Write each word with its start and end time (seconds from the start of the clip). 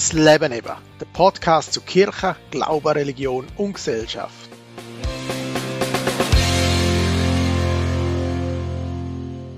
Das 0.00 0.14
Leben 0.14 0.50
eben, 0.50 0.72
der 0.98 1.06
Podcast 1.12 1.74
zu 1.74 1.82
Kirche, 1.82 2.34
Glaube, 2.50 2.94
Religion 2.94 3.46
und 3.58 3.74
Gesellschaft. 3.74 4.48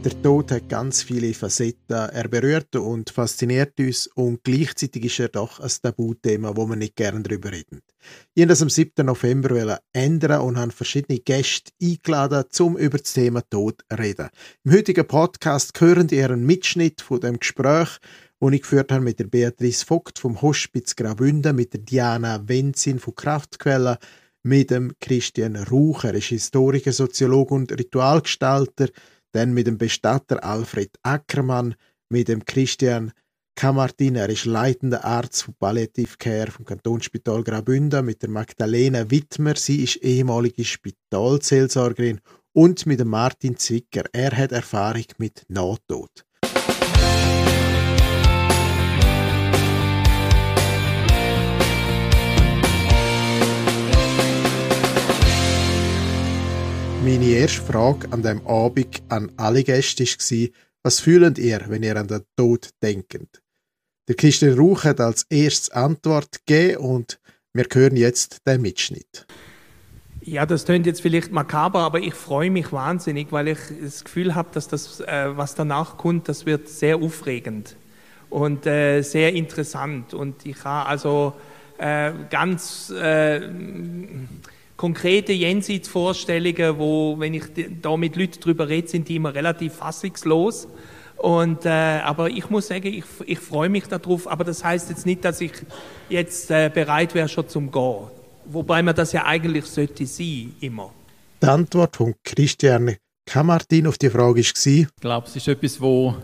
Der 0.05 0.21
Tod 0.21 0.51
hat 0.51 0.69
ganz 0.69 1.05
viele 1.05 1.33
Facetten. 1.33 1.77
Er 1.95 2.27
berührt 2.27 2.75
und 2.75 3.11
fasziniert 3.11 3.79
uns 3.79 4.09
und 4.09 4.43
gleichzeitig 4.43 5.05
ist 5.05 5.21
er 5.21 5.29
doch 5.29 5.61
ein 5.61 5.71
Tabuthema, 5.81 6.57
wo 6.57 6.67
wir 6.67 6.75
nicht 6.75 6.97
gerne 6.97 7.23
darüber 7.23 7.53
reden. 7.53 7.81
Ich 8.35 8.45
das 8.45 8.63
am 8.63 8.69
7. 8.69 9.07
November 9.07 9.79
ändern 9.93 10.41
und 10.41 10.59
habe 10.59 10.73
verschiedene 10.73 11.21
Gäste 11.21 11.71
eingeladen, 11.81 12.47
um 12.59 12.77
über 12.77 12.99
das 12.99 13.13
Thema 13.13 13.43
Tod 13.49 13.85
zu 13.89 13.97
reden. 13.97 14.29
Im 14.65 14.73
heutigen 14.73 15.07
Podcast 15.07 15.81
hören 15.81 16.09
ihr 16.11 16.25
einen 16.25 16.45
Mitschnitt 16.45 17.01
von 17.01 17.21
dem 17.21 17.39
Gespräch, 17.39 18.01
das 18.43 18.53
ich 18.55 18.63
geführt 18.63 18.91
habe 18.91 19.05
mit 19.05 19.21
der 19.21 19.27
Beatrice 19.27 19.85
Vogt 19.85 20.19
vom 20.19 20.43
Hospiz 20.43 20.97
Graubünden, 20.97 21.55
mit 21.55 21.75
der 21.75 21.81
Diana 21.81 22.49
Wenzin 22.49 22.99
von 22.99 23.15
Kraftquelle, 23.15 23.99
mit 24.43 24.73
dem 24.73 24.93
Christian 25.01 25.55
Rauch, 25.55 26.03
er 26.03 26.15
ist 26.15 26.27
Historiker, 26.27 26.93
Soziologe 26.93 27.55
und 27.55 27.71
Ritualgestalter, 27.71 28.89
dann 29.31 29.55
mit 29.55 29.69
dem 29.69 29.79
Bestatter 29.79 30.43
Alfred 30.43 30.91
Ackermann, 31.05 31.77
mit 32.09 32.27
dem 32.27 32.45
Christian 32.45 33.13
Kamartin, 33.55 34.17
er 34.17 34.29
ist 34.29 34.45
leitender 34.45 35.05
Arzt 35.05 35.45
von 35.45 35.55
Palliative 35.55 36.17
Care 36.19 36.51
vom 36.51 36.65
Kantonsspital 36.65 37.45
Graubünden, 37.45 38.05
mit 38.05 38.23
der 38.23 38.31
Magdalena 38.31 39.09
Wittmer, 39.09 39.55
sie 39.55 39.85
ist 39.85 40.03
ehemalige 40.03 40.65
Spitalseelsorgerin 40.65 42.21
und 42.53 42.87
mit 42.87 42.99
dem 42.99 43.09
Martin 43.09 43.57
Zwicker, 43.57 44.03
er 44.13 44.37
hat 44.37 44.51
Erfahrung 44.51 45.07
mit 45.19 45.45
Nahtod. 45.47 46.25
Meine 57.05 57.25
erste 57.25 57.63
Frage 57.63 58.07
an 58.13 58.23
dem 58.23 58.47
Abend 58.47 59.03
an 59.09 59.33
alle 59.37 59.65
Gäste 59.65 60.05
war, 60.05 60.49
was 60.85 61.01
fühlt 61.01 61.37
ihr, 61.37 61.61
wenn 61.67 61.83
ihr 61.83 61.97
an 61.97 62.07
den 62.07 62.23
Tod 62.37 62.71
denkt? 62.81 63.43
Der 64.07 64.15
Christian 64.15 64.57
Rauch 64.57 64.85
hat 64.85 65.01
als 65.01 65.27
erstes 65.29 65.71
Antwort 65.71 66.47
gegeben 66.47 66.77
und 66.77 67.19
wir 67.55 67.67
hören 67.73 67.97
jetzt 67.97 68.47
den 68.47 68.63
Mitschnitt. 68.63 69.27
Ja, 70.21 70.47
das 70.47 70.65
klingt 70.65 70.87
jetzt 70.87 71.03
vielleicht 71.03 71.33
makaber, 71.33 71.81
aber 71.81 71.99
ich 71.99 72.15
freue 72.15 72.53
mich 72.53 72.71
wahnsinnig, 72.71 73.33
weil 73.33 73.49
ich 73.49 73.59
das 73.83 74.05
Gefühl 74.05 74.37
habe, 74.37 74.51
dass 74.53 74.69
das, 74.69 75.01
äh, 75.01 75.37
was 75.37 75.57
danach 75.57 75.97
kommt, 75.97 76.29
das 76.29 76.47
wird 76.47 76.69
sehr 76.69 76.99
aufregend 76.99 77.75
und 78.31 78.65
äh, 78.65 79.03
sehr 79.03 79.33
interessant. 79.33 80.15
Und 80.15 80.47
ich 80.47 80.63
habe 80.63 80.89
also 80.89 81.35
äh, 81.79 82.13
ganz 82.31 82.91
äh, 82.91 83.41
konkrete 84.83 85.33
Jenseitsvorstellungen, 85.33 86.77
wo, 86.77 87.15
wenn 87.17 87.35
ich 87.35 87.45
da 87.81 87.97
mit 87.97 88.17
Leuten 88.17 88.41
drüber 88.41 88.69
rede, 88.69 88.89
sind 88.89 89.09
die 89.09 89.15
immer 89.15 89.33
relativ 89.33 89.75
fassungslos. 89.75 90.67
Und, 91.19 91.65
äh, 91.67 91.69
aber 91.69 92.29
ich 92.29 92.51
muss 92.51 92.67
sagen, 92.67 92.89
ich, 92.89 93.05
ich 93.25 93.39
freue 93.39 93.69
mich 93.69 93.85
darauf, 93.85 94.27
aber 94.27 94.43
das 94.43 94.65
heißt 94.65 94.91
jetzt 94.91 95.07
nicht, 95.07 95.25
dass 95.25 95.41
ich 95.41 95.53
jetzt 96.09 96.51
äh, 96.51 96.69
bereit 96.69 97.15
wäre 97.15 97.29
schon 97.29 97.49
zum 97.49 97.71
Gehen. 97.71 98.09
Wobei 98.47 98.83
man 98.83 98.97
das 98.97 99.13
ja 99.13 99.25
eigentlich 99.25 99.67
sollte 99.67 100.05
sein, 100.05 100.53
immer. 100.61 100.93
Die 101.41 101.47
Antwort 101.47 101.95
von 101.95 102.17
Christian 102.25 102.97
Kamartin 103.25 103.87
auf 103.87 103.99
die 103.99 104.11
Frage 104.11 104.41
war? 104.41 104.67
Ich 104.67 104.87
glaube, 105.01 105.29
es 105.29 105.37
ist 105.37 105.47
etwas, 105.47 105.81
wo 105.81 106.17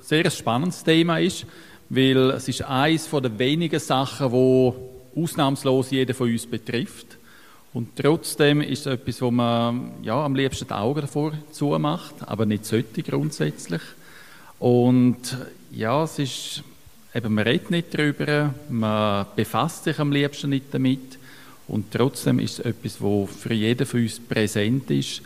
sehr 0.00 0.24
ein 0.24 0.30
spannendes 0.30 0.84
Thema 0.84 1.18
ist, 1.18 1.46
weil 1.88 2.30
es 2.30 2.46
ist 2.46 2.62
eines 2.62 3.10
der 3.10 3.36
wenigen 3.40 3.80
Sachen, 3.80 4.30
wo 4.30 4.76
ausnahmslos 5.16 5.90
jeden 5.90 6.14
von 6.14 6.30
uns 6.30 6.46
betrifft. 6.46 7.13
Und 7.74 7.96
trotzdem 7.96 8.60
ist 8.60 8.86
es 8.86 8.94
etwas, 8.94 9.20
wo 9.20 9.32
man 9.32 9.90
ja, 10.02 10.24
am 10.24 10.36
liebsten 10.36 10.68
die 10.68 10.72
Augen 10.72 11.00
davor 11.00 11.32
zumacht, 11.50 12.14
aber 12.20 12.46
nicht 12.46 12.64
sollte 12.64 13.02
grundsätzlich. 13.02 13.82
Und 14.60 15.16
ja, 15.72 16.04
es 16.04 16.20
ist, 16.20 16.62
eben, 17.12 17.34
man 17.34 17.42
redet 17.42 17.72
nicht 17.72 17.92
darüber, 17.92 18.54
man 18.70 19.26
befasst 19.34 19.84
sich 19.84 19.98
am 19.98 20.12
liebsten 20.12 20.50
nicht 20.50 20.66
damit. 20.70 21.18
Und 21.66 21.90
trotzdem 21.90 22.38
ist 22.38 22.60
es 22.60 22.64
etwas, 22.64 23.00
wo 23.00 23.26
für 23.26 23.52
jeden 23.52 23.86
von 23.86 24.02
uns 24.02 24.20
präsent 24.20 24.88
ist. 24.92 25.22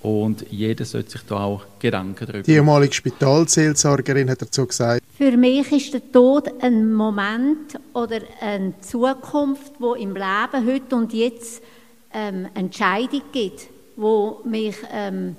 Und 0.00 0.44
jeder 0.50 0.84
sollte 0.84 1.12
sich 1.12 1.22
da 1.28 1.44
auch 1.44 1.64
Gedanken 1.78 2.26
darüber 2.26 2.38
machen. 2.38 2.44
Die 2.46 2.54
ehemalige 2.54 2.94
Spitalseelsorgerin 2.94 4.28
hat 4.28 4.42
dazu 4.42 4.66
gesagt. 4.66 5.04
Für 5.16 5.36
mich 5.36 5.70
ist 5.70 5.94
der 5.94 6.10
Tod 6.10 6.50
ein 6.60 6.92
Moment 6.92 7.78
oder 7.92 8.18
eine 8.40 8.74
Zukunft, 8.80 9.74
wo 9.78 9.94
im 9.94 10.14
Leben 10.14 10.66
heute 10.66 10.96
und 10.96 11.12
jetzt 11.12 11.62
ähm, 12.14 12.48
Entscheidung 12.54 13.22
gibt, 13.32 13.68
wo 13.96 14.40
mich 14.44 14.76
ähm, 14.92 15.36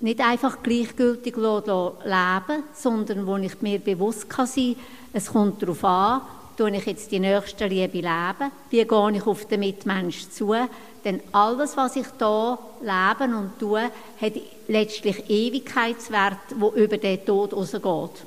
nicht 0.00 0.20
einfach 0.20 0.62
gleichgültig 0.62 1.36
leben 1.36 2.62
sondern 2.74 3.26
wo 3.26 3.36
ich 3.36 3.60
mir 3.62 3.78
bewusst 3.78 4.28
kann 4.28 4.46
sein 4.46 4.74
kann, 4.74 4.84
es 5.12 5.26
kommt 5.32 5.62
darauf 5.62 5.84
an, 5.84 6.20
tue 6.56 6.76
ich 6.76 6.86
jetzt 6.86 7.10
die 7.10 7.20
nächste 7.20 7.66
Liebe 7.66 7.98
leben, 7.98 8.50
wie 8.70 8.84
gehe 8.84 9.12
ich 9.12 9.26
auf 9.26 9.46
den 9.46 9.60
Mitmensch 9.60 10.28
zu, 10.28 10.54
denn 11.04 11.20
alles, 11.32 11.76
was 11.76 11.96
ich 11.96 12.06
da 12.18 12.58
leben 12.80 13.34
und 13.34 13.58
tue, 13.58 13.82
hat 14.20 14.32
letztlich 14.68 15.28
Ewigkeitswert, 15.28 16.38
wo 16.56 16.70
über 16.70 16.98
den 16.98 17.24
Tod 17.24 17.52
rausgeht. 17.52 18.24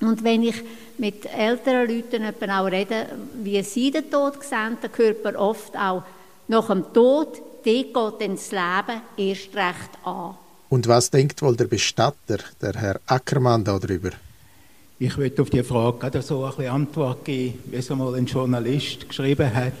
Und 0.00 0.24
wenn 0.24 0.42
ich 0.42 0.62
mit 0.98 1.26
älteren 1.26 1.88
Leuten 1.88 2.50
auch 2.50 2.66
rede, 2.66 3.06
wie 3.34 3.62
sie 3.62 3.90
den 3.90 4.10
Tod 4.10 4.42
sehen, 4.42 4.78
dann 4.80 4.90
hört 4.96 5.24
man 5.24 5.36
oft 5.36 5.76
auch, 5.76 6.02
nach 6.50 6.66
dem 6.66 6.82
Tod, 6.92 7.40
dort 7.64 7.64
geht 7.64 7.94
das 7.94 8.50
Leben 8.50 9.00
erst 9.16 9.54
recht 9.54 9.90
an. 10.04 10.34
Und 10.68 10.88
was 10.88 11.08
denkt 11.08 11.40
wohl 11.42 11.56
der 11.56 11.66
Bestatter, 11.66 12.38
der 12.60 12.72
Herr 12.74 13.00
Ackermann, 13.06 13.64
darüber? 13.64 14.10
Ich 14.98 15.16
würde 15.16 15.42
auf 15.42 15.50
die 15.50 15.62
Frage 15.62 15.98
gerade 15.98 16.22
so 16.22 16.44
ein 16.44 16.50
bisschen 16.50 16.72
Antwort 16.72 17.24
geben, 17.24 17.58
wie 17.66 17.76
es 17.76 17.90
einmal 17.90 18.14
ein 18.16 18.26
Journalist 18.26 19.08
geschrieben 19.08 19.54
hat, 19.54 19.72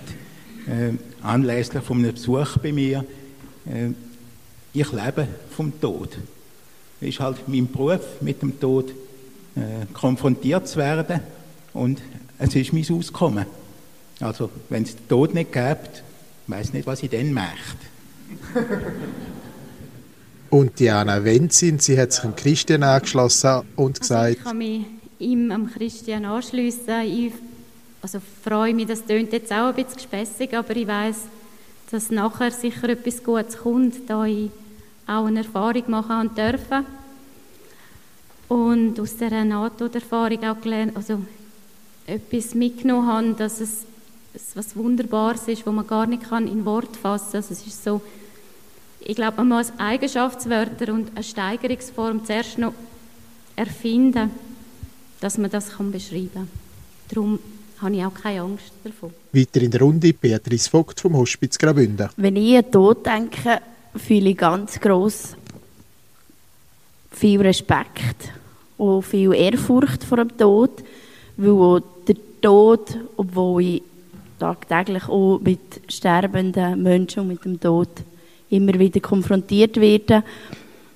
äh, 0.68 0.92
anlässlich 1.22 1.82
von 1.82 1.98
einem 1.98 2.14
Besuch 2.14 2.56
bei 2.58 2.72
mir. 2.72 3.04
Äh, 3.66 3.90
ich 4.72 4.92
lebe 4.92 5.26
vom 5.50 5.78
Tod. 5.80 6.16
Es 7.00 7.08
ist 7.08 7.20
halt 7.20 7.48
mein 7.48 7.70
Beruf, 7.70 8.20
mit 8.20 8.42
dem 8.42 8.58
Tod 8.60 8.90
äh, 9.56 9.86
konfrontiert 9.92 10.68
zu 10.68 10.78
werden 10.78 11.20
und 11.74 12.00
es 12.38 12.54
ist 12.54 12.72
mein 12.72 12.86
Auskommen. 12.88 13.46
Also, 14.20 14.50
wenn 14.68 14.84
es 14.84 14.94
den 14.94 15.08
Tod 15.08 15.34
nicht 15.34 15.52
gibt, 15.52 16.04
ich 16.50 16.56
weiß 16.56 16.72
nicht, 16.72 16.86
was 16.86 17.02
ich 17.04 17.10
dann 17.10 17.32
möchte. 17.32 17.78
und 20.50 20.78
Diana 20.80 21.22
Wenzin, 21.22 21.78
sie 21.78 21.96
hat 21.96 22.12
sich 22.12 22.22
dem 22.22 22.34
Christian 22.34 22.82
angeschlossen 22.82 23.62
und 23.76 24.00
gesagt... 24.00 24.20
Also 24.20 24.38
ich 24.38 24.44
kann 24.44 24.58
mich 24.58 24.86
ihm, 25.20 25.52
am 25.52 25.70
Christian, 25.72 26.24
anschliessen. 26.24 27.02
Ich 27.02 27.32
also 28.02 28.18
freue 28.42 28.74
mich, 28.74 28.86
das 28.86 29.04
klingt 29.04 29.32
jetzt 29.32 29.52
auch 29.52 29.68
ein 29.68 29.74
bisschen 29.76 29.94
gespässig, 29.94 30.52
aber 30.54 30.74
ich 30.74 30.88
weiß, 30.88 31.16
dass 31.92 32.10
nachher 32.10 32.50
sicher 32.50 32.88
etwas 32.88 33.22
Gutes 33.22 33.58
kommt, 33.58 34.08
da 34.08 34.24
ich 34.24 34.50
auch 35.06 35.26
eine 35.26 35.40
Erfahrung 35.40 35.84
machen 35.88 36.34
dürfen. 36.34 36.84
Und 38.48 38.98
aus 38.98 39.16
dieser 39.16 39.44
NATO-Erfahrung 39.44 40.42
auch 40.42 40.60
gelernt, 40.60 40.96
also 40.96 41.20
etwas 42.06 42.54
mitgenommen 42.56 43.06
habe, 43.06 43.34
dass 43.34 43.60
es 43.60 43.84
was 44.54 44.76
Wunderbares 44.76 45.48
ist, 45.48 45.66
wo 45.66 45.72
man 45.72 45.86
gar 45.86 46.06
nicht 46.06 46.28
kann 46.28 46.46
in 46.46 46.64
Wort 46.64 46.96
fassen 46.96 47.32
kann. 47.32 47.36
Also 47.42 47.52
es 47.52 47.66
ist 47.66 47.84
so, 47.84 48.00
ich 49.00 49.16
glaube, 49.16 49.38
man 49.38 49.48
muss 49.48 49.72
Eigenschaftswörter 49.78 50.92
und 50.92 51.10
eine 51.14 51.24
Steigerungsform 51.24 52.24
zuerst 52.24 52.58
noch 52.58 52.74
erfinden, 53.56 54.30
dass 55.20 55.38
man 55.38 55.50
das 55.50 55.70
kann 55.70 55.90
beschreiben 55.90 56.30
kann. 56.32 56.48
Darum 57.08 57.38
habe 57.80 57.96
ich 57.96 58.04
auch 58.04 58.14
keine 58.14 58.42
Angst 58.42 58.72
davon. 58.84 59.12
Weiter 59.32 59.62
in 59.62 59.70
der 59.70 59.80
Runde 59.80 60.12
Beatrice 60.12 60.68
Vogt 60.68 61.00
vom 61.00 61.16
Hospiz 61.16 61.58
Graubünden. 61.58 62.08
Wenn 62.16 62.36
ich 62.36 62.56
an 62.56 62.70
Tod 62.70 63.04
denke, 63.04 63.60
fühle 63.96 64.30
ich 64.30 64.36
ganz 64.36 64.78
gross 64.80 65.36
viel 67.10 67.40
Respekt 67.40 68.32
und 68.78 69.02
viel 69.02 69.34
Ehrfurcht 69.34 70.04
vor 70.04 70.18
dem 70.18 70.36
Tod, 70.36 70.82
weil 71.36 71.82
der 72.06 72.16
Tod, 72.40 72.98
obwohl 73.16 73.62
ich 73.62 73.82
tagtäglich 74.40 75.08
auch 75.08 75.38
mit 75.40 75.80
sterbenden 75.88 76.82
Menschen 76.82 77.20
und 77.20 77.28
mit 77.28 77.44
dem 77.44 77.60
Tod 77.60 77.88
immer 78.48 78.78
wieder 78.78 79.00
konfrontiert 79.00 79.76
werden. 79.80 80.22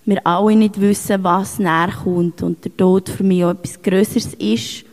Wir 0.04 0.26
alle 0.26 0.56
nicht 0.56 0.80
wissen, 0.80 1.22
was 1.22 1.58
näher 1.58 1.92
kommt 2.02 2.42
und 2.42 2.64
der 2.64 2.76
Tod 2.76 3.08
für 3.08 3.22
mich 3.22 3.44
auch 3.44 3.50
etwas 3.50 3.80
Größeres 3.80 4.34
ist, 4.34 4.84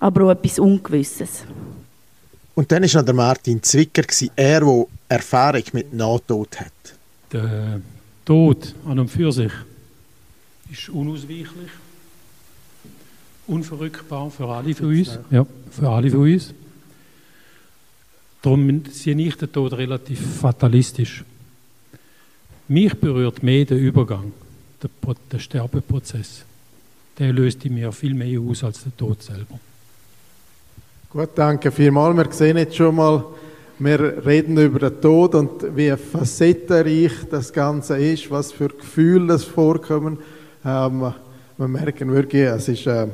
aber 0.00 0.24
auch 0.24 0.30
etwas 0.30 0.58
Ungewisses. 0.58 1.44
Und 2.54 2.70
dann 2.72 2.82
war 2.82 2.94
noch 2.94 3.04
der 3.04 3.14
Martin 3.14 3.62
Zwicker, 3.62 4.04
er, 4.36 4.60
der 4.60 4.86
Erfahrung 5.08 5.64
mit 5.72 5.92
Nahtod 5.92 6.60
hat. 6.60 6.72
Der 7.32 7.80
Tod 8.24 8.74
an 8.86 8.98
und 9.00 9.08
für 9.08 9.30
sich 9.32 9.52
ist 10.70 10.88
unausweichlich. 10.88 11.70
unverrückbar 13.46 14.30
für 14.30 14.48
alle 14.48 14.74
von 14.74 14.86
uns. 14.86 15.18
Ja, 15.30 15.46
für 15.70 15.88
alle 15.88 16.10
von 16.10 16.20
uns. 16.20 16.54
Darum 18.44 18.82
sehe 18.90 19.16
ich 19.16 19.36
den 19.36 19.50
Tod 19.50 19.72
relativ 19.72 20.20
fatalistisch. 20.38 21.24
Mich 22.68 22.92
berührt 22.92 23.42
mehr 23.42 23.64
der 23.64 23.78
Übergang, 23.78 24.32
der, 24.82 24.90
der 25.32 25.38
Sterbeprozess. 25.38 26.44
Der 27.18 27.32
löst 27.32 27.64
in 27.64 27.72
mir 27.72 27.90
viel 27.90 28.12
mehr 28.12 28.38
aus 28.38 28.62
als 28.62 28.82
der 28.82 28.94
Tod 28.94 29.22
selber. 29.22 29.58
Gut, 31.08 31.30
danke 31.36 31.72
vielmals. 31.72 32.16
Wir 32.18 32.32
sehen 32.32 32.58
jetzt 32.58 32.76
schon 32.76 32.96
mal, 32.96 33.24
wir 33.78 34.26
reden 34.26 34.58
über 34.58 34.90
den 34.90 35.00
Tod 35.00 35.34
und 35.36 35.74
wie 35.74 35.96
facettenreich 35.96 37.12
das 37.30 37.50
Ganze 37.50 37.96
ist, 37.96 38.30
was 38.30 38.52
für 38.52 38.68
Gefühle 38.68 39.28
das 39.28 39.44
vorkommen. 39.44 40.18
Ähm, 40.66 41.14
wir 41.56 41.68
merken 41.68 42.12
wirklich, 42.12 42.42
es 42.42 42.68
ist 42.68 42.86
äh, 42.86 43.06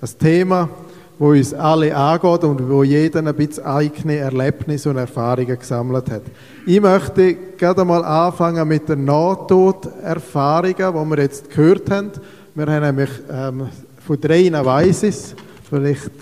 ein 0.00 0.18
Thema, 0.18 0.70
wo 1.18 1.30
uns 1.30 1.52
alle 1.52 1.94
angeht 1.94 2.44
und 2.44 2.68
wo 2.68 2.84
jeder 2.84 3.20
ein 3.20 3.34
bisschen 3.34 3.64
eigene 3.64 4.16
Erlebnisse 4.16 4.90
und 4.90 4.98
Erfahrungen 4.98 5.58
gesammelt 5.58 6.10
hat. 6.10 6.22
Ich 6.64 6.80
möchte 6.80 7.34
gerade 7.56 7.84
mal 7.84 8.04
anfangen 8.04 8.66
mit 8.68 8.88
den 8.88 9.04
Nahtoderfahrungen, 9.04 10.76
die 10.76 11.10
wir 11.10 11.18
jetzt 11.22 11.50
gehört 11.50 11.90
haben. 11.90 12.12
Wir 12.54 12.66
haben 12.66 12.82
nämlich 12.82 13.10
ähm, 13.30 13.68
von 14.06 14.20
drei 14.20 14.52
weiss 14.64 15.02
es, 15.02 15.34
vielleicht 15.68 16.12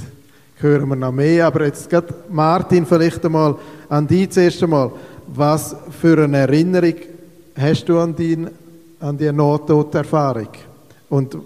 hören 0.59 0.89
wir 0.89 0.97
noch 0.97 1.13
mehr, 1.13 1.47
aber 1.47 1.67
jetzt 1.67 1.91
gerade 1.91 2.15
Martin 2.31 2.87
vielleicht 2.87 3.25
einmal 3.25 3.57
an 3.89 4.07
dich 4.07 4.31
zuerst 4.31 4.63
einmal. 4.63 4.91
Was 5.29 5.77
für 6.01 6.25
eine 6.25 6.39
Erinnerung 6.39 6.95
hast 7.59 7.85
du 7.87 7.99
an, 7.99 8.15
dein, 8.17 8.51
an 9.01 9.19
die 9.19 9.31
Nahtoderfahrung? 9.31 10.49
Und 11.09 11.37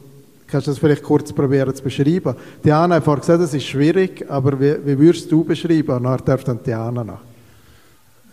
Kannst 0.51 0.67
du 0.67 0.73
das 0.73 0.79
vielleicht 0.79 1.03
kurz 1.03 1.33
probieren 1.33 1.75
zu 1.75 1.83
beschreiben? 1.83 2.35
Diana 2.65 2.97
hat 2.97 3.05
vorhin 3.05 3.21
gesagt, 3.21 3.43
es 3.43 3.55
ist 3.55 3.67
schwierig, 3.67 4.29
aber 4.29 4.59
wie, 4.61 4.75
wie 4.85 4.99
würdest 4.99 5.31
du 5.31 5.45
beschreiben? 5.45 5.97
Und 5.97 6.05
dann 6.05 6.25
darf 6.25 6.45
dann 6.45 6.63
Diana 6.63 7.05
noch. 7.05 7.21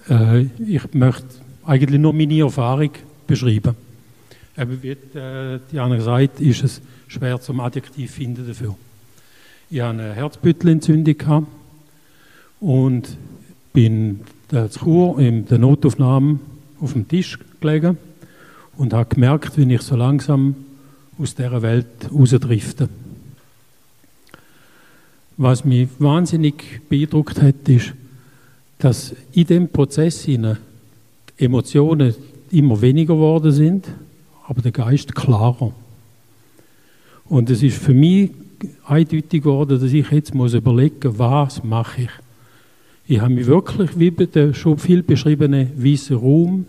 Äh, 0.09 0.47
ich 0.65 0.93
möchte 0.93 1.25
eigentlich 1.65 1.99
nur 1.99 2.13
meine 2.13 2.39
Erfahrung 2.39 2.91
beschreiben. 3.27 3.75
Eben 4.57 4.81
wie 4.81 4.89
äh, 4.89 5.59
Diana 5.71 5.95
gesagt 5.95 6.39
ist 6.41 6.63
es 6.63 6.81
schwer 7.07 7.39
zum 7.39 7.59
Adjektiv 7.59 8.11
finden 8.11 8.47
dafür. 8.47 8.75
Ich 9.69 9.81
hatte 9.81 9.89
eine 9.89 10.13
Herzbüttelentzündung 10.13 11.47
und 12.59 13.17
bin 13.73 14.21
in 14.51 14.69
Chur 14.71 15.19
in 15.19 15.45
der 15.45 15.59
Notaufnahme 15.59 16.39
auf 16.79 16.93
dem 16.93 17.07
Tisch 17.07 17.37
gelegen 17.59 17.97
und 18.77 18.93
habe 18.93 19.13
gemerkt, 19.13 19.57
wie 19.57 19.73
ich 19.73 19.81
so 19.81 19.95
langsam 19.95 20.55
aus 21.19 21.35
dieser 21.35 21.61
Welt 21.61 21.87
rausdriften. 22.11 22.89
Was 25.37 25.65
mich 25.65 25.89
wahnsinnig 25.99 26.81
beeindruckt 26.89 27.41
hat, 27.41 27.67
ist, 27.67 27.93
dass 28.79 29.15
in 29.33 29.47
dem 29.47 29.69
Prozess 29.69 30.23
die 30.23 30.39
Emotionen 31.37 32.15
immer 32.51 32.81
weniger 32.81 33.15
geworden 33.15 33.51
sind, 33.51 33.87
aber 34.47 34.61
der 34.61 34.71
Geist 34.71 35.13
klarer. 35.15 35.73
Und 37.25 37.49
es 37.49 37.61
ist 37.61 37.77
für 37.77 37.93
mich 37.93 38.31
eindeutig 38.85 39.43
geworden, 39.43 39.79
dass 39.79 39.91
ich 39.91 40.09
jetzt 40.11 40.33
muss 40.33 40.53
überlegen, 40.53 41.17
was 41.19 41.63
mache 41.63 42.03
ich. 42.03 42.09
Ich 43.07 43.21
habe 43.21 43.33
mich 43.33 43.45
wirklich 43.45 43.97
wie 43.99 44.11
bei 44.11 44.25
der 44.25 44.53
schon 44.53 44.77
viel 44.77 45.03
beschriebenen 45.03 45.71
weißen 45.75 46.17
Raum, 46.17 46.65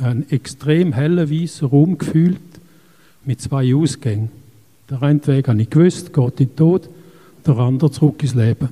einen 0.00 0.28
extrem 0.30 0.92
hellen 0.92 1.30
weißen 1.30 1.68
Raum 1.68 1.98
gefühlt 1.98 2.40
mit 3.26 3.40
zwei 3.40 3.74
Ausgängen. 3.74 4.30
Der 4.90 5.02
eine 5.02 5.26
Weg 5.26 5.48
habe 5.48 5.62
ich 5.62 5.70
gewusst, 5.70 6.12
geht 6.12 6.40
in 6.40 6.48
den 6.48 6.56
Tod, 6.56 6.88
der 7.46 7.56
andere 7.56 7.90
zurück 7.90 8.22
ins 8.22 8.34
Leben. 8.34 8.68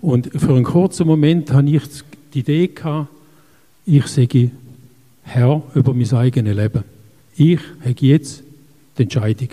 Und 0.00 0.30
für 0.34 0.54
einen 0.54 0.64
kurzen 0.64 1.06
Moment 1.06 1.52
hatte 1.52 1.68
ich 1.68 1.82
die 2.32 2.40
Idee 2.40 2.68
gehabt, 2.68 3.08
ich 3.84 4.06
sage 4.06 4.50
Herr 5.22 5.62
über 5.74 5.92
mein 5.92 6.12
eigenes 6.12 6.56
Leben. 6.56 6.84
Ich 7.36 7.60
habe 7.80 7.94
jetzt 8.00 8.42
die 8.96 9.02
Entscheidung. 9.02 9.48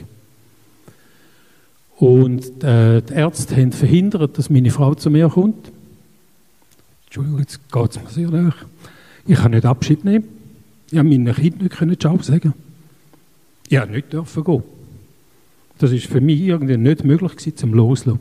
Und 1.97 2.63
äh, 2.63 3.01
die 3.01 3.13
Ärzte 3.13 3.55
haben 3.55 3.71
verhindert, 3.71 4.37
dass 4.37 4.49
meine 4.49 4.71
Frau 4.71 4.93
zu 4.93 5.09
mir 5.09 5.29
kommt. 5.29 5.71
Entschuldigung, 7.05 7.39
jetzt 7.39 7.71
geht 7.71 7.91
es 7.91 8.03
mir 8.03 8.09
sehr 8.09 8.29
nach. 8.29 8.57
Ich 9.25 9.37
kann 9.37 9.51
nicht 9.51 9.65
Abschied 9.65 10.03
nehmen. 10.03 10.25
Ich 10.91 10.97
habe 10.97 11.07
meinen 11.07 11.33
Kindern 11.33 11.89
nicht 11.89 12.01
Ciao 12.01 12.21
sagen 12.21 12.53
ja, 13.69 13.85
nicht 13.85 14.13
dürfen 14.13 14.43
gehen. 14.43 14.63
Das 15.77 15.91
ist 15.91 16.07
für 16.07 16.21
mich 16.21 16.41
irgendwie 16.41 16.77
nicht 16.77 17.03
möglich 17.03 17.31
gewesen, 17.31 17.57
zum 17.57 17.73
Loslassen. 17.73 18.19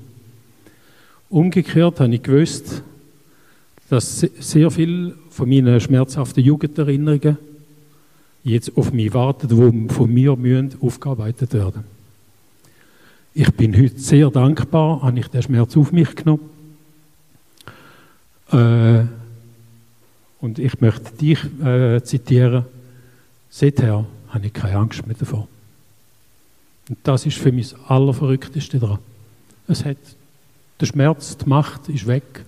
Umgekehrt 1.31 2.01
habe 2.01 2.15
ich 2.15 2.23
gewusst, 2.23 2.83
dass 3.89 4.21
sehr 4.21 4.71
viel 4.71 5.15
von 5.31 5.49
meinen 5.49 5.81
schmerzhaften 5.81 6.43
Jugenderinnerungen 6.43 7.39
jetzt 8.43 8.77
auf 8.77 8.93
mich 8.93 9.13
warten, 9.15 9.49
die 9.49 9.95
von 9.95 10.13
mir 10.13 10.37
müssen 10.37 10.77
aufgearbeitet 10.81 11.53
werden. 11.55 11.85
Ich 13.35 13.53
bin 13.55 13.77
heute 13.77 13.99
sehr 13.99 14.31
dankbar, 14.31 15.03
habe 15.03 15.19
ich 15.19 15.27
den 15.29 15.43
Schmerz 15.43 15.77
auf 15.77 15.91
mich 15.91 16.15
genommen. 16.15 16.51
Äh, 18.53 19.05
und 20.41 20.59
ich 20.59 20.81
möchte 20.81 21.17
dich 21.17 21.39
äh, 21.65 22.03
zitieren. 22.03 22.65
Seither 23.51 24.05
habe 24.35 24.47
ich 24.47 24.53
keine 24.53 24.77
Angst 24.77 25.07
mehr 25.07 25.17
davor. 25.17 25.49
Und 26.89 26.99
das 27.05 27.25
ist 27.25 27.39
für 27.39 27.53
mich 27.53 27.71
das 27.71 27.81
Allerverrückteste 27.89 28.79
daran. 28.79 28.99
Es 29.69 29.85
hat, 29.85 29.97
der 30.81 30.87
Schmerz, 30.87 31.37
die 31.37 31.49
Macht 31.49 31.89
ist 31.89 32.07
weg. 32.07 32.45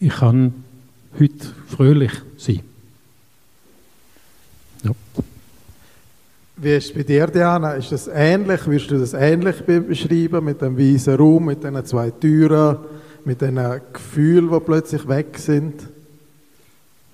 Ich 0.00 0.12
kann 0.12 0.64
heute 1.20 1.54
fröhlich 1.68 2.12
sein. 2.36 2.60
Ja. 4.82 4.90
Wie 6.56 6.74
ist 6.74 6.86
es 6.86 6.94
bei 6.94 7.02
dir, 7.02 7.26
Diana? 7.26 7.74
Ist 7.74 7.92
das 7.92 8.08
ähnlich? 8.08 8.66
Würdest 8.66 8.90
du 8.90 8.98
das 8.98 9.12
ähnlich 9.12 9.56
beschreiben 9.62 10.44
mit 10.44 10.60
dem 10.60 10.76
weißen 10.76 11.14
Raum, 11.14 11.46
mit 11.46 11.62
diesen 11.62 11.84
zwei 11.84 12.10
Türen, 12.10 12.78
mit 13.24 13.40
den 13.40 13.60
Gefühlen, 13.92 14.50
die 14.50 14.60
plötzlich 14.60 15.06
weg 15.06 15.38
sind? 15.38 15.88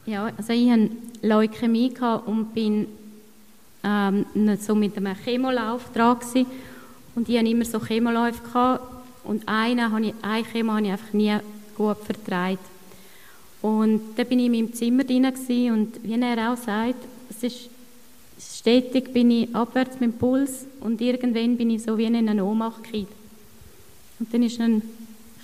Ja, 0.06 0.30
also 0.36 0.52
ich 0.52 0.70
hatte 0.70 0.90
Leukämie 1.22 1.92
und 2.26 2.54
bin 2.54 2.86
ähm, 3.82 4.26
so 4.58 4.74
mit 4.74 4.96
einem 4.96 5.14
Chemolauf 5.14 5.90
dran 5.92 6.18
gewesen. 6.18 6.46
Und 7.14 7.28
ich 7.28 7.36
hatte 7.36 7.48
immer 7.48 7.64
so 7.64 7.78
Chemoläufe 7.80 8.42
gehabt. 8.42 8.82
Und 9.24 9.46
einen 9.46 9.90
habe 9.90 10.06
ich, 10.06 10.14
eine 10.22 10.44
Chemo 10.44 10.72
habe 10.72 10.86
ich 10.86 10.92
einfach 10.92 11.12
nie 11.12 11.36
gut 11.76 11.98
vertragen. 11.98 12.58
Und 13.62 14.00
dann 14.16 14.26
bin 14.26 14.38
ich 14.38 14.46
in 14.46 14.52
meinem 14.52 14.72
Zimmer 14.72 15.04
drin 15.04 15.24
gewesen, 15.24 15.72
und 15.72 16.02
wie 16.02 16.20
er 16.20 16.52
auch 16.52 16.56
sagt, 16.56 16.96
es 17.28 17.42
ist 17.42 17.70
stetig 18.40 19.12
bin 19.12 19.30
ich 19.30 19.54
abwärts 19.54 20.00
mit 20.00 20.12
dem 20.12 20.18
Puls 20.18 20.66
und 20.80 21.00
irgendwann 21.00 21.56
bin 21.56 21.70
ich 21.70 21.82
so 21.82 21.98
wie 21.98 22.04
in 22.04 22.16
einer 22.16 22.44
Ohnmacht 22.44 22.84
gefallen. 22.84 23.06
Und 24.18 24.32
dann 24.32 24.42
ist 24.42 24.60
eine 24.60 24.82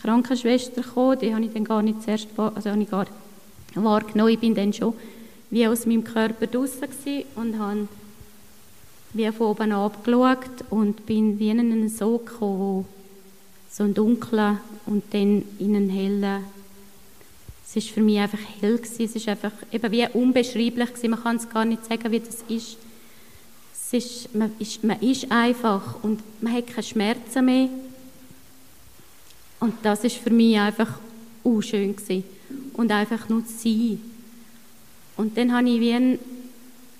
Krankenschwester 0.03 0.83
gekommen, 0.83 1.19
die 1.21 1.35
habe 1.35 1.45
ich 1.45 1.53
dann 1.53 1.65
gar 1.65 1.83
nicht 1.83 2.03
zuerst 2.03 2.29
also 2.37 2.71
habe 2.71 2.83
ich 2.83 2.91
gar 2.91 3.07
wahrgenommen. 3.75 4.33
Ich 4.33 4.39
bin 4.39 4.55
dann 4.55 4.73
schon 4.73 4.95
wie 5.51 5.67
aus 5.67 5.87
meinem 5.87 6.05
Körper 6.05 6.47
draußen 6.47 6.89
und 7.37 7.59
habe 7.59 7.89
wie 9.13 9.31
von 9.33 9.47
oben 9.49 9.73
abgeschaut 9.73 10.65
und 10.71 11.07
bin 11.07 11.39
wie 11.39 11.51
in 11.51 11.61
einen 11.61 11.89
Sog 11.89 12.27
gekommen, 12.27 12.87
so 13.71 13.85
ein 13.85 13.95
dunkler 13.95 14.61
und 14.87 15.03
dann 15.13 15.45
in 15.59 15.77
einen 15.77 15.91
hellen. 15.91 16.45
Es 17.69 17.77
ist 17.77 17.91
für 17.91 18.01
mich 18.01 18.19
einfach 18.19 18.39
hell 18.61 18.77
gewesen. 18.77 19.05
Es 19.05 19.17
ist 19.17 19.29
einfach 19.29 19.53
eben 19.73 19.91
wie 19.91 20.07
unbeschreiblich 20.13 20.89
gewesen. 20.89 21.11
Man 21.11 21.23
kann 21.23 21.37
es 21.37 21.49
gar 21.49 21.65
nicht 21.65 21.85
sagen, 21.85 22.11
wie 22.11 22.21
das 22.21 22.43
ist. 22.49 22.77
Es 23.73 23.93
ist 23.93 24.35
man, 24.35 24.51
ist, 24.59 24.83
man 24.83 25.01
ist 25.01 25.31
einfach 25.31 26.03
und 26.03 26.21
man 26.41 26.53
hat 26.53 26.69
keine 26.69 26.83
Schmerzen 26.83 27.45
mehr. 27.45 27.69
Und 29.61 29.75
das 29.83 30.05
ist 30.05 30.17
für 30.17 30.31
mich 30.31 30.59
einfach 30.59 30.99
unschön 31.43 31.95
gewesen. 31.95 32.25
Und 32.75 32.91
einfach 32.93 33.29
nur 33.29 33.43
sein. 33.47 34.01
Und 35.17 35.37
dann 35.37 35.53
habe 35.53 35.69
ich 35.69 35.81
wie 35.81 35.93
einen 35.93 36.19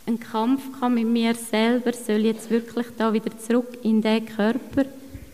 einen 0.07 0.21
Kampf 0.21 0.63
mit 0.89 1.07
mir 1.07 1.35
selber, 1.35 1.93
soll 1.93 2.19
ich 2.19 2.37
jetzt 2.37 2.51
wirklich 2.51 2.87
da 2.97 3.13
wieder 3.13 3.37
zurück 3.39 3.79
in 3.83 4.01
den 4.01 4.25
Körper, 4.25 4.85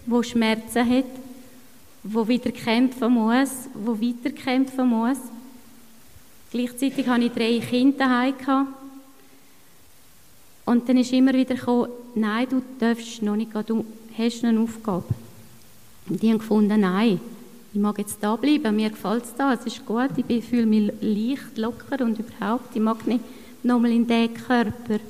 wo 0.07 0.23
Schmerzen 0.23 0.89
hat, 0.89 1.05
wo 2.03 2.27
wieder 2.27 2.51
kämpfen 2.51 3.13
muss, 3.13 3.69
wo 3.75 3.93
weiter 3.93 4.31
kämpfen 4.31 4.89
muss. 4.89 5.19
Gleichzeitig 6.51 7.07
hatte 7.07 7.25
ich 7.25 7.33
drei 7.33 7.59
Kinder 7.61 7.99
daheim. 7.99 8.69
Und 10.65 10.89
dann 10.89 10.97
ist 10.97 11.13
immer 11.13 11.35
wieder 11.35 11.55
gekommen, 11.55 11.89
nein, 12.15 12.47
du 12.49 12.63
darfst 12.79 13.23
noch 13.23 13.37
nicht 13.37 13.53
gehen, 13.53 13.65
du 13.67 13.85
hast 14.17 14.45
eine 14.45 14.61
Aufgabe. 14.61 15.05
Und 16.09 16.23
die 16.23 16.31
haben 16.31 16.39
gefunden, 16.39 16.81
nein, 16.81 17.21
ich 17.75 17.81
mag 17.81 17.99
jetzt 17.99 18.19
da 18.21 18.37
bleiben, 18.37 18.77
mir 18.77 18.91
gefällt 18.91 19.25
es 19.25 19.35
da, 19.35 19.55
es 19.55 19.65
ist 19.67 19.85
gut, 19.87 20.11
ich 20.29 20.45
fühle 20.45 20.67
mich 20.67 20.93
leicht, 21.01 21.57
locker 21.57 22.05
und 22.05 22.19
überhaupt, 22.19 22.75
ich 22.75 22.83
mag 22.83 23.07
nicht 23.07 23.25
nochmal 23.63 23.93
in 23.93 24.07
den 24.07 24.35
Körper. 24.35 25.01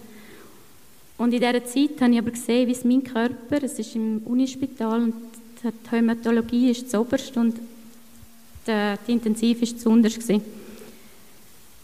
Und 1.19 1.33
in 1.33 1.41
dieser 1.41 1.65
Zeit 1.65 2.01
habe 2.01 2.13
ich 2.13 2.19
aber 2.19 2.31
gesehen, 2.31 2.69
wie 2.69 2.73
es 2.73 2.85
mein 2.85 3.05
Körper, 3.05 3.63
es 3.63 3.79
ist 3.79 3.95
im 3.95 4.19
Unispital 4.25 5.03
und 5.03 5.15
die 5.63 5.91
Hämatologie 5.91 6.71
ist 6.71 6.91
zu 6.91 7.01
oberst 7.01 7.37
und 7.37 7.57
die, 8.67 9.13
Intensiv 9.13 9.63
ist 9.63 9.81
zu 9.81 9.91
unterst 9.91 10.21
gewesen. 10.21 10.43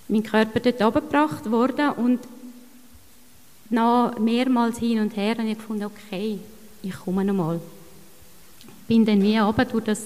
Mein 0.08 0.22
Körper 0.22 0.60
dort 0.60 0.82
abgebracht 0.82 1.50
worden 1.50 1.90
und 1.92 2.20
nach 3.70 4.18
mehrmals 4.18 4.78
hin 4.78 5.00
und 5.00 5.16
her 5.16 5.36
habe 5.36 5.48
ich 5.48 5.58
gefunden, 5.58 5.84
okay, 5.84 6.38
ich 6.82 6.94
komme 6.98 7.24
nochmal. 7.24 7.60
Bin 8.86 9.04
dann 9.04 9.22
wie 9.22 9.36
runter 9.36 9.66
durch 9.66 9.84
das 9.84 10.02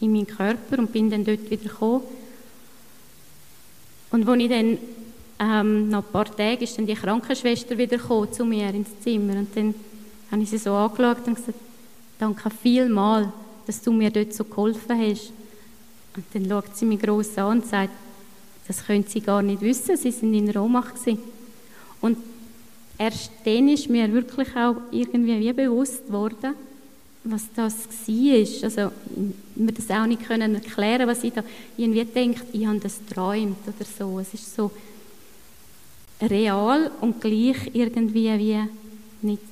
in 0.00 0.12
meinen 0.12 0.26
Körper 0.26 0.78
und 0.78 0.92
bin 0.92 1.10
dann 1.10 1.24
dort 1.24 1.50
wieder 1.50 1.64
gekommen. 1.64 2.02
Und 4.10 4.28
als 4.28 4.40
ich 4.40 4.48
dann 4.48 4.78
ähm, 5.38 5.88
nach 5.88 6.04
ein 6.04 6.12
paar 6.12 6.24
Tagen 6.24 6.62
ist 6.62 6.76
dann 6.76 6.86
die 6.86 6.94
Krankenschwester 6.94 7.76
wieder 7.78 7.96
gekommen 7.96 8.32
zu 8.32 8.44
mir 8.44 8.70
ins 8.70 8.88
Zimmer 9.00 9.34
und 9.34 9.56
dann 9.56 9.74
habe 10.30 10.42
ich 10.42 10.50
sie 10.50 10.58
so 10.58 10.72
angeschaut 10.74 11.26
und 11.26 11.36
gesagt, 11.36 11.58
danke 12.18 12.50
vielmals, 12.50 13.28
dass 13.66 13.80
du 13.80 13.92
mir 13.92 14.10
dort 14.10 14.34
so 14.34 14.44
geholfen 14.44 14.98
hast. 14.98 15.32
Und 16.16 16.24
dann 16.32 16.48
schaut 16.48 16.76
sie 16.76 16.84
mich 16.84 17.00
gross 17.00 17.38
an 17.38 17.58
und 17.58 17.66
sagt, 17.66 17.92
das 18.66 18.84
können 18.84 19.04
Sie 19.08 19.20
gar 19.20 19.40
nicht 19.40 19.62
wissen, 19.62 19.96
Sie 19.96 20.10
sind 20.10 20.34
in 20.34 20.50
Roma 20.50 20.80
gewesen. 20.80 21.18
Und 22.00 22.18
erst 22.98 23.30
dann 23.44 23.68
ist 23.68 23.88
mir 23.88 24.12
wirklich 24.12 24.54
auch 24.54 24.76
irgendwie 24.90 25.40
wie 25.40 25.52
bewusst 25.54 26.06
geworden, 26.06 26.54
was 27.24 27.44
das 27.54 27.74
war. 28.06 28.64
Also, 28.64 28.92
mir 29.54 29.72
das 29.72 29.90
auch 29.90 30.06
nicht 30.06 30.26
können 30.26 30.54
erklären, 30.54 31.08
was 31.08 31.24
ich 31.24 31.32
da 31.32 31.42
irgendwie 31.76 32.04
denkt, 32.04 32.44
ich 32.52 32.66
habe 32.66 32.78
das 32.78 33.00
träumt 33.06 33.56
oder 33.66 33.86
so. 33.98 34.18
Es 34.18 34.34
ist 34.34 34.54
so 34.54 34.70
real 36.20 36.90
und 37.00 37.20
gleich 37.20 37.70
irgendwie 37.72 38.38
wie 38.38 38.64
nicht 39.22 39.42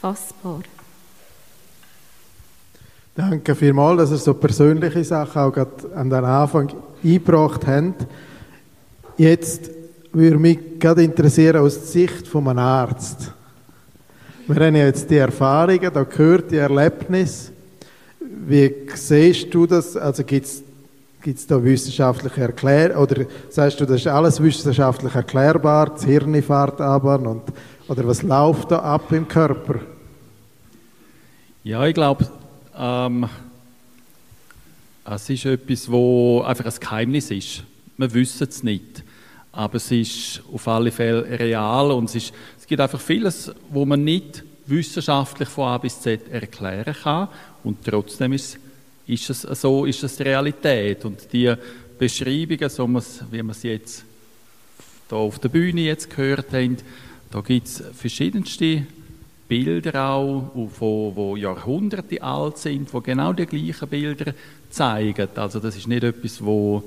fassbar. 0.00 0.60
Danke 3.14 3.54
vielmals, 3.54 3.98
dass 3.98 4.10
ihr 4.12 4.16
so 4.18 4.34
persönliche 4.34 5.04
Sachen 5.04 5.42
auch 5.42 5.52
gerade 5.52 5.94
an 5.94 6.08
den 6.08 6.24
Anfang 6.24 6.72
eingebracht 7.04 7.66
habt. 7.66 8.06
Jetzt 9.18 9.70
würde 10.12 10.38
mich 10.38 10.58
gerade 10.78 11.02
interessieren 11.02 11.58
aus 11.58 11.78
der 11.78 11.86
Sicht 11.86 12.26
von 12.26 12.48
einem 12.48 12.60
Arzt. 12.60 13.32
Wir 14.46 14.66
haben 14.66 14.76
ja 14.76 14.86
jetzt 14.86 15.10
die 15.10 15.16
Erfahrungen, 15.16 15.92
da 15.92 16.02
gehört 16.02 16.50
die 16.50 16.56
Erlebnis. 16.56 17.52
Wie 18.18 18.74
siehst 18.94 19.52
du 19.52 19.66
das? 19.66 19.96
Also 19.96 20.24
gibt 20.24 20.46
es 20.46 20.62
da 21.20 21.62
wissenschaftliche 21.62 22.40
Erklärungen? 22.42 22.96
Oder 22.96 23.26
sagst 23.48 23.80
du, 23.80 23.86
das 23.86 24.00
ist 24.00 24.06
alles 24.06 24.42
wissenschaftlich 24.42 25.14
erklärbar, 25.14 25.90
das 25.90 26.04
Hirn 26.04 26.42
fährt 26.42 26.80
aber 26.80 27.18
und, 27.20 27.42
oder 27.88 28.06
was 28.06 28.22
läuft 28.22 28.70
da 28.70 28.78
ab 28.78 29.10
im 29.12 29.26
Körper? 29.26 29.80
Ja, 31.62 31.86
ich 31.86 31.94
glaube, 31.94 32.26
ähm, 32.76 33.28
es 35.04 35.28
ist 35.28 35.44
etwas, 35.44 35.90
wo 35.90 36.42
einfach 36.42 36.64
ein 36.64 36.80
Geheimnis 36.80 37.30
ist. 37.30 37.64
Wir 37.96 38.12
wissen 38.14 38.46
es 38.48 38.62
nicht. 38.62 39.02
Aber 39.52 39.76
es 39.76 39.90
ist 39.90 40.42
auf 40.52 40.66
alle 40.68 40.92
Fälle 40.92 41.38
real 41.38 41.90
und 41.90 42.04
es, 42.04 42.14
ist, 42.14 42.32
es 42.58 42.66
gibt 42.66 42.80
einfach 42.80 43.00
vieles, 43.00 43.52
wo 43.68 43.84
man 43.84 44.04
nicht 44.04 44.44
wissenschaftlich 44.66 45.48
von 45.48 45.68
A 45.68 45.78
bis 45.78 46.00
Z 46.00 46.28
erklären 46.28 46.94
kann. 46.94 47.28
Und 47.64 47.84
trotzdem 47.84 48.32
ist, 48.32 48.58
ist 49.12 49.30
es 49.30 49.42
so, 49.60 49.84
ist 49.84 50.02
es 50.02 50.16
die 50.16 50.22
Realität. 50.24 51.04
Und 51.04 51.32
die 51.32 51.52
Beschreibungen, 51.98 52.68
so 52.68 52.88
wie 52.88 53.42
wir 53.42 53.50
es 53.50 53.62
jetzt 53.62 54.04
hier 55.08 55.18
auf 55.18 55.38
der 55.38 55.48
Bühne 55.48 55.82
jetzt 55.82 56.10
gehört 56.10 56.52
haben, 56.52 56.76
da 57.30 57.40
gibt 57.40 57.66
es 57.66 57.82
verschiedenste 57.94 58.86
Bilder 59.48 60.10
auch, 60.10 60.52
die 60.54 61.40
Jahrhunderte 61.40 62.22
alt 62.22 62.58
sind, 62.58 62.92
die 62.92 63.02
genau 63.02 63.32
die 63.32 63.46
gleichen 63.46 63.88
Bilder 63.88 64.32
zeigen. 64.70 65.28
Also 65.34 65.58
das 65.58 65.76
ist 65.76 65.88
nicht 65.88 66.04
etwas, 66.04 66.44
wo 66.44 66.84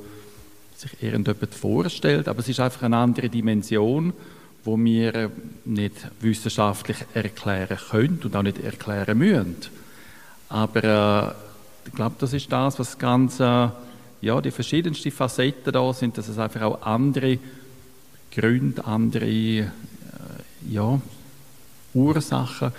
sich 0.78 0.92
irgendjemand 1.02 1.54
vorstellt, 1.54 2.28
aber 2.28 2.40
es 2.40 2.50
ist 2.50 2.60
einfach 2.60 2.84
eine 2.84 2.98
andere 2.98 3.30
Dimension, 3.30 4.14
wo 4.64 4.78
wir 4.78 5.30
nicht 5.66 5.96
wissenschaftlich 6.22 6.98
erklären 7.14 7.78
können 7.90 8.22
und 8.24 8.36
auch 8.36 8.44
nicht 8.44 8.64
erklären 8.64 9.18
müssen. 9.18 9.58
Aber 10.48 11.36
äh, 11.36 11.53
ich 11.86 11.94
glaube, 11.94 12.16
das 12.20 12.34
ist 12.34 12.52
das, 12.52 12.80
was 12.80 12.98
ganz, 12.98 13.40
ja, 13.40 13.72
die 14.22 14.52
verschiedensten 14.52 15.12
Facetten 15.12 15.74
da 15.74 15.94
sind, 15.94 16.18
dass 16.18 16.28
es 16.28 16.38
einfach 16.38 16.62
auch 16.62 16.82
andere 16.82 17.40
Gründe, 18.32 18.84
andere 18.86 19.26
äh, 19.26 19.68
ja, 20.70 21.00
Ursachen 21.94 22.72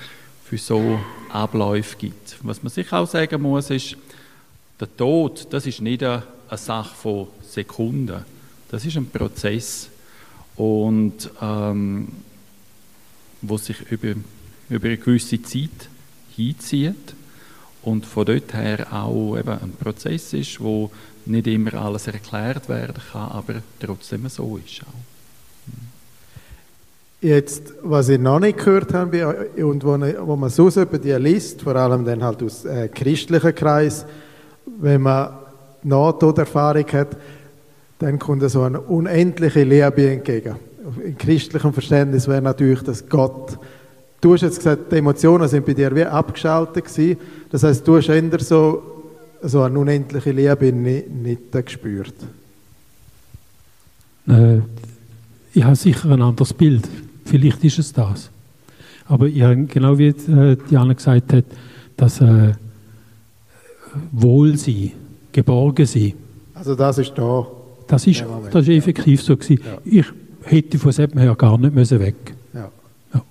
für 0.45 0.59
so 0.59 0.99
Abläufe 1.31 1.97
gibt. 1.97 2.37
Was 2.43 2.63
man 2.63 2.71
sich 2.71 2.93
auch 2.93 3.07
sagen 3.07 3.43
muss, 3.43 3.71
ist, 3.71 3.97
der 4.81 4.97
Tod, 4.97 5.47
das 5.51 5.67
ist 5.67 5.81
nicht 5.81 6.03
eine, 6.03 6.23
eine 6.49 6.59
Sache 6.59 6.95
von 6.95 7.29
Sekunden. 7.43 8.25
Das 8.71 8.85
ist 8.85 8.97
ein 8.97 9.09
Prozess, 9.09 9.91
und 10.57 11.31
ähm, 11.41 12.09
wo 13.43 13.59
sich 13.59 13.81
über, 13.91 14.15
über 14.69 14.87
eine 14.87 14.99
gewisse 14.99 15.43
Zeit 15.43 15.89
hinzieht 16.37 17.15
und 17.85 18.07
von 18.07 18.25
dort 18.25 18.55
her 18.55 18.87
auch 18.93 19.37
eben 19.37 19.51
ein 19.51 19.73
Prozess 19.81 20.33
ist, 20.33 20.61
wo 20.61 20.91
nicht 21.27 21.47
immer 21.47 21.75
alles 21.75 22.07
erklärt 22.07 22.69
werden 22.69 22.97
kann, 23.13 23.31
aber 23.31 23.55
trotzdem 23.81 24.29
so 24.29 24.59
ist 24.65 24.83
auch. 24.83 25.15
Jetzt, 27.21 27.73
was 27.83 28.11
ich 28.11 28.19
noch 28.19 28.39
nicht 28.39 28.59
gehört 28.59 28.93
habe 28.93 29.49
und 29.57 29.83
wo, 29.83 29.99
wo 30.27 30.37
man 30.37 30.51
so 30.51 30.69
über 30.69 30.99
die 30.99 31.13
liest, 31.13 31.63
vor 31.63 31.75
allem 31.75 32.05
dann 32.05 32.23
halt 32.23 32.43
aus 32.43 32.67
äh, 32.67 32.89
christlichen 32.89 33.55
Kreis, 33.55 34.05
wenn 34.79 35.01
man 35.01 35.31
Nahtoderfahrung 35.83 36.87
hat, 36.93 37.17
dann 37.99 38.19
kommt 38.19 38.49
so 38.51 38.63
eine 38.63 38.81
unendliche 38.81 39.63
Liebe 39.63 40.11
entgegen. 40.11 40.57
Im 41.03 41.17
christlichen 41.17 41.73
Verständnis 41.73 42.29
wäre 42.29 42.43
natürlich, 42.43 42.83
dass 42.83 43.09
Gott, 43.09 43.59
du 44.21 44.35
hast 44.35 44.43
jetzt 44.43 44.59
gesagt, 44.59 44.93
die 44.93 44.97
Emotionen 44.97 45.49
sind 45.49 45.65
bei 45.65 45.73
dir 45.73 45.95
wie 45.97 46.05
abgeschaltet 46.05 46.85
gewesen. 46.85 47.17
Das 47.55 47.63
heißt, 47.63 47.87
du 47.87 47.99
hast 47.99 48.09
eher 48.09 48.41
so, 48.41 48.83
so 49.41 49.63
eine 49.63 49.79
unendliche 49.79 50.33
Liebe 50.33 50.73
nicht, 50.73 51.09
nicht 51.09 51.53
gespürt. 51.53 52.15
Äh, 54.27 54.59
ich 55.53 55.63
habe 55.63 55.77
sicher 55.77 56.11
ein 56.11 56.21
anderes 56.21 56.53
Bild. 56.53 56.89
Vielleicht 57.25 57.63
ist 57.63 57.79
es 57.79 57.93
das. 57.93 58.29
Aber 59.07 59.29
ich 59.29 59.41
habe, 59.43 59.67
genau 59.67 59.97
wie 59.97 60.09
äh, 60.09 60.57
Diana 60.69 60.95
gesagt 60.95 61.33
hat, 61.33 61.45
dass 61.97 62.21
äh, 62.21 62.55
Wohlsein, 64.11 64.91
geborgen 65.31 65.87
sein. 65.87 66.15
Also 66.55 66.75
das 66.75 66.99
ist 66.99 67.13
da. 67.15 67.47
Das 67.87 68.05
ist, 68.05 68.25
das 68.51 68.63
ist 68.63 68.71
effektiv 68.71 69.23
so 69.23 69.37
gewesen. 69.37 69.61
Ja. 69.65 69.79
Ich 69.85 70.07
hätte 70.43 70.77
von 70.77 70.91
selbst 70.91 71.17
her 71.17 71.37
gar 71.37 71.57
nicht 71.57 71.73
müssen 71.73 72.01
weg. 72.01 72.35
Ja. 72.53 72.69
ja. 73.15 73.23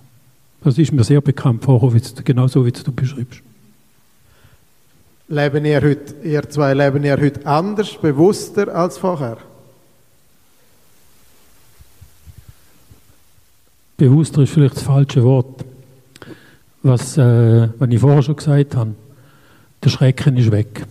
Das 0.62 0.78
ist 0.78 0.94
mir 0.94 1.04
sehr 1.04 1.20
bekannt 1.20 1.62
vorher, 1.62 2.00
genau 2.24 2.46
so 2.46 2.64
wie 2.64 2.72
du 2.72 2.90
beschreibst. 2.90 3.42
Leben 5.28 5.64
ihr, 5.64 5.80
heute, 5.80 6.14
ihr 6.22 6.48
zwei 6.50 6.74
leben 6.74 7.02
ihr 7.02 7.18
heute 7.18 7.46
anders, 7.46 7.96
bewusster 7.96 8.74
als 8.74 8.98
vorher? 8.98 9.38
Bewusster 13.96 14.42
ist 14.42 14.52
vielleicht 14.52 14.76
das 14.76 14.82
falsche 14.82 15.22
Wort. 15.24 15.64
Was, 16.82 17.16
äh, 17.16 17.68
was 17.78 17.88
ich 17.88 17.98
vorher 17.98 18.22
schon 18.22 18.36
gesagt 18.36 18.76
habe, 18.76 18.94
der 19.82 19.88
Schrecken 19.88 20.36
ist 20.36 20.50
weg. 20.50 20.86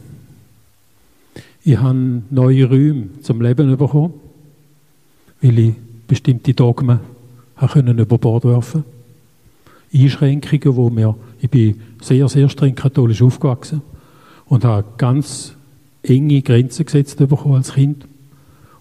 Ich 1.64 1.78
habe 1.78 2.24
neue 2.32 2.68
Räume 2.68 3.22
zum 3.22 3.40
Leben 3.40 3.78
bekommen, 3.78 4.14
weil 5.42 5.60
ich 5.60 5.76
bestimmte 6.08 6.56
Dogmen 6.56 7.00
können 7.72 8.00
über 8.00 8.18
Bord 8.18 8.46
werfen 8.46 8.84
Einschränkungen, 9.94 10.76
wo 10.76 10.90
mir, 10.90 11.16
ich 11.40 11.50
bin 11.50 11.80
sehr, 12.02 12.28
sehr 12.28 12.50
streng 12.50 12.74
katholisch 12.74 13.22
aufgewachsen 13.22 13.84
und 14.46 14.66
habe 14.66 14.86
ganz 14.98 15.56
enge 16.04 16.42
Grenzen 16.42 16.86
gesetzt 16.86 17.18
bekommen 17.18 17.56
als 17.56 17.74
Kind. 17.74 18.08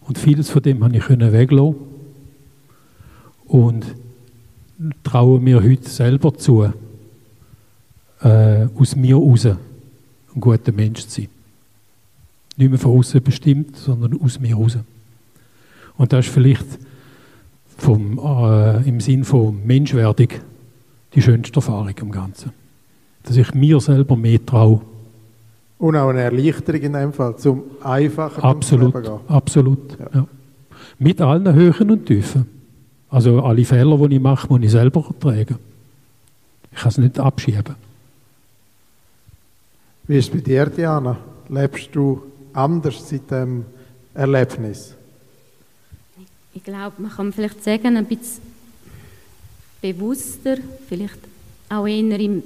Und 0.03 0.19
vieles 0.19 0.51
von 0.51 0.63
dem 0.63 0.83
habe 0.83 0.97
ich 0.97 1.09
weglassen 1.09 1.77
und 3.47 3.87
traue 5.05 5.41
mir 5.41 5.63
heute 5.63 5.89
selber 5.89 6.35
zu, 6.35 6.65
äh, 8.23 8.67
aus 8.75 8.97
mir 8.97 9.19
heraus 9.19 9.47
ein 9.47 10.41
guter 10.41 10.73
Mensch 10.73 11.07
zu 11.07 11.21
sein. 11.23 11.29
Nicht 12.57 12.71
mehr 12.71 12.79
von 12.79 12.99
außen 12.99 13.23
bestimmt, 13.23 13.77
sondern 13.77 14.21
aus 14.21 14.41
mir 14.41 14.57
heraus. 14.57 14.79
Und 15.97 16.13
das 16.13 16.27
ist 16.27 16.33
vielleicht 16.33 16.67
vom, 17.77 18.19
äh, 18.19 18.89
im 18.89 19.01
Sinn 19.01 19.25
von 19.25 19.65
Menschwerdung 19.67 20.29
die 21.15 21.23
schönste 21.23 21.57
Erfahrung 21.57 21.95
im 21.97 22.11
Ganzen. 22.11 22.53
Dass 23.23 23.37
ich 23.37 23.55
mir 23.55 23.81
selber 23.81 24.17
mehr 24.17 24.45
traue. 24.45 24.81
Und 25.83 25.97
auch 25.97 26.11
eine 26.11 26.21
Erleichterung 26.21 26.81
in 26.81 26.93
dem 26.93 27.13
Fall, 27.13 27.37
zum 27.39 27.65
einfacher 27.83 28.45
absolut, 28.45 28.95
Leben 28.95 29.05
gehen. 29.05 29.21
Absolut, 29.27 29.99
ja. 29.99 30.07
ja. 30.15 30.27
Mit 31.01 31.21
allen 31.21 31.53
Höhen 31.53 31.91
und 31.91 32.07
Tiefen. 32.07 32.47
Also 33.11 33.43
alle 33.43 33.65
Fehler, 33.65 33.99
die 34.07 34.15
ich 34.15 34.23
mache, 34.23 34.47
muss 34.47 34.63
ich 34.63 34.71
selber 34.71 35.05
tragen. 35.19 35.59
Ich 36.71 36.79
kann 36.79 36.89
es 36.89 36.99
nicht 36.99 37.19
abschieben. 37.19 37.75
Wie 40.07 40.19
ist 40.19 40.27
es 40.27 40.31
bei 40.31 40.39
dir, 40.39 40.67
Diana? 40.67 41.17
Lebst 41.49 41.89
du 41.93 42.23
anders 42.53 43.09
seit 43.09 43.29
dem 43.29 43.65
Erlebnis? 44.15 44.95
Ich 46.55 46.63
glaube, 46.63 47.03
man 47.03 47.11
kann 47.11 47.33
vielleicht 47.33 47.65
sagen, 47.65 47.97
ein 47.97 48.07
bisschen 48.07 48.41
bewusster, 49.81 50.59
vielleicht 50.89 51.19
auch 51.69 51.89
eher 51.89 52.21
im 52.21 52.41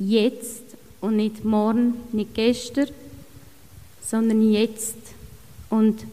Jetzt 0.00 0.61
und 1.02 1.16
nicht 1.16 1.44
morgen, 1.44 1.94
nicht 2.12 2.34
gestern, 2.34 2.88
sondern 4.00 4.50
jetzt. 4.50 4.96
Und 5.68 6.06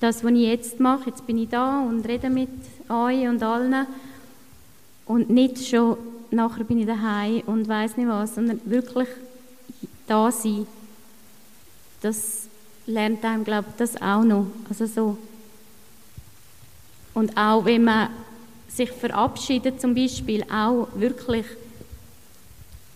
das, 0.00 0.22
was 0.22 0.32
ich 0.32 0.40
jetzt 0.40 0.80
mache, 0.80 1.08
jetzt 1.08 1.26
bin 1.26 1.38
ich 1.38 1.48
da 1.48 1.80
und 1.80 2.06
rede 2.06 2.28
mit 2.28 2.50
euch 2.90 3.26
und 3.26 3.42
allen 3.42 3.86
und 5.06 5.30
nicht 5.30 5.66
schon 5.66 5.96
nachher 6.30 6.64
bin 6.64 6.80
ich 6.80 6.86
daheim 6.86 7.42
und 7.46 7.68
weiß 7.68 7.96
nicht 7.96 8.08
was, 8.08 8.34
sondern 8.34 8.60
wirklich 8.64 9.08
da 10.06 10.30
sein. 10.30 10.66
Das 12.02 12.48
lernt 12.86 13.24
einem, 13.24 13.44
glaube 13.44 13.66
ich, 13.70 13.76
das 13.76 14.02
auch 14.02 14.24
noch. 14.24 14.46
Also 14.68 14.86
so. 14.86 15.18
Und 17.14 17.36
auch 17.36 17.64
wenn 17.64 17.84
man 17.84 18.08
sich 18.68 18.90
verabschiedet 18.90 19.80
zum 19.80 19.94
Beispiel, 19.94 20.44
auch 20.50 20.88
wirklich 20.96 21.46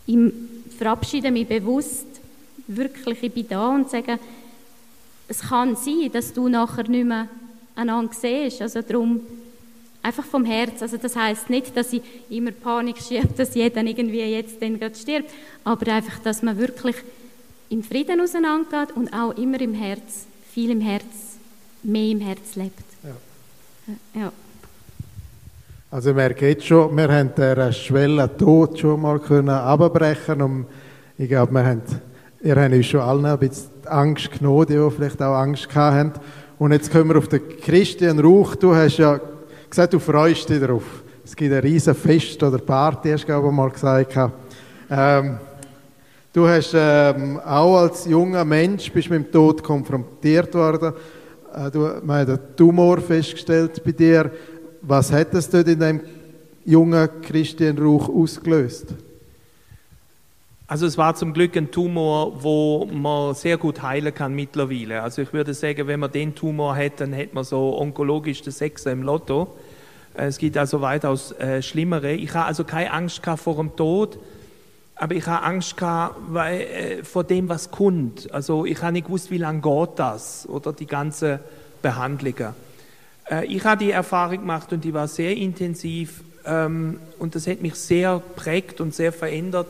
im 0.06 0.57
Verabschieden 0.78 1.34
mich 1.34 1.48
bewusst, 1.48 2.06
wirklich, 2.68 3.22
ich 3.22 3.32
bin 3.32 3.48
da 3.48 3.68
und 3.74 3.90
sage, 3.90 4.18
es 5.26 5.40
kann 5.40 5.76
sein, 5.76 6.10
dass 6.12 6.32
du 6.32 6.48
nachher 6.48 6.88
nicht 6.88 7.04
mehr 7.04 7.28
einander 7.74 8.12
siehst. 8.14 8.62
Also 8.62 8.80
darum, 8.82 9.20
einfach 10.02 10.24
vom 10.24 10.44
Herz. 10.44 10.80
Also 10.80 10.96
das 10.96 11.16
heißt 11.16 11.50
nicht, 11.50 11.76
dass 11.76 11.92
ich 11.92 12.02
immer 12.30 12.52
Panik 12.52 12.98
schiebe, 12.98 13.28
dass 13.36 13.54
jeder 13.54 13.82
irgendwie 13.82 14.20
jetzt 14.20 14.60
dann 14.62 14.78
gerade 14.78 14.94
stirbt, 14.94 15.30
aber 15.64 15.92
einfach, 15.92 16.18
dass 16.20 16.42
man 16.42 16.58
wirklich 16.58 16.96
im 17.68 17.82
Frieden 17.82 18.20
auseinandergeht 18.20 18.96
und 18.96 19.12
auch 19.12 19.36
immer 19.36 19.60
im 19.60 19.74
Herz, 19.74 20.26
viel 20.52 20.70
im 20.70 20.80
Herz, 20.80 21.04
mehr 21.82 22.10
im 22.10 22.20
Herz 22.20 22.56
lebt. 22.56 22.84
Ja. 23.02 24.20
ja. 24.20 24.32
Also 25.90 26.14
wir 26.14 26.30
jetzt 26.38 26.66
schon, 26.66 26.94
wir 26.98 27.08
haben 27.08 27.30
der 27.34 27.72
Schwelle 27.72 28.28
Tod 28.36 28.78
schon 28.78 29.00
mal 29.00 29.18
abbrechen 29.48 30.42
und 30.42 30.66
ich 31.16 31.30
glaube, 31.30 31.54
wir 31.54 31.64
haben, 31.64 31.80
ihr 32.42 32.56
habt 32.56 32.74
uns 32.74 32.86
schon 32.86 33.00
allen 33.00 33.24
ein 33.24 33.38
bisschen 33.38 33.70
Angst 33.86 34.30
genommen, 34.32 34.66
die 34.66 34.90
vielleicht 34.94 35.22
auch 35.22 35.34
Angst 35.34 35.74
hatten. 35.74 36.12
Und 36.58 36.72
jetzt 36.72 36.92
kommen 36.92 37.08
wir 37.08 37.16
auf 37.16 37.28
den 37.28 37.40
Christian 37.62 38.18
Rauch. 38.20 38.54
Du 38.56 38.74
hast 38.74 38.98
ja 38.98 39.18
gesagt, 39.70 39.94
du 39.94 39.98
freust 39.98 40.50
dich 40.50 40.60
darauf. 40.60 40.84
Es 41.24 41.34
gibt 41.34 41.54
ein 41.54 41.60
riesen 41.60 41.94
Fest 41.94 42.42
oder 42.42 42.58
Party, 42.58 43.10
hast 43.10 43.22
du 43.22 43.28
glaube 43.28 43.48
ich 43.48 43.54
mal 43.54 43.70
gesagt. 43.70 44.14
Ähm, 44.90 45.38
du 46.34 46.46
hast 46.46 46.74
ähm, 46.76 47.40
auch 47.40 47.78
als 47.78 48.04
junger 48.04 48.44
Mensch 48.44 48.92
bist 48.92 49.08
mit 49.08 49.24
dem 49.24 49.32
Tod 49.32 49.62
konfrontiert 49.62 50.54
worden. 50.54 50.92
Äh, 51.54 51.70
du, 51.70 51.92
man 52.04 52.20
hat 52.20 52.28
einen 52.28 52.56
Tumor 52.56 52.98
festgestellt 52.98 53.82
bei 53.82 53.92
dir. 53.92 54.30
Was 54.82 55.12
hat 55.12 55.34
es 55.34 55.50
dort 55.50 55.68
in 55.68 55.80
dem 55.80 56.00
jungen 56.64 57.08
Christian 57.22 57.78
Rauch 57.78 58.08
ausgelöst? 58.08 58.94
Also 60.66 60.86
es 60.86 60.98
war 60.98 61.14
zum 61.14 61.32
Glück 61.32 61.56
ein 61.56 61.70
Tumor, 61.70 62.42
wo 62.42 62.84
man 62.84 63.34
sehr 63.34 63.56
gut 63.56 63.82
heilen 63.82 64.14
kann 64.14 64.34
mittlerweile. 64.34 65.02
Also 65.02 65.22
ich 65.22 65.32
würde 65.32 65.54
sagen, 65.54 65.86
wenn 65.86 65.98
man 65.98 66.12
den 66.12 66.34
Tumor 66.34 66.76
hat, 66.76 67.00
dann 67.00 67.14
hätte 67.14 67.34
man 67.34 67.44
so 67.44 67.78
onkologisch 67.78 68.42
das 68.42 68.58
Sechser 68.58 68.92
im 68.92 69.02
Lotto. 69.02 69.56
Es 70.14 70.36
gibt 70.36 70.58
also 70.58 70.80
weitaus 70.82 71.32
äh, 71.32 71.62
schlimmere. 71.62 72.12
Ich 72.12 72.34
habe 72.34 72.46
also 72.46 72.64
keine 72.64 72.92
Angst 72.92 73.22
vor 73.36 73.56
dem 73.56 73.76
Tod, 73.76 74.18
aber 74.94 75.14
ich 75.14 75.26
habe 75.26 75.44
Angst 75.44 75.74
weil, 75.80 76.60
äh, 76.60 77.04
vor 77.04 77.24
dem, 77.24 77.48
was 77.48 77.70
kommt. 77.70 78.30
Also 78.32 78.66
ich 78.66 78.82
habe 78.82 78.92
nicht 78.92 79.06
gewusst, 79.06 79.30
wie 79.30 79.38
lange 79.38 79.60
geht 79.60 79.90
das 79.96 80.46
oder 80.46 80.72
die 80.72 80.86
ganze 80.86 81.40
Behandlungen. 81.80 82.67
Äh, 83.30 83.46
ich 83.46 83.64
habe 83.64 83.84
die 83.84 83.90
Erfahrung 83.90 84.38
gemacht 84.38 84.72
und 84.72 84.84
die 84.84 84.94
war 84.94 85.08
sehr 85.08 85.36
intensiv 85.36 86.22
ähm, 86.44 87.00
und 87.18 87.34
das 87.34 87.46
hat 87.46 87.62
mich 87.62 87.74
sehr 87.74 88.18
prägt 88.18 88.80
und 88.80 88.94
sehr 88.94 89.12
verändert 89.12 89.68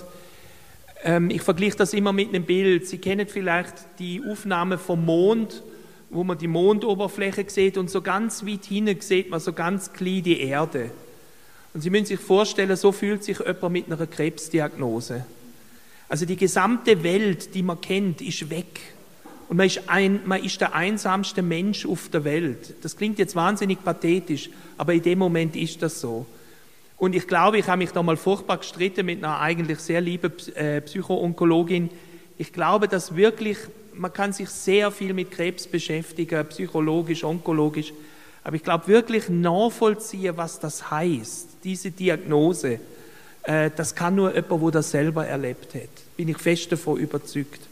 ähm, 1.04 1.30
ich 1.30 1.42
vergleiche 1.42 1.76
das 1.76 1.92
immer 1.92 2.12
mit 2.12 2.28
einem 2.28 2.44
Bild. 2.44 2.86
Sie 2.86 2.98
kennen 2.98 3.26
vielleicht 3.26 3.74
die 3.98 4.22
Aufnahme 4.28 4.78
vom 4.78 5.04
Mond, 5.04 5.62
wo 6.10 6.24
man 6.24 6.38
die 6.38 6.48
Mondoberfläche 6.48 7.44
sieht 7.48 7.76
und 7.76 7.90
so 7.90 8.02
ganz 8.02 8.44
weit 8.44 8.64
hinten 8.64 9.00
sieht 9.00 9.30
man 9.30 9.40
so 9.40 9.52
ganz 9.52 9.92
klein 9.92 10.22
die 10.22 10.40
Erde. 10.40 10.90
Und 11.74 11.82
Sie 11.82 11.90
müssen 11.90 12.06
sich 12.06 12.20
vorstellen, 12.20 12.74
so 12.76 12.92
fühlt 12.92 13.22
sich 13.22 13.38
jemand 13.38 13.70
mit 13.70 13.86
einer 13.86 14.06
Krebsdiagnose. 14.06 15.24
Also 16.08 16.24
die 16.24 16.36
gesamte 16.36 17.02
Welt, 17.04 17.54
die 17.54 17.62
man 17.62 17.80
kennt, 17.80 18.22
ist 18.22 18.48
weg. 18.48 18.80
Und 19.48 19.56
man 19.56 19.66
ist, 19.66 19.80
ein, 19.87 20.20
man 20.26 20.44
ist 20.44 20.61
der 20.61 20.74
einsamste 20.74 21.40
Mensch 21.40 21.87
auf 21.87 22.11
der 22.11 22.24
Welt. 22.24 22.74
Das 22.82 22.96
klingt 22.96 23.18
jetzt 23.18 23.34
wahnsinnig 23.34 23.82
pathetisch, 23.82 24.50
aber 24.76 24.92
in 24.92 25.02
dem 25.02 25.18
Moment 25.18 25.56
ist 25.56 25.82
das 25.82 26.00
so. 26.00 26.26
Und 26.98 27.14
ich 27.14 27.26
glaube, 27.26 27.58
ich 27.58 27.66
habe 27.66 27.78
mich 27.78 27.90
da 27.90 28.02
mal 28.02 28.16
furchtbar 28.16 28.58
gestritten 28.58 29.06
mit 29.06 29.24
einer 29.24 29.40
eigentlich 29.40 29.78
sehr 29.78 30.00
lieben 30.00 30.32
äh, 30.54 30.80
Psychoonkologin. 30.82 31.88
Ich 32.37 32.52
glaube, 32.52 32.88
dass 32.88 33.16
wirklich, 33.16 33.56
man 33.94 34.12
kann 34.12 34.32
sich 34.32 34.50
sehr 34.50 34.90
viel 34.90 35.14
mit 35.14 35.30
Krebs 35.30 35.66
beschäftigen, 35.66 36.44
psychologisch, 36.48 37.24
onkologisch. 37.24 37.92
Aber 38.44 38.56
ich 38.56 38.64
glaube 38.64 38.88
wirklich 38.88 39.28
nachvollziehen, 39.28 40.37
was 40.37 40.58
das 40.58 40.90
heißt, 40.90 41.48
diese 41.64 41.90
Diagnose. 41.90 42.80
Äh, 43.44 43.70
das 43.74 43.94
kann 43.94 44.16
nur 44.16 44.34
jemand, 44.34 44.62
der 44.62 44.70
das 44.72 44.90
selber 44.90 45.26
erlebt 45.26 45.74
hat. 45.74 45.88
Bin 46.16 46.28
ich 46.28 46.38
fest 46.38 46.70
davon 46.72 46.98
überzeugt. 46.98 47.67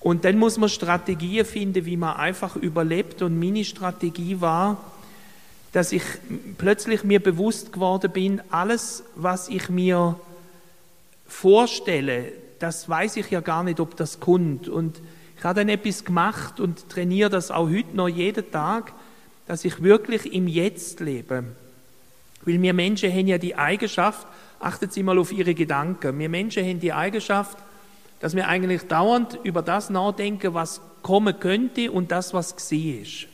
Und 0.00 0.24
dann 0.24 0.38
muss 0.38 0.56
man 0.56 0.70
Strategien 0.70 1.44
finden, 1.44 1.84
wie 1.84 1.96
man 1.96 2.16
einfach 2.16 2.56
überlebt. 2.56 3.20
Und 3.22 3.38
meine 3.38 3.64
Strategie 3.64 4.40
war, 4.40 4.78
dass 5.72 5.92
ich 5.92 6.02
plötzlich 6.58 7.04
mir 7.04 7.20
bewusst 7.20 7.72
geworden 7.72 8.10
bin, 8.10 8.40
alles, 8.50 9.04
was 9.14 9.48
ich 9.48 9.68
mir 9.68 10.18
vorstelle, 11.28 12.32
das 12.58 12.88
weiß 12.88 13.16
ich 13.16 13.30
ja 13.30 13.40
gar 13.40 13.62
nicht, 13.62 13.78
ob 13.78 13.96
das 13.96 14.20
kommt. 14.20 14.68
Und 14.68 15.00
ich 15.36 15.44
habe 15.44 15.60
dann 15.60 15.68
etwas 15.68 16.04
gemacht 16.04 16.60
und 16.60 16.88
trainiere 16.88 17.30
das 17.30 17.50
auch 17.50 17.68
heute 17.68 17.94
noch 17.96 18.08
jeden 18.08 18.50
Tag, 18.50 18.92
dass 19.46 19.64
ich 19.64 19.82
wirklich 19.82 20.32
im 20.32 20.48
Jetzt 20.48 21.00
lebe. 21.00 21.44
Weil 22.44 22.60
wir 22.60 22.74
Menschen 22.74 23.12
haben 23.12 23.26
ja 23.26 23.38
die 23.38 23.54
Eigenschaft, 23.54 24.26
achtet 24.58 24.92
Sie 24.92 25.02
mal 25.02 25.18
auf 25.18 25.32
Ihre 25.32 25.54
Gedanken, 25.54 26.18
wir 26.18 26.28
Menschen 26.28 26.64
haben 26.64 26.80
die 26.80 26.92
Eigenschaft, 26.92 27.56
dass 28.20 28.36
wir 28.36 28.48
eigentlich 28.48 28.82
dauernd 28.82 29.38
über 29.42 29.62
das 29.62 29.90
nachdenken, 29.90 30.54
was 30.54 30.80
kommen 31.02 31.38
könnte 31.40 31.90
und 31.90 32.12
das, 32.12 32.34
was 32.34 32.54
gesehen 32.54 33.02
ist. 33.02 33.26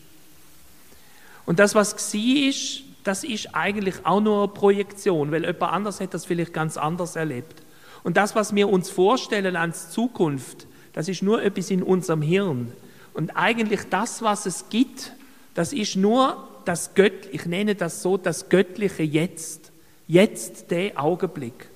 Und 1.45 1.59
das, 1.59 1.75
was 1.75 1.95
war, 2.15 2.49
ist, 2.49 2.83
das 3.05 3.25
ist 3.25 3.55
eigentlich 3.55 4.05
auch 4.05 4.21
nur 4.21 4.45
eine 4.45 4.53
Projektion, 4.53 5.31
weil 5.31 5.45
jemand 5.45 5.73
anders 5.73 6.01
hat 6.01 6.15
das 6.15 6.25
vielleicht 6.25 6.53
ganz 6.53 6.77
anders 6.77 7.17
erlebt. 7.17 7.63
Und 8.03 8.17
das, 8.17 8.35
was 8.35 8.55
wir 8.55 8.69
uns 8.69 8.91
vorstellen 8.91 9.57
als 9.57 9.91
Zukunft, 9.91 10.67
das 10.93 11.09
ist 11.09 11.23
nur 11.23 11.43
etwas 11.43 11.71
in 11.71 11.83
unserem 11.83 12.23
Hirn. 12.23 12.73
Und 13.15 13.31
eigentlich 13.37 13.81
das, 13.91 14.23
was 14.23 14.47
es 14.47 14.69
gibt, 14.71 15.13
das 15.55 15.73
ist 15.73 15.97
nur 15.97 16.49
das 16.65 16.95
Gött, 16.95 17.29
ich 17.33 17.47
nenne 17.47 17.75
das 17.75 18.03
so, 18.03 18.17
das 18.17 18.49
göttliche 18.49 19.03
Jetzt. 19.03 19.73
Jetzt 20.09 20.71
der 20.71 21.01
Augenblick. 21.03 21.69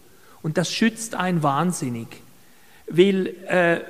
Und 0.42 0.59
das 0.59 0.73
schützt 0.73 1.14
einen 1.14 1.42
wahnsinnig. 1.42 2.09
Weil 2.90 3.29
äh, 3.46 3.81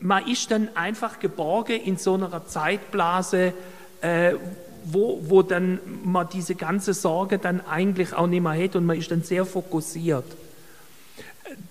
man 0.00 0.26
ist 0.26 0.50
dann 0.50 0.68
einfach 0.74 1.18
geborgen 1.18 1.80
in 1.80 1.96
so 1.96 2.14
einer 2.14 2.46
Zeitblase, 2.46 3.52
äh, 4.00 4.34
wo, 4.84 5.20
wo 5.24 5.42
dann 5.42 5.80
man 6.04 6.28
diese 6.32 6.54
ganze 6.54 6.94
Sorge 6.94 7.38
dann 7.38 7.60
eigentlich 7.66 8.14
auch 8.14 8.26
nicht 8.26 8.42
mehr 8.42 8.52
hat 8.52 8.76
und 8.76 8.86
man 8.86 8.96
ist 8.96 9.10
dann 9.10 9.22
sehr 9.22 9.44
fokussiert. 9.44 10.24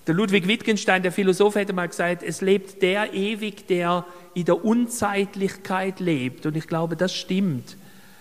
Der 0.06 0.14
Ludwig 0.14 0.46
Wittgenstein, 0.46 1.02
der 1.02 1.12
Philosoph, 1.12 1.54
hätte 1.54 1.72
mal 1.72 1.88
gesagt, 1.88 2.22
es 2.22 2.40
lebt 2.40 2.82
der 2.82 3.14
ewig, 3.14 3.66
der 3.66 4.04
in 4.34 4.44
der 4.44 4.64
Unzeitlichkeit 4.64 6.00
lebt. 6.00 6.46
Und 6.46 6.56
ich 6.56 6.66
glaube, 6.66 6.96
das 6.96 7.14
stimmt. 7.14 7.76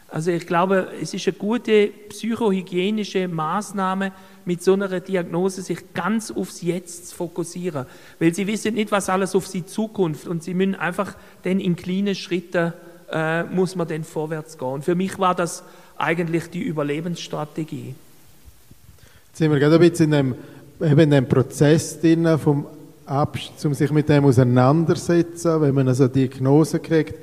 Also 0.10 0.32
ich 0.32 0.48
glaube, 0.48 0.88
es 1.02 1.14
ist 1.14 1.28
eine 1.28 1.36
gute 1.36 1.88
psychohygienische 2.10 3.28
Maßnahme, 3.28 4.14
mit 4.46 4.64
so 4.64 4.74
einer 4.74 5.02
Diagnose 5.02 5.62
sich 5.62 5.94
ganz 5.94 6.32
aufs 6.32 6.62
Jetzt 6.62 7.10
zu 7.10 7.16
fokussieren. 7.16 7.86
Weil 8.18 8.34
sie 8.34 8.48
wissen 8.48 8.76
nicht, 8.76 8.92
was 8.92 9.10
alles 9.10 9.36
auf 9.36 9.46
sie 9.46 9.66
zukommt 9.66 10.26
und 10.26 10.44
sie 10.44 10.54
müssen 10.54 10.76
einfach 10.76 11.16
dann 11.44 11.60
in 11.60 11.76
kleinen 11.76 12.16
Schritten 12.16 12.72
äh, 13.12 13.44
muss 13.44 13.76
man 13.76 13.88
dann 13.88 14.04
vorwärts 14.04 14.58
gehen. 14.58 14.82
Für 14.82 14.96
mich 14.96 15.20
war 15.20 15.36
das 15.36 15.64
eigentlich 15.98 16.50
die 16.50 16.62
Überlebensstrategie. 16.62 17.96
Jetzt 19.28 19.38
sind 19.38 19.52
wir 19.52 19.60
gerade 19.60 19.76
ein 19.76 19.90
bisschen 19.90 20.14
in 20.14 20.34
dem, 20.80 20.90
eben 20.90 21.00
in 21.00 21.12
dem 21.12 21.28
Prozess 21.28 22.00
drin, 22.00 22.38
vom 22.38 22.68
Abs 23.06 23.66
um 23.66 23.74
sich 23.74 23.92
mit 23.92 24.10
dem 24.10 24.26
auseinandersetzen, 24.26 25.62
wenn 25.62 25.76
man 25.76 25.88
also 25.88 26.08
Diagnose 26.08 26.80
kriegt. 26.80 27.16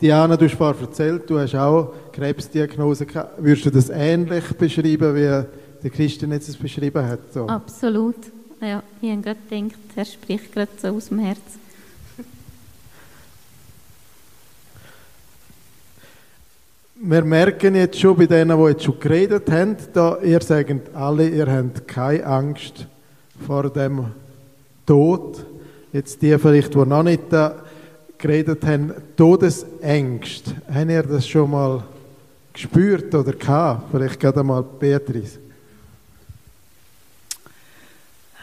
Diana, 0.00 0.36
du 0.36 0.44
hast 0.44 0.56
vorhin 0.56 0.84
erzählt, 0.84 1.30
du 1.30 1.38
hast 1.38 1.54
auch 1.54 1.94
Krebsdiagnose. 2.12 3.06
Würdest 3.38 3.64
du 3.64 3.70
das 3.70 3.88
ähnlich 3.88 4.44
beschreiben, 4.58 5.14
wie 5.14 5.20
der 5.82 5.90
Christian 5.90 6.32
jetzt 6.32 6.50
es 6.50 6.56
beschrieben 6.56 7.02
hat? 7.02 7.32
So? 7.32 7.46
Absolut. 7.46 8.16
Ja, 8.60 8.82
ich 9.00 9.10
habe 9.10 9.22
gerade 9.22 9.38
gedacht, 9.48 9.78
er 9.96 10.04
spricht 10.04 10.52
gerade 10.52 10.70
so 10.76 10.88
aus 10.88 11.08
dem 11.08 11.20
Herzen. 11.20 11.60
Wir 16.96 17.24
merken 17.24 17.74
jetzt 17.74 17.98
schon 17.98 18.16
bei 18.16 18.26
denen, 18.26 18.58
die 18.58 18.68
jetzt 18.68 18.84
schon 18.84 19.00
geredet 19.00 19.50
haben, 19.50 19.76
da 19.92 20.18
ihr 20.22 20.40
sagt 20.40 20.94
alle, 20.94 21.28
ihr 21.28 21.46
habt 21.46 21.88
keine 21.88 22.26
Angst 22.26 22.86
vor 23.46 23.70
dem 23.70 24.06
Tod. 24.86 25.44
Jetzt 25.92 26.20
die 26.20 26.38
vielleicht, 26.38 26.74
die 26.74 26.78
noch 26.78 27.02
nicht 27.02 27.24
da 27.30 27.65
geredet 28.18 28.64
haben, 28.64 28.92
Todesängste. 29.16 30.54
Habt 30.72 30.90
ihr 30.90 31.02
das 31.02 31.28
schon 31.28 31.50
mal 31.50 31.82
gespürt 32.52 33.14
oder 33.14 33.32
gehabt? 33.32 33.90
Vielleicht 33.90 34.20
gerade 34.20 34.42
mal 34.42 34.62
Beatrice. 34.62 35.38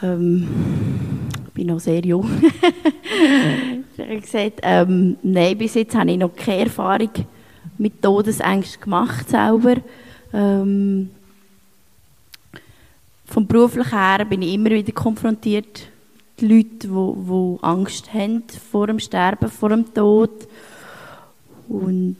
Ähm, 0.02 0.48
ich 1.46 1.52
bin 1.52 1.66
noch 1.68 1.80
sehr 1.80 2.04
jung. 2.04 2.28
ich 3.96 4.04
habe 4.04 4.20
gesagt, 4.20 4.60
ähm, 4.62 5.16
nein, 5.22 5.56
bis 5.56 5.74
jetzt 5.74 5.94
habe 5.94 6.10
ich 6.10 6.18
noch 6.18 6.34
keine 6.34 6.64
Erfahrung 6.64 7.10
mit 7.78 8.02
Todesängsten 8.02 8.82
gemacht 8.82 9.28
selber. 9.28 9.76
Ähm, 10.32 11.10
vom 13.26 13.46
beruflichen 13.46 13.90
her 13.90 14.24
bin 14.24 14.42
ich 14.42 14.54
immer 14.54 14.70
wieder 14.70 14.92
konfrontiert 14.92 15.88
die 16.40 16.48
Leute, 16.48 16.88
die, 16.88 17.58
Angst 17.62 18.12
haben 18.12 18.42
vor 18.70 18.86
dem 18.86 18.98
Sterben, 18.98 19.50
vor 19.50 19.68
dem 19.68 19.92
Tod. 19.94 20.48
Und 21.68 22.16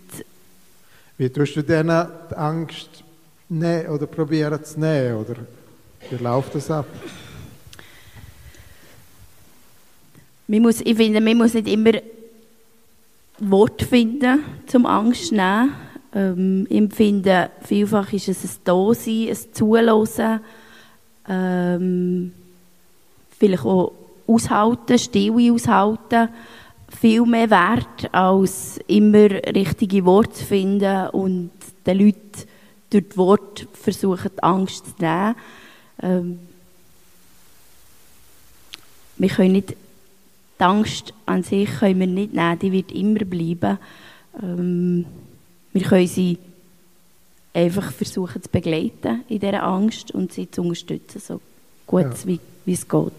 Wie 1.19 1.29
tust 1.29 1.57
du 1.57 1.63
denen 1.63 2.07
die 2.31 2.35
Angst 2.37 3.05
nehmen 3.49 3.89
oder 3.89 4.07
probieren 4.07 4.63
zu 4.65 4.81
nehmen? 4.81 5.17
Oder 5.17 5.37
wie 6.11 6.23
läuft 6.23 6.55
das 6.55 6.71
ab? 6.71 6.87
man 10.47 10.63
muss, 10.63 10.81
ich 10.81 10.97
finde, 10.97 11.21
man 11.21 11.37
muss 11.37 11.55
nicht 11.55 11.69
immer 11.69 11.93
Wort 13.39 13.83
finden, 13.83 14.45
zum 14.67 14.87
Angst 14.87 15.29
zu 15.29 15.35
nehmen. 15.35 15.75
Ähm, 16.15 16.67
ich 16.69 16.77
empfinde, 16.77 17.51
vielfach 17.63 18.13
ist 18.13 18.29
es 18.29 18.45
ein 18.45 18.51
Dasein, 18.65 19.29
ein 19.29 19.39
Zuhören, 19.53 20.41
ähm, 21.29 22.33
vielleicht 23.39 23.65
auch 23.65 23.93
aushalten, 24.27 24.99
Stille 24.99 25.53
aushalten, 25.53 26.29
viel 27.01 27.23
mehr 27.27 27.51
wert, 27.51 28.13
als 28.13 28.79
immer 28.87 29.31
richtige 29.31 30.05
Worte 30.05 30.33
zu 30.33 30.45
finden 30.45 31.09
und 31.09 31.51
den 31.87 31.99
Leuten 31.99 32.21
durch 32.91 33.09
die 33.09 33.17
Worte 33.17 33.67
versuchen, 33.73 34.31
die 34.37 34.43
Angst 34.43 34.87
zu 34.87 34.93
nehmen. 35.05 35.35
Ähm, 36.03 36.39
wir 39.17 39.29
können 39.29 39.53
nicht, 39.53 39.71
die 39.71 40.65
Angst 40.65 41.13
an 41.27 41.43
sich 41.43 41.71
können 41.79 42.01
wir 42.01 42.07
nicht 42.07 42.35
nehmen, 42.35 42.59
die 42.59 42.73
wird 42.73 42.93
immer 42.93 43.25
bleiben. 43.25 43.79
Ähm, 44.43 45.05
wir 45.73 45.83
können 45.83 46.07
sie 46.07 46.39
einfach 47.53 47.93
versuchen 47.93 48.43
zu 48.43 48.49
begleiten 48.49 49.25
in 49.29 49.41
dieser 49.41 49.63
Angst 49.63 50.13
und 50.13 50.33
sie 50.33 50.51
zu 50.51 50.63
unterstützen, 50.63 51.21
so 51.21 51.41
gut 51.87 52.03
Ja. 52.03 52.27
wie, 52.27 52.41
wie 52.65 52.73
es 52.73 52.89
geht. 52.89 53.13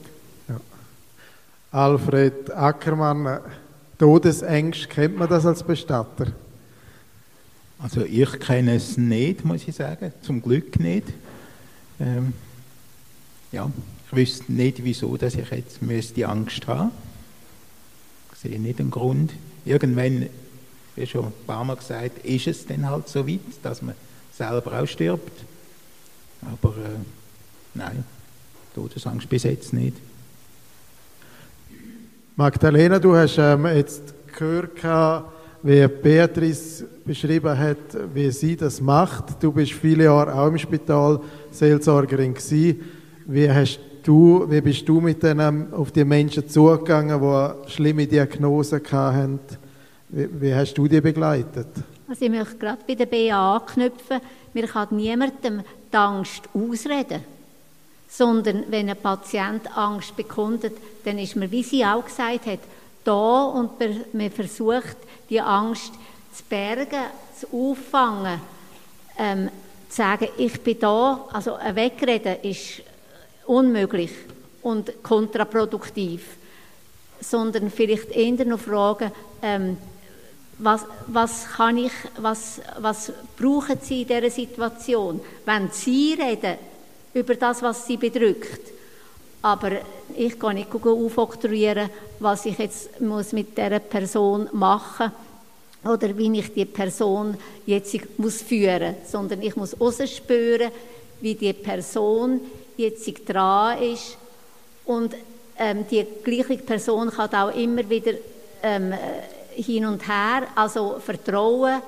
Alfred 1.76 2.52
Ackermann, 2.52 3.42
Todesängste, 4.00 4.88
kennt 4.88 5.18
man 5.18 5.28
das 5.28 5.46
als 5.46 5.62
Bestatter? 5.62 6.28
Also 7.80 8.06
ich 8.06 8.40
kenne 8.40 8.76
es 8.76 8.96
nicht, 8.96 9.44
muss 9.44 9.68
ich 9.68 9.76
sagen. 9.76 10.14
Zum 10.22 10.42
Glück 10.42 10.80
nicht. 10.80 11.04
Ähm, 12.00 12.32
ja, 13.52 13.70
ich 14.08 14.16
wüsste 14.16 14.54
nicht, 14.54 14.86
wieso 14.86 15.18
dass 15.18 15.36
ich 15.36 15.50
jetzt 15.50 15.82
müsste 15.82 16.26
Angst 16.30 16.66
haben 16.66 16.92
Ich 18.32 18.40
sehe 18.40 18.58
nicht 18.58 18.80
einen 18.80 18.90
Grund. 18.90 19.34
Irgendwann, 19.66 20.30
wie 20.96 21.06
schon 21.06 21.26
ein 21.26 21.34
paar 21.46 21.66
Mal 21.66 21.76
gesagt, 21.76 22.26
ist 22.26 22.48
es 22.48 22.66
dann 22.66 22.90
halt 22.90 23.10
so 23.10 23.28
weit, 23.28 23.42
dass 23.64 23.82
man 23.82 23.96
selber 24.32 24.82
auch 24.82 24.88
stirbt. 24.88 25.44
Aber 26.42 26.70
äh, 26.78 27.00
nein, 27.74 28.06
Todesangst 28.74 29.28
bis 29.28 29.44
jetzt 29.44 29.74
nicht. 29.74 29.98
Magdalena, 32.38 33.00
du 33.00 33.16
hast 33.16 33.38
ähm, 33.38 33.66
jetzt 33.68 34.14
gehört, 34.38 35.24
wie 35.64 35.88
Beatrice 35.88 36.86
beschrieben 37.06 37.58
hat, 37.58 37.78
wie 38.14 38.30
sie 38.30 38.58
das 38.58 38.82
macht. 38.82 39.42
Du 39.42 39.54
bist 39.54 39.72
viele 39.72 40.04
Jahre 40.04 40.36
auch 40.36 40.48
im 40.48 40.58
Spital 40.58 41.22
Seelsorgerin 41.52 42.34
gewesen. 42.34 42.82
Wie 43.26 43.50
hast 43.50 43.80
du, 44.04 44.46
wie 44.50 44.60
bist 44.60 44.88
du 44.88 45.00
mit 45.00 45.24
denen 45.24 45.74
auf 45.74 45.94
die 45.94 46.04
Menschen 46.04 46.50
zugegangen, 46.50 47.22
die 47.22 47.72
schlimme 47.72 48.06
Diagnosen 48.06 48.82
hatten? 48.92 49.40
Wie, 50.10 50.28
wie 50.42 50.54
hast 50.54 50.74
du 50.74 50.90
die 50.90 51.00
begleitet? 51.00 51.70
Also 52.06 52.26
ich 52.26 52.32
möchte 52.32 52.58
gerade 52.58 52.82
bei 52.86 52.96
der 52.96 53.06
BA 53.06 53.56
anknüpfen. 53.56 54.20
Mir 54.54 54.68
kann 54.68 54.90
niemandem 54.92 55.62
die 55.90 55.96
Angst 55.98 56.50
ausreden. 56.54 57.35
Sondern 58.18 58.64
wenn 58.70 58.90
ein 58.90 58.96
Patient 59.02 59.76
Angst 59.76 60.16
bekundet, 60.16 60.78
dann 61.04 61.20
ist 61.20 61.36
man, 61.36 61.52
wie 61.52 61.64
sie 61.64 61.86
auch 61.86 62.06
gesagt 62.06 62.46
hat, 62.46 62.60
da 63.04 63.44
und 63.44 63.72
man- 64.14 64.32
versucht, 64.32 64.96
die 65.30 65.42
Angst 65.42 65.92
zu 66.34 66.44
bergen, 66.48 67.04
zu 67.38 67.48
auffangen, 67.52 68.40
ähm, 69.18 69.50
zu 69.90 69.98
sagen, 69.98 70.30
ich 70.38 70.62
bin 70.62 70.80
da. 70.80 71.28
Also 71.34 71.56
ein 71.56 71.76
Wegreden 71.76 72.38
ist 72.42 72.82
unmöglich 73.48 74.12
und 74.62 75.04
kontraproduktiv. 75.04 76.38
Sondern 77.20 77.70
vielleicht 77.70 78.12
eher 78.12 78.46
noch 78.46 78.60
fragen, 78.60 79.12
ähm, 79.42 79.78
was, 80.58 80.86
was 81.08 81.48
kann 81.58 81.78
ich, 81.78 81.92
was, 82.18 82.62
was 82.80 83.12
brauchen 83.38 83.78
Sie 83.82 84.04
in 84.04 84.08
dieser 84.08 84.30
Situation? 84.30 85.20
Wenn 85.44 85.70
Sie 85.70 86.14
reden 86.14 86.58
über 87.16 87.36
das, 87.36 87.62
was 87.62 87.88
Sie 87.88 87.96
bedrückt, 87.96 88.72
aber 89.42 89.72
ich 90.16 90.38
kann 90.38 90.56
nicht 90.56 90.74
aufoktroyieren, 90.74 91.90
was 92.20 92.46
ich 92.46 92.58
jetzt 92.60 93.00
muss 93.00 93.32
mit 93.32 93.58
dieser 93.58 93.80
Person 93.80 94.50
machen 94.52 95.12
oder 95.86 96.18
wie 96.18 96.40
ich 96.40 96.54
die 96.54 96.66
Person 96.66 97.38
jetzt 97.66 97.98
muss 98.18 98.42
führen, 98.42 98.96
sondern 99.06 99.42
ich 99.42 99.56
muss 99.56 99.76
spüren, 100.06 100.72
wie 101.22 101.36
die 101.36 101.54
Person 101.54 102.42
jetzt 102.76 103.10
dran 103.30 103.82
ist. 103.82 104.18
Und 104.84 105.16
ähm, 105.58 105.86
die 105.90 106.06
gleiche 106.24 106.58
Person 106.58 107.10
kann 107.10 107.34
auch 107.34 107.56
immer 107.56 107.90
wieder 107.90 108.12
ähm, 108.62 108.92
äh, 108.92 109.62
hin 109.62 109.86
und 109.86 110.06
her, 110.06 110.48
also 110.54 110.98
Vertrauen 111.00 111.82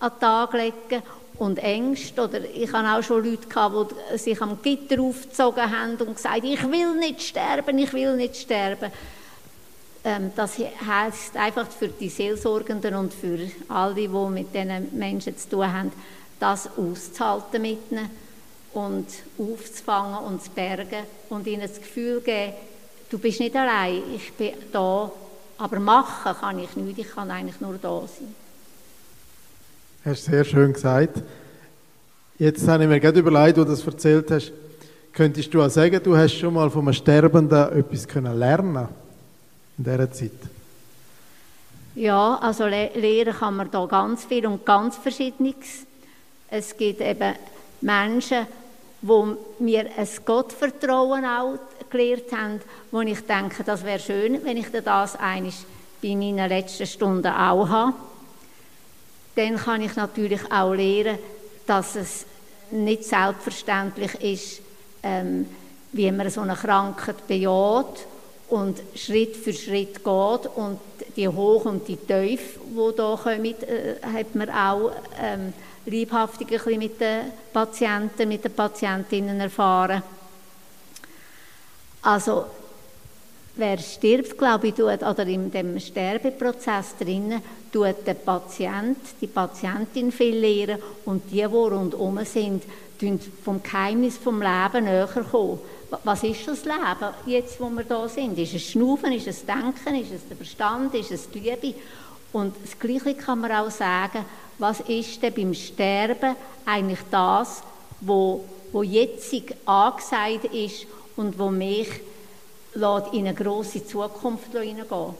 an 0.00 0.10
den 0.10 0.20
Tag 0.20 0.52
legen 0.54 1.02
und 1.38 1.58
Ängste. 1.58 2.22
Oder 2.22 2.44
ich 2.44 2.72
hatte 2.72 2.98
auch 2.98 3.02
schon 3.02 3.24
Leute, 3.24 3.48
gehabt, 3.48 3.94
die 4.12 4.18
sich 4.18 4.40
am 4.40 4.60
Gitter 4.62 5.00
aufgezogen 5.00 5.70
haben 5.70 5.96
und 5.96 6.16
gesagt 6.16 6.44
ich 6.44 6.62
will 6.70 6.94
nicht 6.94 7.22
sterben, 7.22 7.78
ich 7.78 7.92
will 7.92 8.16
nicht 8.16 8.36
sterben. 8.36 8.90
Ähm, 10.04 10.32
das 10.34 10.58
heißt 10.58 11.36
einfach 11.36 11.68
für 11.68 11.88
die 11.88 12.08
Seelsorgenden 12.08 12.94
und 12.94 13.14
für 13.14 13.38
alle, 13.68 13.94
die 13.94 14.08
mit 14.08 14.54
diesen 14.54 14.98
Menschen 14.98 15.36
zu 15.36 15.48
tun 15.48 15.72
haben, 15.72 15.92
das 16.40 16.68
auszuhalten 16.76 17.62
mit 17.62 17.78
ihnen 17.90 18.10
und 18.74 19.06
aufzufangen 19.38 20.18
und 20.24 20.42
zu 20.42 20.50
bergen 20.50 21.04
und 21.28 21.46
ihnen 21.46 21.62
das 21.62 21.78
Gefühl 21.78 22.20
geben, 22.20 22.54
du 23.10 23.18
bist 23.18 23.38
nicht 23.38 23.54
allein, 23.54 24.02
ich 24.14 24.32
bin 24.32 24.54
da, 24.72 25.10
aber 25.58 25.78
machen 25.78 26.34
kann 26.40 26.58
ich 26.58 26.74
nicht, 26.74 26.98
ich 26.98 27.10
kann 27.10 27.30
eigentlich 27.30 27.60
nur 27.60 27.74
da 27.74 28.00
sein. 28.00 28.34
Hast 30.04 30.24
sehr 30.24 30.44
schön 30.44 30.72
gesagt. 30.72 31.22
Jetzt 32.36 32.66
habe 32.66 32.82
ich 32.82 32.88
mir 32.88 32.98
gerade 32.98 33.20
überlegt, 33.20 33.56
wo 33.56 33.62
du 33.62 33.70
das 33.70 33.86
erzählt 33.86 34.28
hast, 34.32 34.50
könntest 35.12 35.54
du 35.54 35.62
auch 35.62 35.70
sagen, 35.70 36.00
du 36.02 36.16
hast 36.16 36.34
schon 36.34 36.54
mal 36.54 36.68
von 36.70 36.82
einem 36.82 36.92
Sterbenden 36.92 37.78
etwas 37.78 38.08
können 38.08 38.36
lernen 38.36 38.88
in 39.78 39.84
dieser 39.84 40.10
Zeit? 40.10 40.32
Ja, 41.94 42.36
also 42.42 42.66
le 42.66 42.90
lehren 42.96 43.32
kann 43.32 43.54
man 43.54 43.70
da 43.70 43.86
ganz 43.86 44.24
viel 44.24 44.44
und 44.48 44.66
ganz 44.66 44.96
Verschiedenes. 44.96 45.86
Es 46.50 46.76
gibt 46.76 47.00
eben 47.00 47.36
Menschen, 47.80 48.48
wo 49.02 49.36
mir 49.60 49.86
ein 49.96 50.08
Gottvertrauen 50.24 51.24
auch 51.24 51.58
gelehrt 51.90 52.32
haben, 52.32 52.60
wo 52.90 53.02
ich 53.02 53.20
denke, 53.20 53.62
das 53.62 53.84
wäre 53.84 54.00
schön, 54.00 54.44
wenn 54.44 54.56
ich 54.56 54.66
das 54.84 55.14
eines 55.14 55.64
bei 56.02 56.16
meinen 56.16 56.48
letzten 56.48 56.86
Stunden 56.86 57.28
auch 57.28 57.68
habe. 57.68 57.94
Dann 59.34 59.56
kann 59.56 59.82
ich 59.82 59.96
natürlich 59.96 60.40
auch 60.52 60.74
lernen, 60.74 61.18
dass 61.66 61.96
es 61.96 62.26
nicht 62.70 63.04
selbstverständlich 63.04 64.14
ist, 64.20 64.62
ähm, 65.02 65.46
wie 65.92 66.10
man 66.10 66.30
so 66.30 66.40
eine 66.40 66.54
Krankheit 66.54 67.26
bejaht 67.26 68.06
und 68.48 68.80
Schritt 68.94 69.36
für 69.36 69.52
Schritt 69.52 69.96
geht 69.96 70.06
und 70.56 70.78
die 71.16 71.28
Hoch- 71.28 71.64
und 71.64 71.86
die 71.88 71.96
Tief, 71.96 72.58
die 72.64 72.96
da 72.96 73.18
kommen, 73.22 73.44
äh, 73.44 73.96
hat 74.02 74.34
man 74.34 74.50
auch 74.50 74.92
ähm, 75.20 75.52
leibhaftig 75.86 76.48
ein 76.48 76.58
bisschen 76.58 76.78
mit 76.78 77.00
den 77.00 77.32
Patienten, 77.52 78.28
mit 78.28 78.44
den 78.44 78.52
Patientinnen 78.52 79.40
erfahren. 79.40 80.02
Also 82.02 82.46
wer 83.56 83.78
stirbt, 83.78 84.38
glaube 84.38 84.68
ich, 84.68 84.74
tut, 84.74 85.02
oder 85.02 85.26
in 85.26 85.50
dem 85.50 85.78
Sterbeprozess 85.78 86.96
drinnen, 86.98 87.42
tut 87.72 88.06
der 88.06 88.14
Patient, 88.14 88.98
die 89.20 89.26
Patientin 89.26 90.10
viel 90.10 90.36
lernen 90.36 90.82
und 91.04 91.30
die, 91.30 91.36
die 91.36 91.44
rundherum 91.44 92.24
sind, 92.24 92.62
vom 93.44 93.62
Geheimnis 93.62 94.16
vom 94.16 94.40
Leben 94.40 94.84
näher 94.84 95.08
kommen. 95.08 95.58
Was 96.04 96.22
ist 96.22 96.46
das 96.46 96.64
Leben, 96.64 97.14
jetzt, 97.26 97.60
wo 97.60 97.68
wir 97.68 97.84
da 97.84 98.08
sind? 98.08 98.38
Ist 98.38 98.54
es 98.54 98.70
Schnaufen, 98.70 99.12
ist 99.12 99.26
es 99.26 99.44
Denken, 99.44 99.96
ist 99.96 100.12
es 100.12 100.26
der 100.28 100.36
Verstand, 100.36 100.94
ist 100.94 101.10
es 101.10 101.28
die 101.30 101.40
Liebe? 101.40 101.74
Und 102.32 102.54
das 102.62 102.78
Gleiche 102.78 103.14
kann 103.14 103.40
man 103.40 103.52
auch 103.52 103.70
sagen, 103.70 104.24
was 104.58 104.80
ist 104.80 105.22
denn 105.22 105.34
beim 105.34 105.52
Sterben 105.52 106.36
eigentlich 106.64 107.00
das, 107.10 107.62
wo, 108.00 108.44
wo 108.70 108.82
jetzt 108.82 109.34
angesagt 109.66 110.44
ist 110.52 110.86
und 111.16 111.38
wo 111.38 111.50
mich 111.50 111.88
in 112.74 113.26
eine 113.26 113.34
große 113.34 113.86
Zukunft 113.86 114.52
hineingehen 114.52 115.14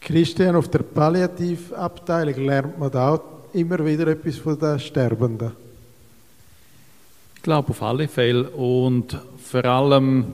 Christian, 0.00 0.54
auf 0.54 0.68
der 0.68 0.80
Palliativabteilung 0.80 2.46
lernt 2.46 2.78
man 2.78 2.90
da 2.92 3.14
auch 3.14 3.20
immer 3.52 3.84
wieder 3.84 4.06
etwas 4.06 4.36
von 4.36 4.58
den 4.58 4.78
Sterbenden. 4.78 5.50
Ich 7.34 7.42
glaube 7.42 7.70
auf 7.70 7.82
alle 7.82 8.06
Fälle 8.06 8.48
und 8.50 9.18
vor 9.42 9.64
allem, 9.64 10.32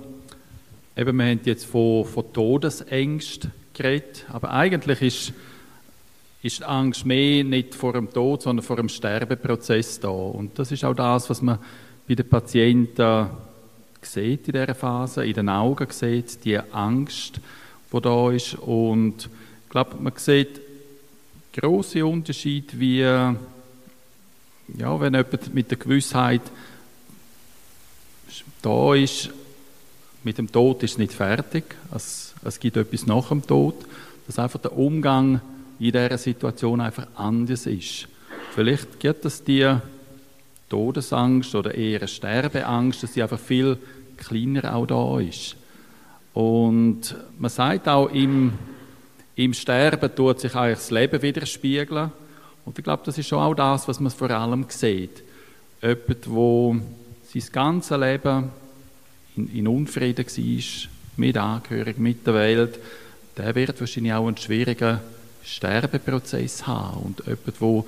eben, 0.94 1.16
wir 1.16 1.24
haben 1.24 1.40
jetzt 1.44 1.64
von, 1.64 2.04
von 2.04 2.32
Todesängst 2.32 3.48
geredet, 3.72 4.26
aber 4.28 4.50
eigentlich 4.50 5.00
ist, 5.00 5.32
ist 6.42 6.60
die 6.60 6.64
Angst 6.64 7.06
mehr 7.06 7.42
nicht 7.42 7.74
vor 7.74 7.94
dem 7.94 8.12
Tod, 8.12 8.42
sondern 8.42 8.64
vor 8.64 8.76
dem 8.76 8.90
Sterbeprozess 8.90 10.00
da. 10.00 10.08
Und 10.08 10.58
das 10.58 10.70
ist 10.70 10.84
auch 10.84 10.94
das, 10.94 11.30
was 11.30 11.40
man 11.40 11.58
bei 12.06 12.14
den 12.14 12.28
Patienten 12.28 13.30
sieht 14.02 14.48
in 14.48 14.52
dieser 14.52 14.74
Phase, 14.74 15.24
in 15.24 15.34
den 15.34 15.48
Augen 15.48 15.90
sieht, 15.90 16.44
die 16.44 16.58
Angst, 16.58 17.40
die 17.92 18.00
da 18.00 18.30
ist. 18.30 18.54
Und 18.54 19.28
ich 19.64 19.70
glaube, 19.70 19.96
man 20.00 20.12
sieht 20.16 20.60
große 21.52 22.04
Unterschied, 22.04 22.78
wie 22.78 23.00
ja, 23.00 23.36
wenn 25.00 25.14
jemand 25.14 25.54
mit 25.54 25.70
der 25.70 25.78
Gewissheit 25.78 26.42
da 28.62 28.94
ist, 28.94 29.30
mit 30.24 30.38
dem 30.38 30.50
Tod 30.50 30.82
ist 30.82 30.98
nicht 30.98 31.12
fertig, 31.12 31.64
es, 31.94 32.34
es 32.44 32.60
gibt 32.60 32.76
etwas 32.76 33.06
nach 33.06 33.28
dem 33.28 33.46
Tod, 33.46 33.74
dass 34.26 34.38
einfach 34.38 34.60
der 34.60 34.76
Umgang 34.76 35.40
in 35.78 35.92
dieser 35.92 36.16
Situation 36.16 36.80
einfach 36.80 37.08
anders 37.16 37.66
ist. 37.66 38.06
Vielleicht 38.54 39.00
gibt 39.00 39.24
es 39.24 39.42
die 39.42 39.76
Todesangst 40.72 41.54
oder 41.54 41.74
eher 41.74 42.06
Sterbeangst, 42.06 43.02
dass 43.02 43.12
sie 43.12 43.22
einfach 43.22 43.38
viel 43.38 43.76
kleiner 44.16 44.74
auch 44.74 44.86
da 44.86 45.20
ist. 45.20 45.54
Und 46.32 47.14
man 47.38 47.50
sagt 47.50 47.86
auch, 47.88 48.08
im, 48.08 48.54
im 49.36 49.52
Sterben 49.52 50.14
tut 50.14 50.40
sich 50.40 50.54
eigentlich 50.54 50.78
das 50.78 50.90
Leben 50.90 51.20
widerspiegeln. 51.20 52.10
Und 52.64 52.78
ich 52.78 52.84
glaube, 52.84 53.02
das 53.04 53.18
ist 53.18 53.28
schon 53.28 53.40
auch 53.40 53.52
das, 53.52 53.86
was 53.86 54.00
man 54.00 54.10
vor 54.10 54.30
allem 54.30 54.64
sieht. 54.68 55.22
Jemand, 55.82 56.08
der 56.08 56.80
sein 57.40 57.52
ganzes 57.52 57.98
Leben 57.98 58.50
in, 59.36 59.54
in 59.54 59.68
Unfrieden 59.68 60.24
war, 60.24 60.90
mit 61.18 61.36
Angehörigen, 61.36 62.02
mit 62.02 62.26
der 62.26 62.32
Welt, 62.32 62.78
der 63.36 63.54
wird 63.54 63.78
wahrscheinlich 63.78 64.14
auch 64.14 64.26
einen 64.26 64.38
schwierigen 64.38 65.00
Sterbeprozess 65.44 66.66
haben. 66.66 67.02
Und 67.02 67.22
jemand, 67.26 67.60
der 67.60 67.84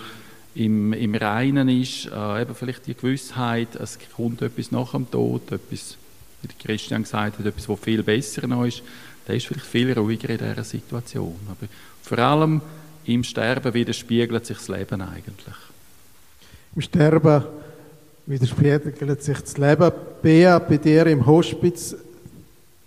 im, 0.54 0.92
im 0.92 1.14
Reinen 1.14 1.68
ist, 1.68 2.06
äh, 2.06 2.42
eben 2.42 2.54
vielleicht 2.54 2.86
die 2.86 2.94
Gewissheit, 2.94 3.74
es 3.76 3.98
kommt 4.16 4.40
etwas 4.42 4.70
nach 4.70 4.92
dem 4.92 5.10
Tod, 5.10 5.50
etwas, 5.50 5.96
wie 6.42 6.48
Christian 6.66 7.02
gesagt 7.02 7.38
hat, 7.38 7.46
etwas, 7.46 7.68
was 7.68 7.80
viel 7.80 8.02
besser 8.02 8.46
noch 8.46 8.64
ist, 8.64 8.82
der 9.26 9.36
ist 9.36 9.46
vielleicht 9.46 9.66
viel 9.66 9.92
ruhiger 9.92 10.30
in 10.30 10.38
dieser 10.38 10.64
Situation. 10.64 11.36
Aber 11.48 11.66
vor 12.02 12.18
allem 12.18 12.60
im 13.04 13.24
Sterben 13.24 13.74
widerspiegelt 13.74 14.46
sich 14.46 14.58
das 14.58 14.68
Leben 14.68 15.00
eigentlich. 15.00 15.56
Im 16.76 16.82
Sterben 16.82 17.44
widerspiegelt 18.26 19.22
sich 19.22 19.40
das 19.40 19.58
Leben. 19.58 19.90
Bea, 20.22 20.58
bei 20.58 20.76
dir 20.76 21.06
im 21.06 21.26
Hospiz, 21.26 21.96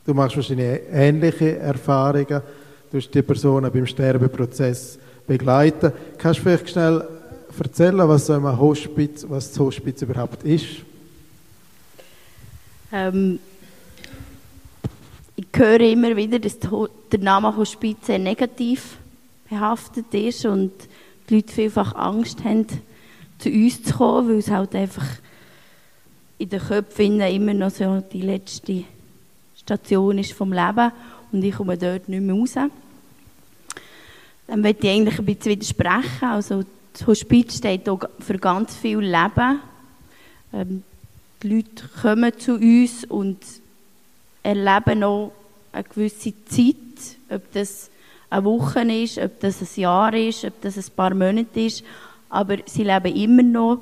du 0.05 0.13
machst 0.13 0.37
wahrscheinlich 0.37 0.81
ähnliche 0.91 1.57
Erfahrungen. 1.57 2.41
Du 2.91 2.97
hast 2.97 3.13
die 3.13 3.21
Personen 3.21 3.71
beim 3.71 3.85
Sterbeprozess 3.85 4.97
begleiten. 5.27 5.91
Kannst 6.17 6.39
du 6.39 6.43
vielleicht 6.43 6.69
schnell 6.69 7.16
erzählen, 7.59 8.07
was 8.07 8.27
so 8.27 8.33
ein 8.33 8.59
Hospiz, 8.59 9.25
was 9.27 9.49
das 9.49 9.59
Hospiz 9.59 10.01
überhaupt 10.01 10.43
ist? 10.43 10.65
Ähm, 12.91 13.39
ich 15.35 15.47
höre 15.55 15.81
immer 15.81 16.15
wieder, 16.15 16.39
dass 16.39 16.57
der 16.59 17.19
Name 17.19 17.55
Hospiz 17.55 17.97
sehr 18.03 18.19
negativ 18.19 18.97
behaftet 19.49 20.13
ist 20.13 20.45
und 20.45 20.71
die 21.29 21.35
Leute 21.35 21.53
vielfach 21.53 21.95
Angst 21.95 22.43
haben, 22.43 22.65
zu 23.37 23.49
uns 23.49 23.83
zu 23.83 23.93
kommen, 23.93 24.29
weil 24.29 24.37
es 24.37 24.49
halt 24.49 24.73
einfach 24.75 25.05
in 26.37 26.49
den 26.49 26.59
Köpfen 26.59 27.19
immer 27.21 27.53
noch 27.53 27.71
so 27.71 28.01
die 28.11 28.21
letzte 28.21 28.83
Station 29.57 30.17
ist 30.17 30.33
vom 30.33 30.53
Leben 30.53 30.91
und 31.31 31.43
ich 31.43 31.55
komme 31.55 31.77
dort 31.77 32.07
nicht 32.09 32.21
mehr 32.21 32.35
raus. 32.35 32.53
Dann 34.47 34.61
möchte 34.61 34.87
ich 34.87 34.93
eigentlich 34.93 35.19
ein 35.19 35.25
bisschen 35.25 35.51
widersprechen. 35.51 36.25
Also 36.25 36.63
das 36.97 37.05
Hospiz 37.05 37.57
steht 37.57 37.87
auch 37.89 37.99
für 38.19 38.39
ganz 38.39 38.75
viel 38.75 38.99
Leben. 38.99 39.59
Ähm, 40.51 40.83
die 41.43 41.55
Leute 41.55 41.87
kommen 42.01 42.39
zu 42.39 42.55
uns 42.55 43.05
und 43.05 43.37
erleben 44.41 44.99
noch 44.99 45.31
eine 45.71 45.83
gewisse 45.83 46.33
Zeit, 46.45 46.75
ob 47.29 47.51
das 47.53 47.91
eine 48.31 48.45
Woche 48.45 48.81
ist, 48.81 49.19
ob 49.19 49.39
das 49.41 49.61
ein 49.61 49.81
Jahr 49.81 50.13
ist, 50.13 50.43
ob 50.43 50.59
das 50.61 50.77
ein 50.77 50.95
paar 50.95 51.13
Monate 51.13 51.59
ist, 51.59 51.83
aber 52.29 52.57
sie 52.65 52.83
leben 52.83 53.15
immer 53.15 53.43
noch. 53.43 53.81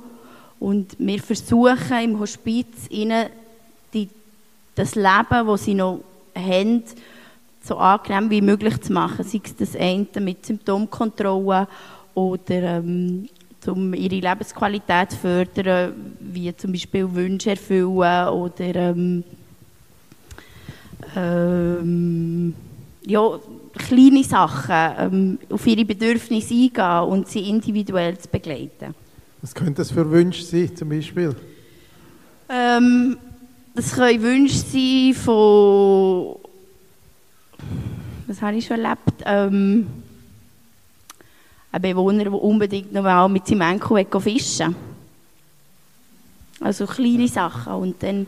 Und 0.59 0.95
wir 0.99 1.21
versuchen 1.21 2.03
im 2.03 2.19
Hospiz 2.19 2.67
ihnen 2.89 3.27
die, 3.93 4.09
das 4.75 4.95
Leben, 4.95 5.47
das 5.47 5.63
sie 5.63 5.73
noch 5.73 6.01
haben, 6.35 6.83
so 7.63 7.77
angenehm 7.77 8.29
wie 8.29 8.41
möglich 8.41 8.81
zu 8.81 8.91
machen, 8.91 9.23
sei 9.23 9.41
es 9.43 9.55
das 9.55 9.75
eine 9.75 10.05
mit 10.19 10.45
Symptomkontrolle 10.45 11.67
oder 12.15 12.79
ähm, 12.79 13.29
um 13.67 13.93
ihre 13.93 14.15
Lebensqualität 14.15 15.11
zu 15.11 15.17
fördern, 15.17 15.93
wie 16.19 16.55
zum 16.55 16.71
Beispiel 16.71 17.13
Wünsche 17.13 17.51
erfüllen 17.51 17.87
oder 17.87 18.75
ähm, 18.75 19.23
ähm, 21.15 22.53
ja, 23.05 23.39
kleine 23.77 24.23
Sachen 24.23 24.95
ähm, 25.13 25.39
auf 25.49 25.65
ihre 25.67 25.85
Bedürfnisse 25.85 26.53
eingehen 26.53 27.09
und 27.09 27.27
sie 27.27 27.49
individuell 27.49 28.17
zu 28.17 28.27
begleiten. 28.29 28.95
Was 29.41 29.53
könnte 29.53 29.75
das 29.75 29.91
für 29.91 30.09
Wünsche 30.09 30.43
sein, 30.43 30.75
zum 30.75 30.89
Beispiel? 30.89 31.35
Ähm, 32.49 33.17
das 33.75 33.93
können 33.93 34.21
Wünsche 34.21 34.57
sein 34.57 35.13
von. 35.13 36.37
Was 38.27 38.41
habe 38.41 38.57
ich 38.57 38.65
schon 38.65 38.79
erlebt? 38.79 39.23
Ähm, 39.25 39.85
ein 41.75 41.81
Bewohner, 41.81 42.23
der 42.23 42.33
unbedingt 42.33 42.93
noch 42.93 43.03
mal 43.03 43.27
mit 43.27 43.45
seinem 43.45 43.61
Enkel 43.61 44.05
fischen 44.21 44.67
will. 44.67 44.75
Also 46.61 46.85
kleine 46.85 47.27
Sachen. 47.27 47.73
Und 47.73 48.01
dann 48.01 48.27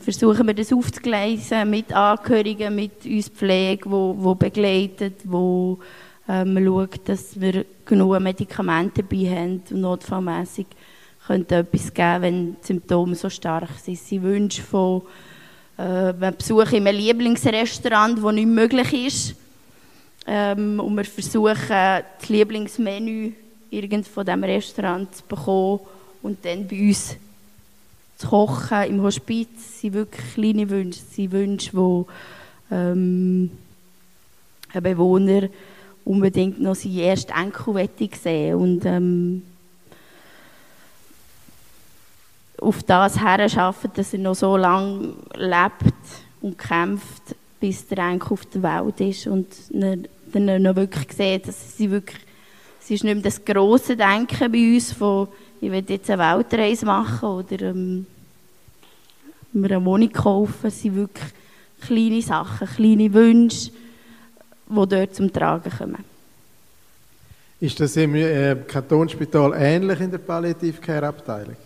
versuchen 0.00 0.44
wir 0.44 0.54
das 0.54 0.72
aufzugleisen 0.72 1.70
mit 1.70 1.92
Angehörigen, 1.92 2.74
mit 2.74 3.04
uns 3.04 3.28
Pflege, 3.28 3.88
wo, 3.88 4.16
wo 4.18 4.34
begleitet, 4.34 5.20
wo 5.22 5.78
ähm, 6.28 6.58
schaut, 6.64 7.08
dass 7.08 7.40
wir 7.40 7.64
genug 7.84 8.18
Medikamente 8.18 9.04
dabei 9.04 9.36
haben 9.36 9.62
und 9.70 9.80
notfallmässig 9.80 10.66
könnte 11.28 11.56
etwas 11.58 11.94
geben, 11.94 12.22
wenn 12.22 12.56
die 12.60 12.66
Symptome 12.66 13.14
so 13.14 13.30
stark 13.30 13.70
sind. 13.80 13.98
Sie 13.98 14.20
wünschen 14.20 14.64
von 14.64 15.02
äh, 15.76 16.32
Besuch 16.36 16.72
in 16.72 16.88
einem 16.88 16.98
Lieblingsrestaurant, 16.98 18.18
das 18.18 18.32
nicht 18.32 18.48
möglich 18.48 19.06
ist. 19.06 19.36
Ähm, 20.26 20.80
und 20.80 20.96
wir 20.96 21.04
versuchen, 21.04 21.54
das 21.68 22.28
Lieblingsmenü 22.28 23.32
irgend 23.70 24.06
von 24.06 24.24
diesem 24.24 24.44
Restaurant 24.44 25.14
zu 25.14 25.22
bekommen 25.24 25.80
und 26.22 26.44
dann 26.44 26.66
bei 26.66 26.88
uns 26.88 27.16
zu 28.16 28.28
kochen 28.28 28.82
im 28.84 29.02
Hospiz. 29.02 29.48
Das 29.54 29.80
sind 29.80 29.94
wirklich 29.94 30.34
kleine 30.34 30.68
Wünsche. 30.68 31.00
Das 31.00 31.16
sind 31.16 31.32
Wünsche, 31.32 31.70
die 31.70 32.74
ähm, 32.74 33.50
ein 34.72 34.82
Bewohner 34.82 35.48
unbedingt 36.04 36.60
noch 36.60 36.74
seinen 36.74 36.98
ersten 36.98 37.32
Enkel 37.32 37.88
sehen 38.22 38.54
und 38.56 38.84
ähm, 38.84 39.42
auf 42.60 42.82
das 42.82 43.20
her 43.20 43.48
schaffen, 43.48 43.90
dass 43.94 44.12
er 44.12 44.18
noch 44.18 44.34
so 44.34 44.56
lange 44.56 45.14
lebt 45.34 45.94
und 46.40 46.58
kämpft, 46.58 47.34
bis 47.60 47.86
der 47.86 47.98
eigentlich 47.98 48.30
auf 48.30 48.46
der 48.46 48.62
Welt 48.62 49.00
ist 49.00 49.26
und 49.26 49.46
dann 49.70 50.62
noch 50.62 50.76
wirklich 50.76 51.12
sieht, 51.12 51.46
dass 51.46 51.76
sie 51.76 51.90
wirklich, 51.90 52.20
es 52.80 52.90
ist 52.90 53.04
nicht 53.04 53.14
mehr 53.14 53.22
das 53.22 53.44
grosse 53.44 53.96
Denken 53.96 54.50
bei 54.50 54.74
uns 54.74 54.92
von, 54.92 55.28
ich 55.60 55.70
will 55.70 55.84
jetzt 55.86 56.10
eine 56.10 56.22
Weltreise 56.22 56.86
machen 56.86 57.28
oder 57.28 57.60
ähm, 57.60 58.06
mir 59.52 59.70
eine 59.70 59.84
Wohnung 59.84 60.10
kaufen, 60.10 60.66
es 60.66 60.80
sind 60.80 60.96
wirklich 60.96 61.32
kleine 61.80 62.22
Sachen, 62.22 62.68
kleine 62.68 63.12
Wünsche, 63.12 63.70
die 64.68 64.88
dort 64.88 65.14
zum 65.14 65.32
Tragen 65.32 65.70
kommen. 65.70 66.04
Ist 67.60 67.78
das 67.78 67.96
im 67.96 68.14
äh, 68.14 68.56
Kantonsspital 68.66 69.52
ähnlich 69.54 70.00
in 70.00 70.10
der 70.10 70.18
Palliative-Care-Abteilung? 70.18 71.56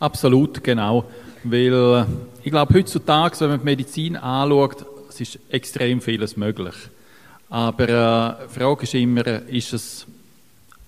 Absolut, 0.00 0.62
genau. 0.62 1.04
Weil 1.44 1.72
äh, 1.72 2.04
ich 2.44 2.50
glaube, 2.50 2.74
heutzutage, 2.74 3.40
wenn 3.40 3.50
man 3.50 3.58
die 3.60 3.64
Medizin 3.64 4.16
anschaut, 4.16 4.84
es 5.08 5.20
ist 5.20 5.38
extrem 5.50 6.00
vieles 6.00 6.36
möglich. 6.36 6.74
Aber 7.48 7.88
äh, 7.88 8.46
die 8.46 8.58
Frage 8.58 8.82
ist 8.82 8.94
immer, 8.94 9.26
ist 9.48 9.72
es 9.72 10.06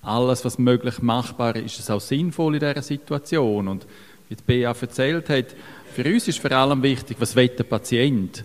alles, 0.01 0.45
was 0.45 0.57
möglich 0.57 1.01
machbar 1.01 1.55
ist, 1.55 1.73
ist 1.73 1.79
es 1.79 1.89
auch 1.89 2.01
sinnvoll 2.01 2.55
in 2.55 2.59
dieser 2.59 2.81
Situation? 2.81 3.67
Und 3.67 3.85
wie 4.29 4.35
die 4.35 4.43
Bea 4.45 4.73
erzählt 4.79 5.29
hat, 5.29 5.47
für 5.93 6.05
uns 6.05 6.27
ist 6.27 6.39
vor 6.39 6.51
allem 6.51 6.81
wichtig, 6.83 7.17
was 7.19 7.35
will 7.35 7.49
der 7.49 7.63
Patient? 7.63 8.43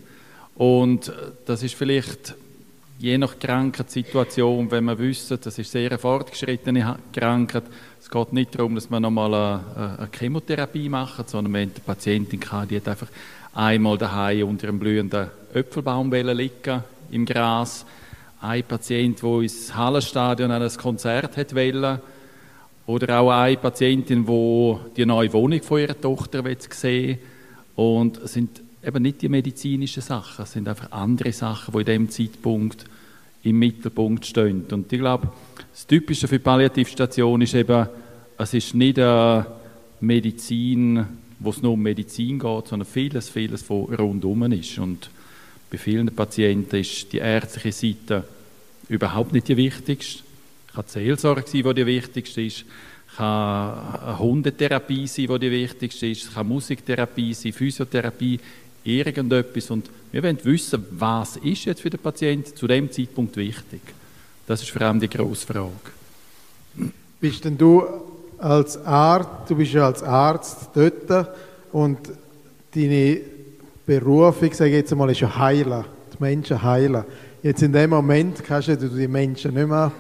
Und 0.56 1.08
äh, 1.08 1.12
das 1.44 1.62
ist 1.62 1.74
vielleicht 1.74 2.34
je 2.98 3.18
nach 3.18 3.38
Krankheitssituation, 3.38 4.70
wenn 4.70 4.84
wir 4.84 4.98
wissen, 4.98 5.38
das 5.42 5.58
ist 5.58 5.70
sehr 5.70 5.90
eine 5.90 5.98
fortgeschrittene 5.98 6.98
Krankheit, 7.12 7.64
es 8.00 8.10
geht 8.10 8.32
nicht 8.32 8.54
darum, 8.54 8.74
dass 8.74 8.88
wir 8.88 9.00
nochmal 9.00 9.34
eine, 9.34 9.96
eine 9.98 10.08
Chemotherapie 10.16 10.88
machen, 10.88 11.24
sondern 11.26 11.52
wenn 11.52 11.74
die 11.74 11.80
Patientin 11.80 12.40
kann, 12.40 12.68
die 12.68 12.76
hat 12.76 12.88
einfach 12.88 13.08
einmal 13.56 13.96
daheim 13.96 14.48
unter 14.48 14.68
einem 14.68 14.78
blühenden 14.78 15.28
Äpfelbaum 15.54 16.12
liegen 16.12 16.84
im 17.10 17.24
Gras. 17.24 17.86
Ein 18.40 18.62
Patient, 18.64 19.20
der 19.22 19.40
ins 19.40 19.74
Hallenstadion 19.74 20.50
an 20.50 20.62
ein 20.62 20.76
Konzert 20.76 21.36
hat 21.36 21.54
wollte. 21.54 22.00
Oder 22.86 23.18
auch 23.18 23.30
eine 23.30 23.56
Patientin, 23.56 24.26
die 24.26 24.76
die 24.96 25.06
neue 25.06 25.32
Wohnung 25.32 25.62
von 25.62 25.80
ihrer 25.80 25.98
Tochter 25.98 26.44
sehen 26.70 27.08
will. 27.08 27.18
Und 27.74 28.18
es 28.18 28.34
sind 28.34 28.60
eben 28.84 29.02
nicht 29.02 29.22
die 29.22 29.28
medizinischen 29.28 30.02
Sachen, 30.02 30.44
es 30.44 30.52
sind 30.52 30.68
einfach 30.68 30.92
andere 30.92 31.32
Sachen, 31.32 31.72
die 31.72 31.80
in 31.80 31.86
dem 31.86 32.10
Zeitpunkt 32.10 32.84
im 33.42 33.58
Mittelpunkt 33.58 34.26
stehen. 34.26 34.64
Und 34.70 34.92
ich 34.92 35.00
glaube, 35.00 35.28
das 35.72 35.86
Typische 35.86 36.28
für 36.28 36.38
die 36.38 36.44
Palliativstation 36.44 37.40
ist 37.40 37.54
eben, 37.54 37.88
es 38.38 38.54
ist 38.54 38.74
nicht 38.74 38.98
eine 38.98 39.46
Medizin, 40.00 41.06
wo 41.38 41.50
es 41.50 41.62
nur 41.62 41.72
um 41.72 41.82
Medizin 41.82 42.38
geht, 42.38 42.68
sondern 42.68 42.88
vieles, 42.88 43.28
vieles, 43.28 43.68
was 43.68 43.98
rundum 43.98 44.50
ist. 44.52 44.78
Und 44.78 45.10
bei 45.70 45.78
vielen 45.78 46.14
Patienten 46.14 46.76
ist 46.76 47.12
die 47.12 47.18
ärztliche 47.18 47.72
Seite 47.72 48.24
überhaupt 48.88 49.32
nicht 49.32 49.48
die 49.48 49.56
wichtigste. 49.56 50.22
Es 50.68 50.74
kann 50.74 50.84
die 50.86 50.92
Seelsorge 50.92 51.44
sein, 51.46 51.62
die 51.62 51.74
die 51.74 51.86
wichtigste 51.86 52.42
ist. 52.42 52.64
Es 53.10 53.16
kann 53.16 53.78
eine 54.02 54.18
Hundetherapie 54.18 55.06
sein, 55.06 55.26
die 55.26 55.38
die 55.38 55.50
wichtigste 55.50 56.06
ist. 56.06 56.24
Es 56.24 56.34
kann 56.34 56.48
Musiktherapie 56.48 57.34
sein, 57.34 57.52
Physiotherapie 57.52 58.38
irgendetwas. 58.84 59.70
Und 59.70 59.90
wir 60.12 60.22
wollen 60.22 60.38
wissen, 60.44 60.84
was 60.90 61.36
ist 61.38 61.64
jetzt 61.64 61.80
für 61.80 61.90
den 61.90 62.00
Patienten 62.00 62.54
zu 62.54 62.66
dem 62.66 62.90
Zeitpunkt 62.90 63.36
wichtig. 63.36 63.80
Das 64.46 64.62
ist 64.62 64.70
vor 64.70 64.82
allem 64.82 65.00
die 65.00 65.08
grosse 65.08 65.46
Frage. 65.46 65.72
Bist 67.20 67.44
denn 67.44 67.58
du 67.58 67.82
als 68.38 68.84
Arzt, 68.84 69.48
du 69.48 69.56
bist 69.56 69.72
ja 69.72 69.86
als 69.86 70.02
Arzt 70.02 70.70
dort 70.74 71.28
und 71.72 71.98
deine 72.74 73.20
Berufung, 73.86 74.52
sage 74.52 74.70
ich 74.70 74.76
jetzt 74.76 74.92
einmal, 74.92 75.10
ist 75.10 75.20
ja 75.20 75.38
heilen, 75.38 75.84
die 76.12 76.16
Menschen 76.22 76.62
heilen. 76.62 77.04
Jetzt 77.42 77.62
in 77.62 77.72
dem 77.72 77.90
Moment 77.90 78.42
kannst 78.44 78.68
du 78.68 78.76
die 78.76 79.08
Menschen 79.08 79.54
nicht 79.54 79.68
mehr 79.68 79.92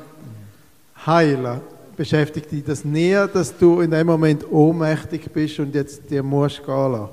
heilen. 1.06 1.60
Beschäftigt 1.96 2.50
dich 2.50 2.64
das 2.64 2.84
nie, 2.84 3.14
dass 3.32 3.56
du 3.56 3.80
in 3.80 3.90
dem 3.90 4.06
Moment 4.06 4.50
ohnmächtig 4.50 5.30
bist 5.32 5.58
und 5.60 5.74
jetzt 5.74 6.10
dir 6.10 6.22
musst 6.22 6.64
gehen 6.64 6.92
lassen? 6.92 7.08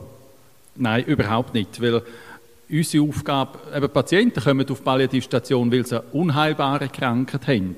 Nein, 0.76 1.06
überhaupt 1.06 1.54
nicht, 1.54 1.80
weil 1.82 2.02
unsere 2.70 3.08
Aufgabe, 3.08 3.60
eben 3.76 3.90
Patienten 3.90 4.42
kommen 4.42 4.68
auf 4.70 4.84
Palliativstation, 4.84 5.72
weil 5.72 5.86
sie 5.86 6.00
eine 6.00 6.10
unheilbare 6.12 6.90
Krankheit 6.90 7.48
haben. 7.48 7.76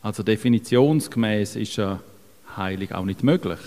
Also 0.00 0.22
definitionsgemäß 0.22 1.56
ist 1.56 1.78
eine 1.78 2.00
Heilung 2.56 2.92
auch 2.92 3.04
nicht 3.04 3.22
möglich. 3.22 3.60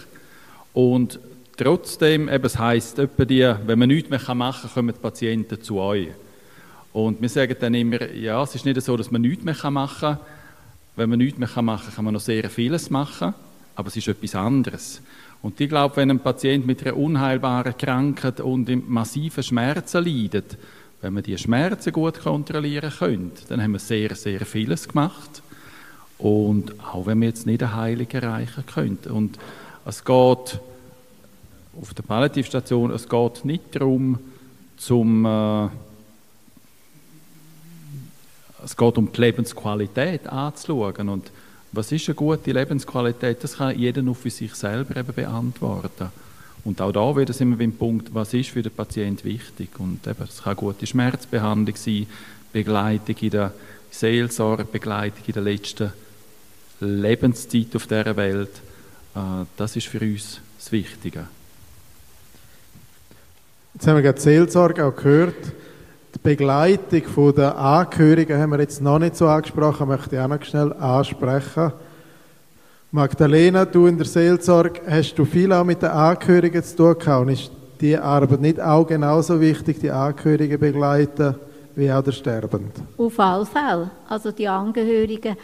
Und 0.73 1.19
trotzdem, 1.57 2.29
eben, 2.29 2.45
es 2.45 2.59
heisst, 2.59 2.97
die, 2.97 3.55
wenn 3.65 3.79
man 3.79 3.87
nichts 3.87 4.09
mehr 4.09 4.35
machen 4.35 4.61
kann, 4.63 4.73
kommen 4.73 4.95
die 4.95 5.01
Patienten 5.01 5.61
zu 5.61 5.79
euch. 5.79 6.09
Und 6.93 7.21
wir 7.21 7.29
sagen 7.29 7.55
dann 7.59 7.73
immer, 7.73 8.09
ja, 8.13 8.41
es 8.43 8.55
ist 8.55 8.65
nicht 8.65 8.81
so, 8.81 8.95
dass 8.95 9.11
man 9.11 9.21
nichts 9.21 9.43
mehr 9.43 9.71
machen 9.71 9.99
kann. 9.99 10.19
Wenn 10.95 11.09
man 11.09 11.19
nichts 11.19 11.37
mehr 11.37 11.49
machen 11.61 11.85
kann, 11.87 11.95
kann 11.95 12.05
man 12.05 12.13
noch 12.13 12.21
sehr 12.21 12.49
vieles 12.49 12.89
machen, 12.89 13.33
aber 13.75 13.87
es 13.89 13.97
ist 13.97 14.07
etwas 14.07 14.35
anderes. 14.35 15.01
Und 15.41 15.59
ich 15.59 15.69
glaube, 15.69 15.97
wenn 15.97 16.09
ein 16.09 16.19
Patient 16.19 16.65
mit 16.65 16.81
einer 16.85 16.95
unheilbaren 16.95 17.77
Krankheit 17.77 18.39
und 18.39 18.89
massiven 18.89 19.43
Schmerzen 19.43 20.05
leidet, 20.05 20.57
wenn 21.01 21.13
man 21.13 21.23
die 21.23 21.37
Schmerzen 21.37 21.91
gut 21.91 22.19
kontrollieren 22.19 22.91
könnte, 22.97 23.43
dann 23.49 23.61
haben 23.61 23.73
wir 23.73 23.79
sehr, 23.79 24.15
sehr 24.15 24.45
vieles 24.45 24.87
gemacht. 24.87 25.43
Und 26.17 26.79
auch 26.79 27.05
wenn 27.05 27.19
wir 27.19 27.27
jetzt 27.27 27.45
nicht 27.45 27.61
eine 27.61 27.75
Heilung 27.75 28.09
erreichen 28.09 28.65
könnten. 28.65 29.11
Und 29.11 29.37
es 29.85 30.03
geht 30.03 30.59
auf 31.79 31.93
der 31.95 32.03
Palliativstation, 32.03 32.91
es 32.91 33.09
geht 33.09 33.45
nicht 33.45 33.75
darum, 33.75 34.19
zum, 34.77 35.25
äh, 35.25 35.67
es 38.63 38.75
geht 38.75 38.97
um 38.97 39.11
die 39.11 39.21
Lebensqualität 39.21 40.27
anzuschauen. 40.27 41.09
Und 41.09 41.31
was 41.71 41.91
ist 41.91 42.07
eine 42.07 42.15
gute 42.15 42.51
Lebensqualität? 42.51 43.43
Das 43.43 43.57
kann 43.57 43.77
jeder 43.77 44.01
nur 44.01 44.15
für 44.15 44.29
sich 44.29 44.55
selber 44.55 44.95
eben 44.95 45.13
beantworten. 45.13 46.09
Und 46.63 46.81
auch 46.81 46.91
da 46.91 47.15
wieder 47.15 47.33
sind 47.33 47.51
wir 47.51 47.57
beim 47.57 47.73
Punkt, 47.73 48.13
was 48.13 48.33
ist 48.33 48.49
für 48.49 48.63
den 48.63 48.71
Patienten 48.71 49.25
wichtig? 49.25 49.69
Und 49.79 50.07
eben, 50.07 50.23
es 50.23 50.41
kann 50.41 50.55
gute 50.55 50.87
Schmerzbehandlung 50.87 51.75
sein, 51.75 52.07
Begleitung 52.51 53.15
in 53.19 53.29
der 53.29 53.53
Seelsorge, 53.91 54.65
Begleitung 54.65 55.23
in 55.27 55.33
der 55.33 55.43
letzten 55.43 55.93
Lebenszeit 56.79 57.75
auf 57.75 57.87
dieser 57.87 58.15
Welt. 58.15 58.51
Äh, 59.15 59.19
das 59.57 59.75
ist 59.75 59.87
für 59.87 59.99
uns 59.99 60.39
das 60.57 60.71
Wichtige. 60.71 61.27
Jetzt 63.73 63.87
haben 63.87 63.95
wir 63.95 64.03
gerade 64.03 64.21
Seelsorge 64.21 64.85
auch 64.85 64.95
gehört. 64.95 65.35
Die 66.15 66.19
Begleitung 66.23 67.35
der 67.35 67.57
Angehörigen 67.57 68.39
haben 68.39 68.51
wir 68.51 68.59
jetzt 68.59 68.81
noch 68.81 68.99
nicht 68.99 69.17
so 69.17 69.27
angesprochen, 69.27 69.87
möchte 69.87 70.15
ich 70.15 70.21
auch 70.21 70.27
noch 70.27 70.43
schnell 70.43 70.71
ansprechen. 70.73 71.73
Magdalena, 72.91 73.65
du 73.65 73.87
in 73.87 73.97
der 73.97 74.05
Seelsorge, 74.05 74.81
hast 74.89 75.15
du 75.15 75.25
viel 75.25 75.51
auch 75.51 75.65
mit 75.65 75.81
den 75.81 75.89
Angehörigen 75.89 76.63
zu 76.63 76.75
tun 76.77 76.97
gehabt 76.97 77.21
und 77.21 77.29
ist 77.33 77.51
die 77.81 77.97
Arbeit 77.97 78.39
nicht 78.39 78.61
auch 78.61 78.87
genauso 78.87 79.41
wichtig, 79.41 79.79
die 79.81 79.91
Angehörigen 79.91 80.57
begleiten, 80.57 81.35
wie 81.75 81.91
auch 81.91 82.01
der 82.01 82.13
Sterbende? 82.13 82.71
Auf 82.97 83.19
alle 83.19 83.45
Fälle. 83.45 83.91
Also 84.07 84.31
die 84.31 84.47
Angehörigen 84.47 85.35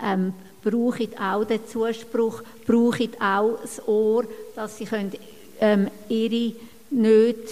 ähm, 0.00 0.32
brauchen 0.62 1.08
auch 1.18 1.44
den 1.44 1.66
Zuspruch, 1.66 2.42
brauchen 2.66 3.10
auch 3.20 3.58
das 3.60 3.86
Ohr, 3.86 4.24
dass 4.54 4.78
sie 4.78 4.84
können, 4.84 5.12
ähm, 5.60 5.88
ihre 6.08 6.54
Nöte 6.90 7.48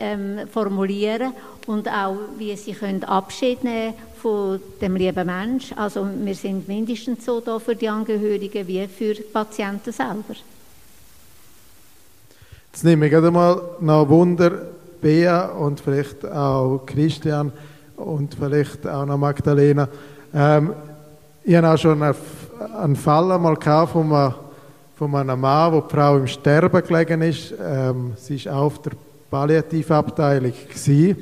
ähm, 0.00 0.40
formulieren 0.52 1.32
und 1.66 1.88
auch, 1.88 2.16
wie 2.38 2.56
sie 2.56 2.72
können 2.72 3.04
Abschied 3.04 3.64
nehmen 3.64 3.94
von 4.20 4.60
dem 4.80 4.96
lieben 4.96 5.26
Mensch. 5.26 5.72
Also 5.76 6.06
wir 6.22 6.34
sind 6.34 6.66
mindestens 6.66 7.24
so 7.24 7.40
da 7.40 7.58
für 7.58 7.76
die 7.76 7.88
Angehörigen 7.88 8.66
wie 8.66 8.86
für 8.88 9.14
die 9.14 9.22
Patienten 9.22 9.92
selber. 9.92 10.34
Jetzt 12.72 12.84
nehme 12.84 13.06
ich 13.06 13.12
gerade 13.12 13.30
mal 13.30 13.60
noch 13.80 14.08
Wunder, 14.08 14.50
Bea 15.00 15.46
und 15.52 15.80
vielleicht 15.80 16.24
auch 16.26 16.82
Christian 16.86 17.52
und 17.96 18.34
vielleicht 18.34 18.86
auch 18.86 19.06
noch 19.06 19.18
Magdalena. 19.18 19.88
Ähm, 20.34 20.72
ich 21.44 21.54
habe 21.54 21.68
auch 21.68 21.78
schon 21.78 22.02
einen 22.02 22.96
Fall 22.96 23.32
einmal 23.32 23.56
von 24.96 25.14
einem, 25.14 25.40
Mann, 25.40 25.72
wo 25.72 25.80
die 25.82 25.94
Frau 25.94 26.16
im 26.16 26.26
Sterben 26.26 26.82
gelegen 26.82 27.20
ist. 27.22 27.52
Ähm, 27.62 28.12
sie 28.16 28.42
war 28.46 28.62
auf 28.62 28.80
der 28.80 28.92
Palliativabteilung. 29.30 30.52
Gewesen. 30.68 31.16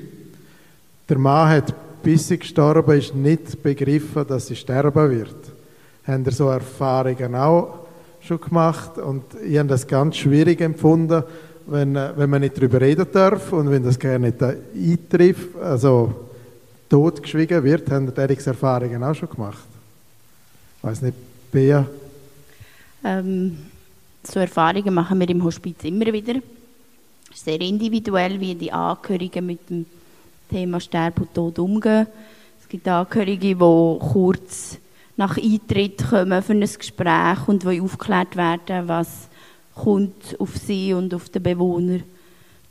Der 1.08 1.18
Mann 1.18 1.48
hat, 1.48 1.74
bis 2.02 2.28
sie 2.28 2.38
gestorben 2.38 2.96
ist, 2.96 3.14
nicht 3.14 3.62
begriffen, 3.62 4.24
dass 4.26 4.46
sie 4.46 4.54
sterben 4.54 5.10
wird. 5.10 5.36
Haben 6.06 6.30
so 6.30 6.48
Erfahrungen 6.48 7.34
auch 7.34 7.80
schon 8.20 8.40
gemacht? 8.40 8.98
Und 8.98 9.24
ich 9.44 9.58
habe 9.58 9.68
das 9.68 9.86
ganz 9.86 10.16
schwierig 10.16 10.60
empfunden, 10.60 11.24
wenn, 11.66 11.94
wenn 11.94 12.30
man 12.30 12.42
nicht 12.42 12.56
darüber 12.56 12.80
reden 12.80 13.06
darf 13.12 13.52
und 13.52 13.70
wenn 13.70 13.82
das 13.82 13.98
gerne 13.98 14.26
nicht 14.28 14.42
eintrifft, 14.42 15.56
also 15.60 16.12
totgeschwiegen 16.88 17.64
wird, 17.64 17.90
haben 17.90 18.12
diese 18.28 18.50
Erfahrungen 18.50 19.02
auch 19.02 19.14
schon 19.14 19.30
gemacht? 19.30 19.71
Ich 20.82 20.88
weiß 20.88 21.02
nicht, 21.02 21.16
Bea? 21.52 21.86
Ähm, 23.04 23.56
so 24.24 24.40
Erfahrungen 24.40 24.92
machen 24.92 25.20
wir 25.20 25.28
im 25.28 25.44
Hospiz 25.44 25.84
immer 25.84 26.12
wieder 26.12 26.34
sehr 27.32 27.60
individuell, 27.60 28.40
wie 28.40 28.56
die 28.56 28.72
Angehörigen 28.72 29.46
mit 29.46 29.70
dem 29.70 29.86
Thema 30.50 30.80
Sterben 30.80 31.22
und 31.22 31.34
Tod 31.34 31.60
umgehen. 31.60 32.08
Es 32.60 32.68
gibt 32.68 32.88
Angehörige, 32.88 33.54
die 33.54 33.54
kurz 33.54 34.76
nach 35.16 35.36
Eintritt 35.36 36.04
kommen 36.10 36.42
für 36.42 36.52
ein 36.52 36.60
Gespräch 36.60 37.46
und 37.46 37.64
wollen 37.64 37.82
aufgeklärt 37.82 38.34
werden, 38.34 38.88
was 38.88 39.28
kommt 39.76 40.34
auf 40.40 40.56
sie 40.56 40.94
und 40.94 41.14
auf 41.14 41.28
den 41.28 41.44
Bewohner 41.44 42.00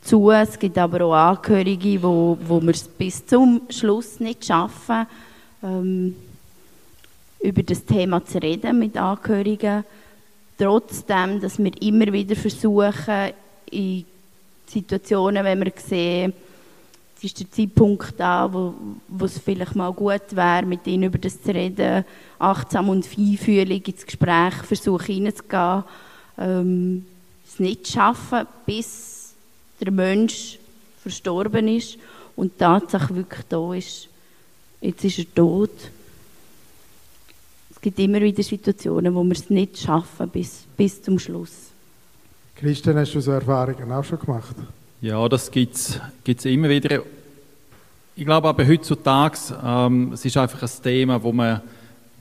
zu. 0.02 0.30
Es 0.30 0.58
gibt 0.58 0.76
aber 0.76 1.00
auch 1.06 1.14
Angehörige, 1.14 2.02
wo, 2.02 2.36
wo 2.46 2.60
wir 2.60 2.72
es 2.72 2.86
bis 2.86 3.24
zum 3.24 3.62
Schluss 3.70 4.20
nicht 4.20 4.44
schaffen, 4.44 5.06
ähm, 5.62 6.14
über 7.42 7.62
das 7.62 7.84
Thema 7.84 8.24
zu 8.24 8.38
reden 8.38 8.78
mit 8.78 8.96
Angehörigen. 8.96 9.84
Trotzdem, 10.56 11.40
dass 11.40 11.58
wir 11.58 11.72
immer 11.82 12.12
wieder 12.12 12.36
versuchen, 12.36 13.32
in 13.70 14.04
Situationen, 14.66 15.44
wenn 15.44 15.64
wir 15.64 15.72
sehen, 15.76 16.32
es 17.16 17.24
ist 17.24 17.40
der 17.40 17.50
Zeitpunkt 17.50 18.14
da, 18.16 18.52
wo, 18.52 18.74
wo 19.08 19.24
es 19.24 19.38
vielleicht 19.38 19.76
mal 19.76 19.92
gut 19.92 20.34
wäre, 20.34 20.66
mit 20.66 20.86
ihnen 20.86 21.04
über 21.04 21.18
das 21.18 21.40
zu 21.40 21.54
reden, 21.54 22.04
achtsam 22.38 22.88
und 22.88 23.06
feinfühlig 23.06 23.86
ins 23.86 24.06
Gespräch 24.06 24.54
versuchen 24.54 25.06
hineinzugehen, 25.06 25.84
ähm, 26.38 27.06
es 27.46 27.60
nicht 27.60 27.86
zu 27.86 27.92
schaffen, 27.92 28.46
bis 28.66 29.34
der 29.80 29.92
Mensch 29.92 30.58
verstorben 31.00 31.68
ist 31.68 31.98
und 32.34 32.54
die 32.54 32.58
Tatsache 32.58 33.14
wirklich 33.14 33.44
da 33.48 33.74
ist. 33.74 34.08
Jetzt 34.80 35.04
ist 35.04 35.18
er 35.18 35.34
tot. 35.34 35.70
Es 37.82 37.84
gibt 37.86 37.98
immer 37.98 38.20
wieder 38.20 38.44
Situationen, 38.44 39.12
wo 39.12 39.24
wir 39.24 39.32
es 39.32 39.50
nicht 39.50 39.76
schaffen 39.76 40.28
bis, 40.28 40.66
bis 40.76 41.02
zum 41.02 41.18
Schluss. 41.18 41.72
Christian, 42.54 42.96
hast 42.96 43.12
du 43.12 43.20
so 43.20 43.32
Erfahrungen 43.32 43.90
auch 43.90 44.04
schon 44.04 44.20
gemacht? 44.20 44.54
Ja, 45.00 45.28
das 45.28 45.50
gibt 45.50 45.74
es 45.74 46.44
immer 46.44 46.68
wieder. 46.68 47.02
Ich 48.14 48.24
glaube 48.24 48.48
aber 48.48 48.68
heutzutage, 48.68 49.36
ähm, 49.64 50.12
es 50.12 50.24
ist 50.24 50.36
einfach 50.36 50.62
ein 50.62 50.70
Thema, 50.80 51.20
wo 51.20 51.32
man, 51.32 51.60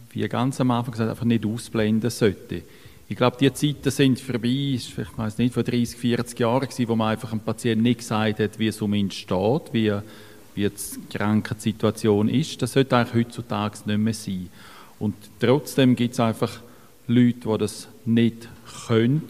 wie 0.10 0.28
ganz 0.28 0.60
am 0.60 0.72
Anfang 0.72 0.94
gesagt, 0.94 1.12
einfach 1.12 1.26
nicht 1.26 1.46
ausblenden 1.46 2.10
sollte. 2.10 2.64
Ich 3.08 3.16
glaube, 3.16 3.38
die 3.40 3.54
Zeiten 3.54 3.92
sind 3.92 4.20
vorbei, 4.20 4.48
ich 4.48 4.92
weiß 5.16 5.38
nicht, 5.38 5.54
vor 5.54 5.62
30, 5.62 5.96
40 5.96 6.40
Jahren 6.40 6.62
gewesen, 6.62 6.88
wo 6.88 6.96
man 6.96 7.12
einfach 7.12 7.32
einem 7.32 7.42
Patienten 7.42 7.84
nicht 7.84 8.00
gesagt 8.00 8.40
hat, 8.40 8.58
wie 8.58 8.66
es 8.66 8.82
um 8.82 8.96
ihn 8.96 9.12
steht, 9.12 9.74
wie, 9.74 9.94
wie 10.56 10.68
die 10.68 11.16
Krankheitssituation 11.16 12.30
ist. 12.30 12.60
Das 12.64 12.74
sollte 12.74 12.98
eigentlich 12.98 13.28
heutzutage 13.28 13.78
nicht 13.86 14.00
mehr 14.00 14.14
sein. 14.16 14.50
Und 15.02 15.16
trotzdem 15.40 15.96
gibt 15.96 16.14
es 16.14 16.20
einfach 16.20 16.60
Leute, 17.08 17.50
die 17.50 17.58
das 17.58 17.88
nicht 18.06 18.48
können 18.86 19.28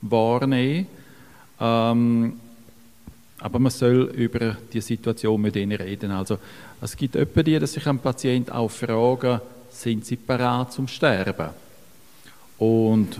wahrnehmen. 0.00 0.88
Ähm, 1.60 2.40
aber 3.38 3.58
man 3.60 3.70
soll 3.70 4.12
über 4.16 4.56
die 4.72 4.80
Situation 4.80 5.40
mit 5.40 5.54
ihnen 5.54 5.76
reden. 5.76 6.10
Also 6.10 6.38
es 6.80 6.96
gibt 6.96 7.14
etwa 7.14 7.44
die, 7.44 7.64
sich 7.68 7.86
ein 7.86 8.00
Patient 8.00 8.50
auch 8.50 8.68
fragen, 8.68 9.40
sind 9.70 10.04
sie 10.04 10.16
bereit 10.16 10.72
zum 10.72 10.88
Sterben? 10.88 11.50
Und 12.58 13.16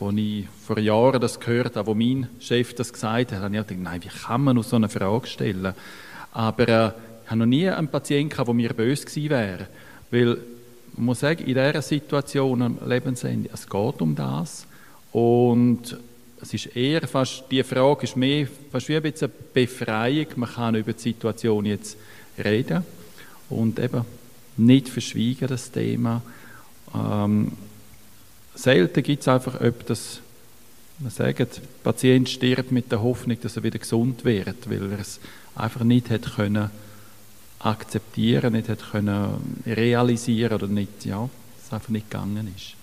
als 0.00 0.14
ich 0.16 0.46
vor 0.64 0.78
Jahren 0.78 1.20
das 1.20 1.40
gehört 1.40 1.74
habe, 1.74 1.88
wo 1.88 1.94
mein 1.94 2.28
Chef 2.38 2.76
das 2.76 2.92
gesagt 2.92 3.32
hat, 3.32 3.42
habe 3.42 3.56
ich 3.56 3.66
gedacht, 3.66 3.82
nein, 3.82 4.00
wie 4.04 4.08
kann 4.08 4.44
man 4.44 4.62
so 4.62 4.76
eine 4.76 4.88
Frage 4.88 5.26
stellen? 5.26 5.74
Aber 6.32 6.68
äh, 6.68 6.92
ich 7.24 7.30
habe 7.30 7.40
noch 7.40 7.46
nie 7.46 7.68
einen 7.68 7.88
Patienten 7.88 8.30
gehabt, 8.30 8.46
der 8.46 8.54
mir 8.54 8.72
böse 8.72 9.04
gewesen 9.04 9.30
wäre. 9.30 9.66
Weil, 10.12 10.38
man 11.00 11.06
muss 11.06 11.20
sagen, 11.20 11.46
in 11.46 11.54
dieser 11.54 11.80
Situation 11.80 12.60
am 12.60 12.78
Lebensende, 12.86 13.48
es 13.54 13.66
geht 13.66 14.02
um 14.02 14.14
das. 14.14 14.66
Und 15.12 15.96
es 16.42 16.52
ist 16.52 16.76
eher 16.76 17.08
fast, 17.08 17.44
die 17.50 17.62
Frage 17.62 18.04
ist 18.04 18.18
mehr 18.18 18.46
fast 18.70 18.86
wie 18.90 18.96
ein 18.96 19.02
bisschen 19.02 19.30
eine 19.30 19.44
Befreiung. 19.54 20.26
Man 20.36 20.50
kann 20.50 20.74
über 20.74 20.92
die 20.92 21.00
Situation 21.00 21.64
jetzt 21.64 21.96
reden 22.36 22.84
und 23.48 23.78
eben 23.78 24.04
nicht 24.58 24.90
verschwiegen, 24.90 25.48
das 25.48 25.70
Thema. 25.70 26.20
Ähm, 26.94 27.52
selten 28.54 29.02
gibt 29.02 29.22
es 29.22 29.28
einfach 29.28 29.58
etwas, 29.58 30.20
man 30.98 31.10
sagt, 31.10 31.38
der 31.38 31.46
Patient 31.82 32.28
stirbt 32.28 32.72
mit 32.72 32.92
der 32.92 33.00
Hoffnung, 33.00 33.38
dass 33.40 33.56
er 33.56 33.62
wieder 33.62 33.78
gesund 33.78 34.26
wird, 34.26 34.68
weil 34.68 34.92
er 34.92 34.98
es 34.98 35.18
einfach 35.54 35.82
nicht 35.82 36.10
hat 36.10 36.34
können 36.36 36.70
akzeptieren, 37.60 38.54
nicht 38.54 38.68
hat 38.68 38.90
können 38.90 39.60
realisieren 39.66 40.54
oder 40.54 40.66
nicht, 40.66 41.04
ja, 41.04 41.28
es 41.64 41.72
einfach 41.72 41.90
nicht 41.90 42.10
gegangen 42.10 42.52
ist. 42.56 42.74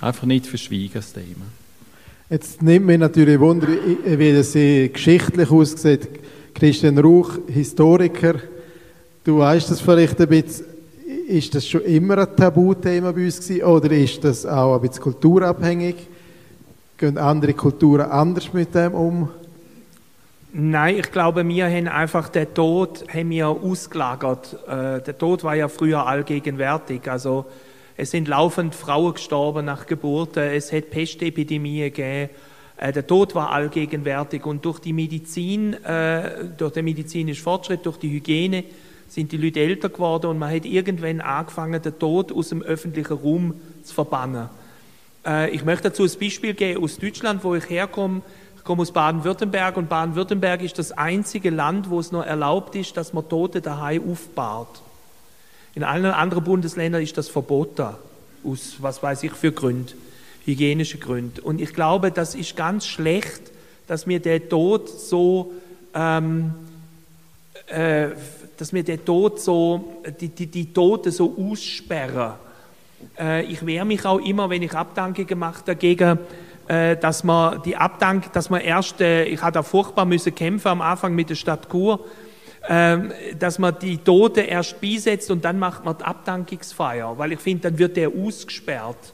Einfach 0.00 0.24
nicht 0.24 0.46
verschwiegen, 0.46 0.94
das 0.94 1.12
Thema. 1.12 1.46
Jetzt 2.30 2.62
nimmt 2.62 2.86
mich 2.86 2.98
natürlich 2.98 3.38
Wunder, 3.38 3.68
wie 3.68 4.32
das 4.32 4.52
geschichtlich 4.52 5.50
aussieht. 5.50 6.08
Christian 6.54 6.98
Rauch, 6.98 7.38
Historiker, 7.48 8.34
du 9.24 9.38
weißt 9.38 9.70
das 9.70 9.80
vielleicht 9.80 10.20
ein 10.20 10.28
bisschen. 10.28 10.66
Ist 11.28 11.54
das 11.54 11.66
schon 11.66 11.82
immer 11.82 12.18
ein 12.18 12.36
Tabuthema 12.36 13.10
bei 13.10 13.24
uns 13.24 13.40
gewesen, 13.40 13.64
oder 13.64 13.90
ist 13.90 14.22
das 14.22 14.46
auch 14.46 14.76
ein 14.76 14.80
bisschen 14.80 15.02
kulturabhängig? 15.02 15.96
Gehen 16.96 17.18
andere 17.18 17.52
Kulturen 17.52 18.10
anders 18.10 18.52
mit 18.52 18.74
dem 18.74 18.94
um? 18.94 19.28
Nein, 20.58 20.96
ich 20.96 21.12
glaube, 21.12 21.46
wir 21.46 21.66
haben 21.66 21.86
einfach 21.86 22.30
den 22.30 22.54
Tod 22.54 23.04
haben 23.12 23.28
wir 23.28 23.48
ausgelagert. 23.48 24.56
Äh, 24.66 25.02
der 25.02 25.18
Tod 25.18 25.44
war 25.44 25.54
ja 25.54 25.68
früher 25.68 26.06
allgegenwärtig. 26.06 27.10
Also 27.10 27.44
es 27.94 28.12
sind 28.12 28.26
laufend 28.26 28.74
Frauen 28.74 29.12
gestorben 29.12 29.66
nach 29.66 29.84
Geburten, 29.84 30.42
es 30.42 30.72
hat 30.72 30.88
Pestepidemien 30.88 31.92
gegeben. 31.92 32.30
Äh, 32.78 32.90
der 32.90 33.06
Tod 33.06 33.34
war 33.34 33.50
allgegenwärtig 33.50 34.46
und 34.46 34.64
durch 34.64 34.78
die 34.78 34.94
Medizin, 34.94 35.74
äh, 35.84 36.46
durch 36.56 36.72
den 36.72 36.86
medizinischen 36.86 37.42
Fortschritt, 37.44 37.84
durch 37.84 37.98
die 37.98 38.08
Hygiene 38.08 38.64
sind 39.08 39.32
die 39.32 39.36
Leute 39.36 39.60
älter 39.60 39.90
geworden 39.90 40.30
und 40.30 40.38
man 40.38 40.54
hat 40.54 40.64
irgendwann 40.64 41.20
angefangen, 41.20 41.82
den 41.82 41.98
Tod 41.98 42.32
aus 42.32 42.48
dem 42.48 42.62
öffentlichen 42.62 43.12
Raum 43.12 43.54
zu 43.82 43.92
verbannen. 43.92 44.48
Ich 45.50 45.64
möchte 45.64 45.90
dazu 45.90 46.04
ein 46.04 46.10
Beispiel 46.20 46.54
geben 46.54 46.84
aus 46.84 46.98
Deutschland, 46.98 47.42
wo 47.42 47.56
ich 47.56 47.68
herkomme. 47.68 48.22
Komme 48.66 48.82
aus 48.82 48.90
Baden-Württemberg 48.90 49.76
und 49.76 49.88
Baden-Württemberg 49.88 50.60
ist 50.60 50.76
das 50.80 50.90
einzige 50.90 51.50
Land, 51.50 51.88
wo 51.88 52.00
es 52.00 52.10
noch 52.10 52.26
erlaubt 52.26 52.74
ist, 52.74 52.96
dass 52.96 53.12
man 53.12 53.28
Tote 53.28 53.60
daheim 53.60 54.10
aufbahrt. 54.10 54.82
In 55.76 55.84
allen 55.84 56.06
anderen 56.06 56.42
Bundesländern 56.42 57.00
ist 57.00 57.16
das 57.16 57.28
verboten, 57.28 57.94
aus 58.42 58.74
was 58.80 59.00
weiß 59.04 59.22
ich 59.22 59.30
für 59.34 59.52
Gründen, 59.52 59.92
hygienische 60.44 60.98
Gründe. 60.98 61.42
Und 61.42 61.60
ich 61.60 61.74
glaube, 61.74 62.10
das 62.10 62.34
ist 62.34 62.56
ganz 62.56 62.86
schlecht, 62.86 63.40
dass 63.86 64.08
wir 64.08 64.18
den 64.18 64.48
Tod 64.48 64.88
so, 64.88 65.52
ähm, 65.94 66.52
äh, 67.68 68.08
dass 68.56 68.72
wir 68.72 68.82
den 68.82 69.04
Tod 69.04 69.40
so, 69.40 70.02
die, 70.20 70.28
die, 70.28 70.48
die 70.48 70.72
Toten 70.72 71.12
so 71.12 71.36
aussperren. 71.38 72.32
Äh, 73.16 73.44
ich 73.44 73.64
wehre 73.64 73.84
mich 73.84 74.04
auch 74.04 74.18
immer, 74.18 74.50
wenn 74.50 74.62
ich 74.62 74.74
Abdankungen 74.74 75.38
mache 75.38 75.62
dagegen, 75.64 76.18
dass 76.96 77.24
man 77.24 77.62
die 77.62 77.76
Abdank, 77.76 78.32
dass 78.32 78.50
man 78.50 78.60
erst, 78.60 79.00
äh, 79.00 79.24
ich 79.24 79.42
hatte 79.42 79.62
furchtbar 79.62 80.04
müssen 80.04 80.34
kämpfen 80.34 80.68
am 80.68 80.80
Anfang 80.80 81.14
mit 81.14 81.30
der 81.30 81.34
Stadt 81.34 81.68
Chur, 81.70 82.04
ähm, 82.68 83.12
dass 83.38 83.58
man 83.58 83.78
die 83.80 83.98
Tote 83.98 84.40
erst 84.40 84.80
beisetzt 84.80 85.30
und 85.30 85.44
dann 85.44 85.58
macht 85.58 85.84
man 85.84 85.96
die 85.96 86.04
Abdankungsfeier, 86.04 87.16
weil 87.16 87.32
ich 87.32 87.40
finde, 87.40 87.70
dann 87.70 87.78
wird 87.78 87.96
der 87.96 88.10
ausgesperrt. 88.10 89.12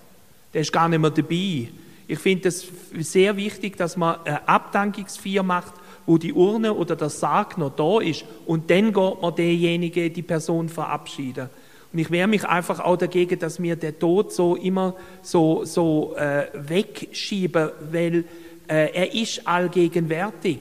Der 0.54 0.62
ist 0.62 0.72
gar 0.72 0.88
nicht 0.88 1.00
mehr 1.00 1.10
dabei. 1.10 1.68
Ich 2.08 2.18
finde 2.18 2.48
es 2.48 2.66
sehr 2.98 3.36
wichtig, 3.36 3.76
dass 3.76 3.96
man 3.96 4.16
eine 4.24 4.46
Abdankungsfeier 4.48 5.42
macht, 5.42 5.74
wo 6.06 6.18
die 6.18 6.32
Urne 6.32 6.74
oder 6.74 6.96
der 6.96 7.10
Sarg 7.10 7.58
noch 7.58 7.76
da 7.76 8.00
ist 8.00 8.24
und 8.46 8.70
dann 8.70 8.92
geht 8.92 9.22
man 9.22 9.34
derjenige, 9.34 10.10
die 10.10 10.22
Person 10.22 10.68
verabschieden. 10.68 11.48
Und 11.92 11.98
ich 11.98 12.10
wehre 12.10 12.28
mich 12.28 12.44
einfach 12.44 12.80
auch 12.80 12.96
dagegen, 12.96 13.38
dass 13.38 13.62
wir 13.62 13.76
den 13.76 13.98
Tod 13.98 14.32
so 14.32 14.56
immer 14.56 14.94
so, 15.20 15.64
so 15.64 16.14
äh, 16.16 16.46
wegschieben, 16.54 17.70
weil 17.90 18.24
äh, 18.66 18.92
er 18.94 19.14
ist 19.14 19.46
allgegenwärtig. 19.46 20.60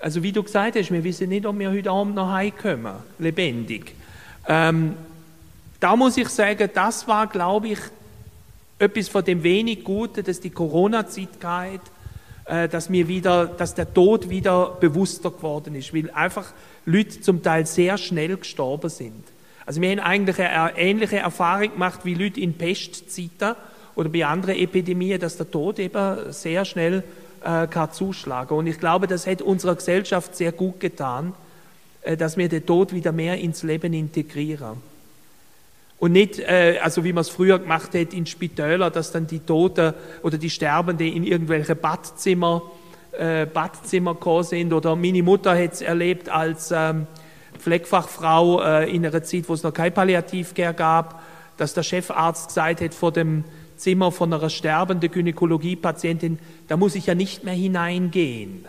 Also 0.00 0.22
wie 0.22 0.32
du 0.32 0.42
gesagt 0.42 0.76
hast, 0.76 0.90
wir 0.90 1.04
wissen 1.04 1.28
nicht, 1.28 1.46
ob 1.46 1.58
wir 1.58 1.70
heute 1.70 1.90
Abend 1.90 2.14
noch 2.14 2.30
heimkommen, 2.32 2.94
lebendig. 3.18 3.94
Ähm, 4.48 4.94
da 5.78 5.94
muss 5.94 6.16
ich 6.16 6.28
sagen, 6.28 6.68
das 6.74 7.06
war, 7.06 7.26
glaube 7.26 7.68
ich, 7.68 7.78
etwas 8.78 9.08
von 9.08 9.24
dem 9.24 9.42
wenig 9.42 9.84
Guten, 9.84 10.24
dass 10.24 10.40
die 10.40 10.50
Corona-Zeit 10.50 11.38
geht, 11.38 11.80
äh, 12.46 12.68
dass 12.68 12.88
mir 12.88 13.06
wieder, 13.06 13.46
dass 13.46 13.74
der 13.74 13.92
Tod 13.92 14.30
wieder 14.30 14.76
bewusster 14.80 15.30
geworden 15.30 15.74
ist, 15.74 15.94
weil 15.94 16.10
einfach 16.10 16.52
Leute 16.86 17.20
zum 17.20 17.42
Teil 17.42 17.66
sehr 17.66 17.98
schnell 17.98 18.36
gestorben 18.36 18.90
sind. 18.90 19.24
Also 19.70 19.80
wir 19.82 19.90
haben 19.90 20.00
eigentlich 20.00 20.40
eine 20.40 20.76
ähnliche 20.76 21.18
Erfahrung 21.18 21.70
gemacht 21.70 22.00
wie 22.02 22.14
Leute 22.14 22.40
in 22.40 22.54
Pestzeiten 22.54 23.54
oder 23.94 24.08
bei 24.08 24.26
anderen 24.26 24.56
Epidemien, 24.56 25.20
dass 25.20 25.36
der 25.36 25.48
Tod 25.48 25.78
eben 25.78 26.32
sehr 26.32 26.64
schnell 26.64 27.04
äh, 27.44 27.68
kann 27.68 27.92
zuschlagen. 27.92 28.58
Und 28.58 28.66
ich 28.66 28.80
glaube, 28.80 29.06
das 29.06 29.28
hat 29.28 29.42
unserer 29.42 29.76
Gesellschaft 29.76 30.34
sehr 30.34 30.50
gut 30.50 30.80
getan, 30.80 31.34
äh, 32.02 32.16
dass 32.16 32.36
wir 32.36 32.48
den 32.48 32.66
Tod 32.66 32.92
wieder 32.92 33.12
mehr 33.12 33.38
ins 33.38 33.62
Leben 33.62 33.92
integrieren. 33.92 34.78
Und 36.00 36.10
nicht, 36.10 36.40
äh, 36.40 36.80
also 36.82 37.04
wie 37.04 37.12
man 37.12 37.20
es 37.20 37.28
früher 37.28 37.60
gemacht 37.60 37.94
hat 37.94 38.12
in 38.12 38.26
Spitäler, 38.26 38.90
dass 38.90 39.12
dann 39.12 39.28
die 39.28 39.38
Toten 39.38 39.94
oder 40.24 40.36
die 40.36 40.50
Sterbenden 40.50 41.06
in 41.06 41.22
irgendwelche 41.22 41.76
Badzimmer, 41.76 42.62
äh, 43.12 43.46
Badzimmer 43.46 44.14
gekommen 44.14 44.42
sind. 44.42 44.72
Oder 44.72 44.96
meine 44.96 45.22
Mutter 45.22 45.56
hat 45.56 45.74
es 45.74 45.80
erlebt, 45.80 46.28
als 46.28 46.72
ähm, 46.74 47.06
Pflegefachfrau 47.60 48.62
äh, 48.62 48.94
in 48.94 49.06
einer 49.06 49.22
Zeit, 49.22 49.48
wo 49.48 49.54
es 49.54 49.62
noch 49.62 49.72
kein 49.72 49.92
Palliativcare 49.94 50.74
gab, 50.74 51.22
dass 51.56 51.74
der 51.74 51.82
Chefarzt 51.82 52.48
gesagt 52.48 52.80
hat 52.80 52.94
vor 52.94 53.12
dem 53.12 53.44
Zimmer 53.76 54.12
von 54.12 54.32
einer 54.32 54.50
sterbenden 54.50 55.10
Gynäkologiepatientin, 55.10 56.38
da 56.68 56.76
muss 56.76 56.94
ich 56.94 57.06
ja 57.06 57.14
nicht 57.14 57.44
mehr 57.44 57.54
hineingehen. 57.54 58.66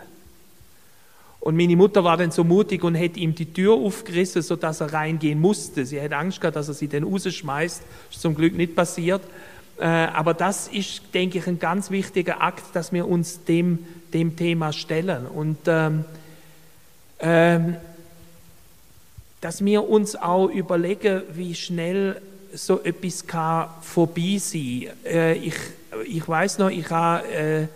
Und 1.40 1.56
meine 1.56 1.74
Mutter 1.74 2.04
war 2.04 2.16
dann 2.16 2.30
so 2.30 2.44
mutig 2.44 2.84
und 2.84 2.94
hätte 2.94 3.18
ihm 3.18 3.34
die 3.34 3.52
Tür 3.52 3.74
aufgerissen, 3.74 4.42
sodass 4.42 4.80
er 4.80 4.92
reingehen 4.92 5.40
musste. 5.40 5.84
Sie 5.84 6.00
hätte 6.00 6.16
Angst 6.16 6.40
gehabt, 6.40 6.54
dass 6.54 6.68
er 6.68 6.74
sie 6.74 6.86
dann 6.86 7.02
rausschmeißt. 7.02 7.82
Ist 8.12 8.20
zum 8.20 8.36
Glück 8.36 8.56
nicht 8.56 8.76
passiert. 8.76 9.22
Äh, 9.78 9.86
aber 9.86 10.34
das 10.34 10.68
ist, 10.68 11.02
denke 11.12 11.38
ich, 11.38 11.46
ein 11.48 11.58
ganz 11.58 11.90
wichtiger 11.90 12.40
Akt, 12.40 12.64
dass 12.74 12.92
wir 12.92 13.08
uns 13.08 13.42
dem, 13.44 13.80
dem 14.14 14.36
Thema 14.36 14.72
stellen. 14.72 15.26
Und 15.26 15.58
ähm, 15.66 16.04
ähm, 17.18 17.76
dass 19.42 19.62
wir 19.62 19.86
uns 19.86 20.16
auch 20.16 20.48
überlegen, 20.48 21.22
wie 21.34 21.54
schnell 21.54 22.22
so 22.54 22.80
etwas 22.82 23.26
kann 23.26 23.68
vorbei 23.82 24.38
sein. 24.38 24.86
Äh, 25.04 25.34
ich 25.34 25.54
ich 26.06 26.26
weiß 26.26 26.58
noch, 26.58 26.70
ich 26.70 26.88
habe 26.90 27.28
äh, 27.28 27.66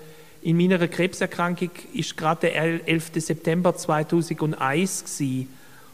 in 0.42 0.56
meiner 0.56 0.86
Krebserkrankung 0.88 1.70
ist 1.92 2.16
gerade 2.16 2.42
der 2.42 2.88
11. 2.88 3.10
September 3.16 3.76
2001 3.76 5.04
gewesen. 5.04 5.48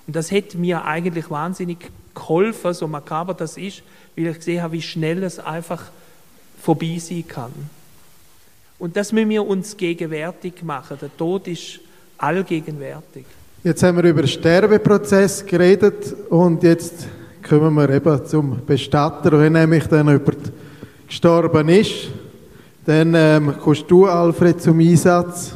und 0.06 0.14
das 0.14 0.30
hat 0.30 0.54
mir 0.54 0.84
eigentlich 0.84 1.30
wahnsinnig 1.30 1.90
geholfen, 2.14 2.74
so 2.74 2.86
makaber 2.86 3.34
das 3.34 3.56
ist, 3.56 3.82
weil 4.14 4.26
ich 4.26 4.36
gesehen 4.36 4.62
habe, 4.62 4.74
wie 4.74 4.82
schnell 4.82 5.22
es 5.22 5.38
einfach 5.38 5.90
vorbei 6.60 6.98
sein 6.98 7.26
kann. 7.26 7.52
Und 8.78 8.96
das 8.96 9.12
müssen 9.12 9.30
wir 9.30 9.46
uns 9.46 9.76
gegenwärtig 9.76 10.62
machen. 10.62 10.98
Der 11.00 11.16
Tod 11.16 11.48
ist 11.48 11.80
allgegenwärtig. 12.18 13.24
Jetzt 13.64 13.80
haben 13.84 13.96
wir 13.96 14.10
über 14.10 14.22
den 14.22 14.28
Sterbeprozess 14.28 15.46
geredet 15.46 16.16
und 16.30 16.64
jetzt 16.64 17.06
kommen 17.48 17.72
wir 17.74 17.90
eben 17.90 18.26
zum 18.26 18.66
Bestatter, 18.66 19.38
wenn 19.38 19.52
nämlich 19.52 19.86
dann 19.86 20.08
jemand 20.08 20.52
gestorben 21.06 21.68
ist. 21.68 22.08
Dann 22.84 23.14
ähm, 23.14 23.54
kommst 23.62 23.84
du, 23.86 24.06
Alfred, 24.06 24.60
zum 24.60 24.80
Einsatz. 24.80 25.54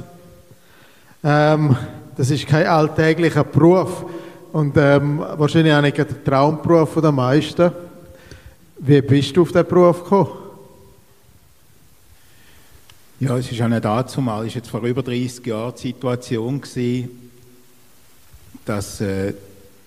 Ähm, 1.24 1.76
das 2.16 2.30
ist 2.30 2.46
kein 2.46 2.68
alltäglicher 2.68 3.42
Beruf 3.42 4.04
und 4.52 4.76
ähm, 4.76 5.18
wahrscheinlich 5.18 5.74
auch 5.74 5.82
nicht 5.82 5.98
der 5.98 6.24
Traumberuf 6.24 7.00
der 7.00 7.10
meisten. 7.10 7.72
Wie 8.78 9.02
bist 9.02 9.36
du 9.36 9.42
auf 9.42 9.48
diesen 9.48 9.66
Beruf 9.66 10.04
gekommen? 10.04 10.30
Ja, 13.18 13.36
es 13.36 13.50
ist 13.50 13.58
ja 13.58 13.68
nicht 13.68 13.84
dazu 13.84 14.20
mal, 14.20 14.46
ist 14.46 14.54
jetzt 14.54 14.70
vor 14.70 14.82
über 14.82 15.02
30 15.02 15.44
Jahren 15.44 15.74
die 15.74 15.88
Situation 15.88 16.60
gewesen, 16.60 17.25
dass 18.66 19.00
äh, 19.00 19.32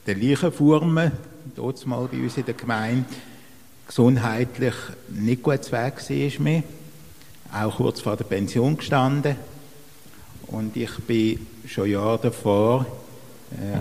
der 0.07 0.15
Leichenfurmen, 0.15 1.11
dort 1.55 1.85
mal 1.85 2.07
bei 2.11 2.17
uns 2.17 2.37
in 2.37 2.45
der 2.45 2.55
Gemeinde, 2.55 3.05
gesundheitlich 3.87 4.75
nicht 5.09 5.43
gut 5.43 5.71
weg 5.71 6.09
war 6.09 6.43
mehr 6.43 6.63
auch 7.51 7.77
kurz 7.77 8.01
vor 8.01 8.15
der 8.15 8.25
Pension 8.25 8.77
gestanden. 8.77 9.35
Und 10.47 10.75
ich 10.75 10.91
bin 11.07 11.45
schon 11.67 11.89
Jahre 11.89 12.19
davor, 12.23 12.85
äh, 13.51 13.79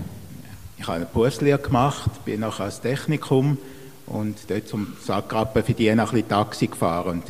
ich 0.77 0.87
habe 0.87 0.97
eine 0.97 1.05
Berufslehre 1.05 1.59
gemacht, 1.59 2.23
bin 2.23 2.39
nachher 2.39 2.65
als 2.65 2.81
Technikum 2.81 3.57
und 4.05 4.37
dort 4.47 4.67
zum 4.67 4.95
Sackgrappen 5.03 5.63
für 5.63 5.73
die 5.73 5.89
ein 5.89 5.97
bisschen 5.97 6.27
Taxi 6.27 6.67
gefahren. 6.67 7.21
Und 7.21 7.23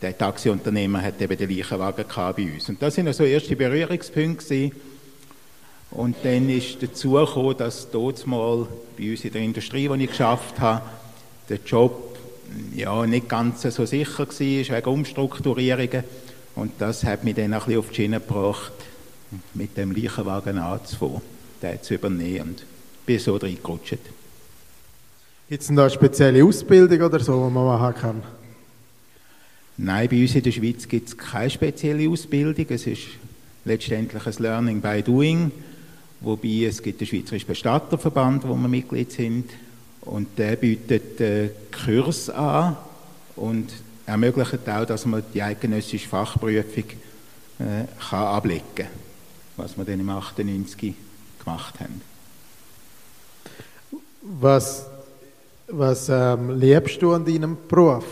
der 0.00 0.16
Taxiunternehmer 0.16 1.02
hat 1.02 1.20
eben 1.20 1.36
den 1.36 1.50
Leichenwagen 1.50 2.04
bei 2.08 2.54
uns. 2.54 2.68
Und 2.68 2.80
das 2.80 2.94
sind 2.94 3.12
so 3.12 3.24
erste 3.24 3.56
Berührungspunkte 3.56 4.44
gewesen. 4.44 4.72
Und 5.90 6.16
dann 6.22 6.48
ist 6.50 6.82
dazu 6.82 7.12
gekommen, 7.12 7.56
dass 7.56 7.90
dort 7.90 8.26
mal 8.26 8.66
bei 8.96 9.10
uns 9.10 9.24
in 9.24 9.32
der 9.32 9.42
Industrie, 9.42 9.88
wo 9.88 9.94
ich 9.94 10.10
geschafft 10.10 10.60
habe, 10.60 10.82
der 11.48 11.58
Job 11.64 12.18
ja, 12.74 13.06
nicht 13.06 13.28
ganz 13.28 13.62
so 13.62 13.84
sicher 13.86 14.18
war, 14.18 14.28
wegen 14.28 14.90
Umstrukturierungen. 14.90 16.04
Und 16.54 16.72
das 16.78 17.04
hat 17.04 17.24
mich 17.24 17.36
dann 17.36 17.52
ein 17.52 17.60
bisschen 17.60 17.78
auf 17.78 17.88
die 17.90 17.94
Schiene 17.94 18.20
gebracht, 18.20 18.72
mit 19.54 19.76
dem 19.76 19.92
Leichenwagen 19.92 20.58
anzufangen, 20.58 21.20
den 21.62 21.82
zu 21.82 21.94
übernehmen 21.94 22.50
und 22.50 22.64
bin 23.06 23.18
so 23.18 23.36
reingerutscht. 23.36 23.98
Gibt 25.48 25.62
es 25.62 25.68
da 25.68 25.82
eine 25.82 25.90
spezielle 25.90 26.44
Ausbildung 26.44 27.00
oder 27.00 27.20
so, 27.20 27.46
die 27.46 27.54
man 27.54 27.64
machen 27.64 27.94
kann? 28.00 28.22
Nein, 29.78 30.08
bei 30.08 30.20
uns 30.20 30.34
in 30.34 30.42
der 30.42 30.52
Schweiz 30.52 30.88
gibt 30.88 31.08
es 31.08 31.16
keine 31.16 31.48
spezielle 31.48 32.08
Ausbildung. 32.10 32.66
Es 32.68 32.86
ist 32.86 33.02
letztendlich 33.64 34.26
ein 34.26 34.34
Learning 34.42 34.80
by 34.80 35.02
Doing, 35.02 35.52
wobei 36.20 36.66
es 36.66 36.82
gibt 36.82 37.00
den 37.00 37.06
Schweizerischen 37.06 37.48
Bestatterverband, 37.48 38.46
wo 38.46 38.54
wir 38.54 38.68
Mitglied 38.68 39.12
sind, 39.12 39.50
und 40.02 40.38
der 40.38 40.56
bietet 40.56 41.20
äh, 41.20 41.50
Kurs 41.84 42.30
an 42.30 42.76
und 43.36 43.70
ermöglicht 44.06 44.68
auch, 44.68 44.86
dass 44.86 45.04
man 45.04 45.22
die 45.34 45.42
eidgenössische 45.42 46.08
Fachprüfung 46.08 46.84
äh, 47.58 47.84
kann 48.08 48.26
ablegen 48.26 48.62
kann, 48.74 48.86
was 49.56 49.76
wir 49.76 49.84
dann 49.84 50.00
im 50.00 50.08
98 50.08 50.94
gemacht 51.44 51.74
haben. 51.80 52.00
Was, 54.22 54.86
was 55.68 56.08
ähm, 56.08 56.58
liebst 56.58 57.02
du 57.02 57.12
an 57.12 57.24
deinem 57.24 57.56
Beruf? 57.68 58.04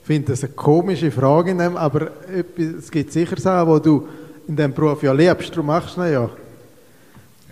Ich 0.00 0.06
finde 0.06 0.32
das 0.32 0.44
eine 0.44 0.52
komische 0.52 1.10
Frage, 1.10 1.56
aber 1.76 2.10
es 2.56 2.90
gibt 2.90 3.12
sicher 3.12 3.38
Sachen, 3.38 3.74
die 3.74 3.82
du 3.82 4.08
in 4.46 4.56
diesem 4.56 4.72
Beruf 4.72 5.02
ja 5.02 5.12
liebst, 5.12 5.54
du 5.56 5.62
machst 5.62 5.96
ihn 5.96 6.12
ja. 6.12 6.30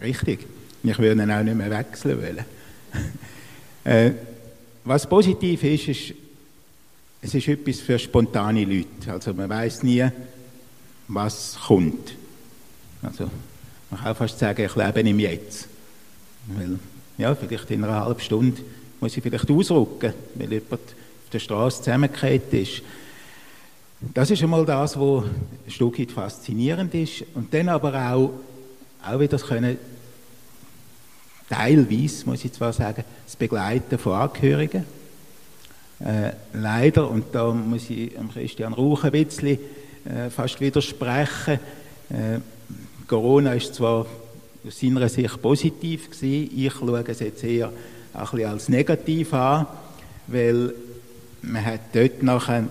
Richtig. 0.04 0.46
Ich 0.82 0.98
würde 0.98 1.22
ihn 1.22 1.30
auch 1.30 1.42
nicht 1.42 1.56
mehr 1.56 1.70
wechseln 1.70 2.20
wollen. 2.20 2.44
Äh, 3.86 4.12
was 4.82 5.06
positiv 5.06 5.62
ist, 5.62 5.88
ist, 5.88 6.14
es 7.20 7.34
ist 7.34 7.48
etwas 7.48 7.80
für 7.80 7.98
spontane 7.98 8.64
Leute. 8.64 9.12
Also 9.12 9.34
man 9.34 9.46
weiß 9.46 9.82
nie, 9.82 10.08
was 11.06 11.58
kommt. 11.66 12.14
Also 13.02 13.30
man 13.90 14.00
kann 14.00 14.14
fast 14.14 14.38
sagen, 14.38 14.64
ich 14.64 14.74
lebe 14.74 15.00
im 15.00 15.18
Jetzt. 15.18 15.68
Weil, 16.46 16.78
ja, 17.18 17.34
vielleicht 17.34 17.70
in 17.72 17.84
einer 17.84 18.06
halben 18.06 18.20
Stunde 18.20 18.62
muss 19.00 19.14
ich 19.18 19.22
vielleicht 19.22 19.50
ausrücken, 19.50 20.14
weil 20.34 20.50
jemand 20.50 20.72
auf 20.72 21.30
der 21.30 21.40
Straße 21.40 21.82
zusammengekehrt 21.82 22.54
ist. 22.54 22.80
Das 24.14 24.30
ist 24.30 24.42
einmal 24.42 24.64
das, 24.64 24.98
was 24.98 25.24
ein 25.24 25.70
Stück 25.70 25.98
weit 25.98 26.10
faszinierend 26.10 26.94
ist. 26.94 27.24
Und 27.34 27.52
dann 27.52 27.68
aber 27.68 27.94
auch, 28.12 28.30
auch 29.06 29.20
wieder 29.20 29.28
das 29.28 29.44
können 29.44 29.76
teilweise, 31.54 32.26
muss 32.26 32.44
ich 32.44 32.52
zwar 32.52 32.72
sagen, 32.72 33.04
das 33.24 33.36
Begleiten 33.36 33.98
von 33.98 34.14
Angehörigen. 34.14 34.84
Äh, 36.00 36.32
leider, 36.52 37.08
und 37.08 37.26
da 37.32 37.52
muss 37.52 37.88
ich 37.90 38.12
Christian 38.32 38.72
Rauch 38.72 39.04
ein 39.04 39.12
bisschen 39.12 39.58
äh, 40.04 40.30
fast 40.30 40.60
widersprechen, 40.60 41.60
äh, 42.10 42.40
Corona 43.06 43.52
ist 43.52 43.74
zwar 43.74 44.06
aus 44.66 44.80
seiner 44.80 45.08
Sicht 45.08 45.40
positiv 45.40 46.10
gewesen, 46.10 46.50
ich 46.56 46.72
schaue 46.72 47.04
es 47.06 47.20
jetzt 47.20 47.44
eher 47.44 47.70
ein 48.12 48.20
bisschen 48.22 48.48
als 48.48 48.68
negativ 48.68 49.32
an, 49.34 49.66
weil 50.26 50.72
man 51.42 51.64
hat 51.64 51.80
dort 51.92 52.22
nachher 52.22 52.64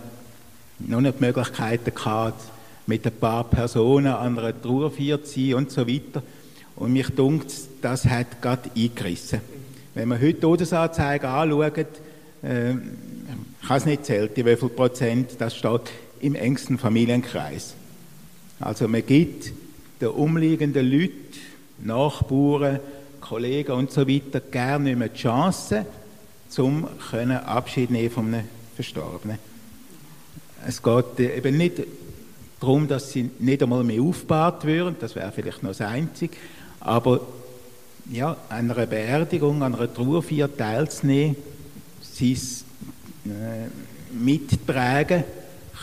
noch 0.80 1.02
nicht 1.02 1.20
die 1.20 1.26
Möglichkeiten 1.26 1.94
gehabt, 1.94 2.42
mit 2.88 3.06
ein 3.06 3.14
paar 3.14 3.46
Personen 3.46 4.08
an 4.08 4.38
einer 4.38 4.62
Trauerfeier 4.62 5.24
zu 5.24 5.40
sein 5.40 5.54
und 5.54 5.72
so 5.72 5.88
weiter. 5.88 6.24
Und 6.76 6.94
mich 6.94 7.10
dunkt, 7.10 7.54
das 7.82 8.06
hat 8.06 8.42
gerade 8.42 8.70
eingerissen. 8.76 9.42
Wenn 9.94 10.10
man 10.10 10.20
heute 10.20 10.40
Todesanzeigen 10.40 11.28
anschaut, 11.28 11.78
äh, 12.44 12.72
ich 12.72 13.70
habe 13.70 13.78
es 13.78 13.86
nicht 13.86 14.06
zählt, 14.06 14.36
wie 14.36 14.56
viel 14.56 14.70
Prozent, 14.70 15.36
das 15.40 15.56
steht 15.56 15.92
im 16.20 16.36
engsten 16.36 16.78
Familienkreis. 16.78 17.76
Also 18.60 18.88
man 18.88 19.06
gibt 19.06 19.52
den 20.02 20.10
umliegenden 20.10 20.90
Leuten, 20.90 21.14
Nachbarn, 21.80 22.80
Kollegen 23.22 23.72
und 23.72 23.92
so 23.92 24.08
weiter 24.08 24.40
gerne 24.40 24.84
nicht 24.86 25.00
mehr 25.00 25.10
die 25.10 25.20
Chance, 25.20 25.86
können 27.10 27.38
Abschied 27.38 27.90
nehmen 27.90 28.12
von 28.12 28.28
einem 28.28 28.44
Verstorbenen. 28.76 29.38
Es 30.68 30.82
geht 30.82 31.20
eben 31.20 31.58
nicht 31.58 31.84
darum, 32.60 32.88
dass 32.88 33.12
sie 33.12 33.30
nicht 33.40 33.64
einmal 33.64 33.84
mehr 33.84 34.02
aufgebahrt 34.02 34.66
würden, 34.66 34.96
das 35.00 35.16
wäre 35.16 35.32
vielleicht 35.32 35.64
noch 35.64 35.72
das 35.72 35.82
Einzige, 35.82 36.36
aber 36.84 37.22
ja, 38.12 38.36
an 38.50 38.70
einer 38.70 38.86
Beerdigung, 38.86 39.64
an 39.64 39.74
einer 39.74 39.92
Trauerfeier 39.92 40.56
teilzunehmen, 40.56 41.38
sein 42.02 42.38
äh, 43.26 44.14
Mittragen 44.14 45.24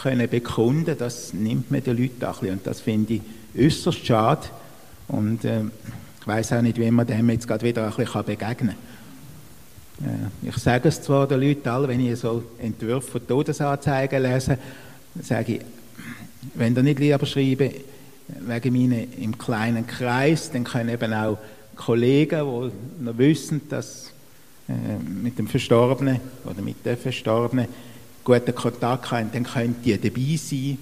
können 0.02 0.28
bekunden, 0.28 0.96
das 0.98 1.32
nimmt 1.32 1.70
man 1.70 1.82
den 1.82 1.96
Leuten 1.96 2.24
ein 2.24 2.32
bisschen. 2.32 2.52
Und 2.52 2.66
das 2.66 2.80
finde 2.82 3.14
ich 3.14 3.22
äußerst 3.58 4.06
schade. 4.06 4.46
Und 5.08 5.44
äh, 5.44 5.62
ich 6.20 6.26
weiß 6.26 6.52
auch 6.52 6.62
nicht, 6.62 6.78
wie 6.78 6.90
man 6.90 7.06
dem 7.06 7.30
jetzt 7.30 7.48
gerade 7.48 7.64
wieder 7.64 7.86
ein 7.86 7.94
bisschen 7.94 8.24
begegnen 8.24 8.74
kann. 9.98 10.30
Äh, 10.44 10.48
ich 10.48 10.56
sage 10.58 10.88
es 10.88 11.00
zwar 11.00 11.26
den 11.26 11.40
Leuten 11.40 11.68
alle, 11.68 11.88
wenn 11.88 12.06
ich 12.06 12.18
so 12.18 12.42
Entwürfe 12.58 13.12
von 13.12 13.26
Todesanzeigen 13.26 14.22
lese, 14.22 14.58
sage 15.22 15.54
ich, 15.54 15.60
wenn 16.54 16.76
ihr 16.76 16.82
nicht 16.82 16.98
lieber 16.98 17.24
schreiben, 17.24 17.70
wegen 18.40 18.72
meinen 18.72 19.12
im 19.14 19.38
kleinen 19.38 19.86
Kreis, 19.86 20.50
dann 20.50 20.64
können 20.64 20.88
eben 20.88 21.12
auch 21.12 21.38
Kollegen, 21.76 22.40
die 22.40 23.04
noch 23.04 23.18
wissen, 23.18 23.62
dass 23.68 24.12
äh, 24.68 25.02
mit 25.02 25.38
dem 25.38 25.48
Verstorbenen 25.48 26.20
oder 26.44 26.62
mit 26.62 26.84
der 26.84 26.96
Verstorbenen 26.96 27.68
guten 28.24 28.54
Kontakt 28.54 29.10
haben, 29.10 29.30
dann 29.32 29.44
können 29.44 29.76
die 29.84 29.98
dabei 29.98 30.36
sein. 30.36 30.78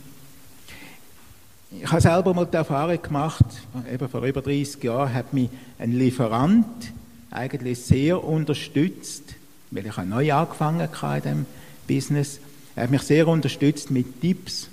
Ich 1.70 1.92
habe 1.92 2.00
selber 2.00 2.34
mal 2.34 2.46
die 2.46 2.56
Erfahrung 2.56 3.00
gemacht, 3.00 3.44
eben 3.92 4.08
vor 4.08 4.22
über 4.22 4.40
30 4.40 4.82
Jahren 4.82 5.12
hat 5.12 5.32
mich 5.32 5.50
ein 5.78 5.92
Lieferant 5.92 6.92
eigentlich 7.30 7.78
sehr 7.80 8.24
unterstützt, 8.24 9.34
weil 9.70 9.86
ich 9.86 9.96
neu 9.98 10.32
angefangen 10.32 10.88
habe 11.02 11.16
in 11.16 11.22
diesem 11.22 11.46
Business. 11.86 12.40
Er 12.74 12.84
hat 12.84 12.90
mich 12.90 13.02
sehr 13.02 13.28
unterstützt 13.28 13.90
mit 13.90 14.20
Tipps. 14.20 14.68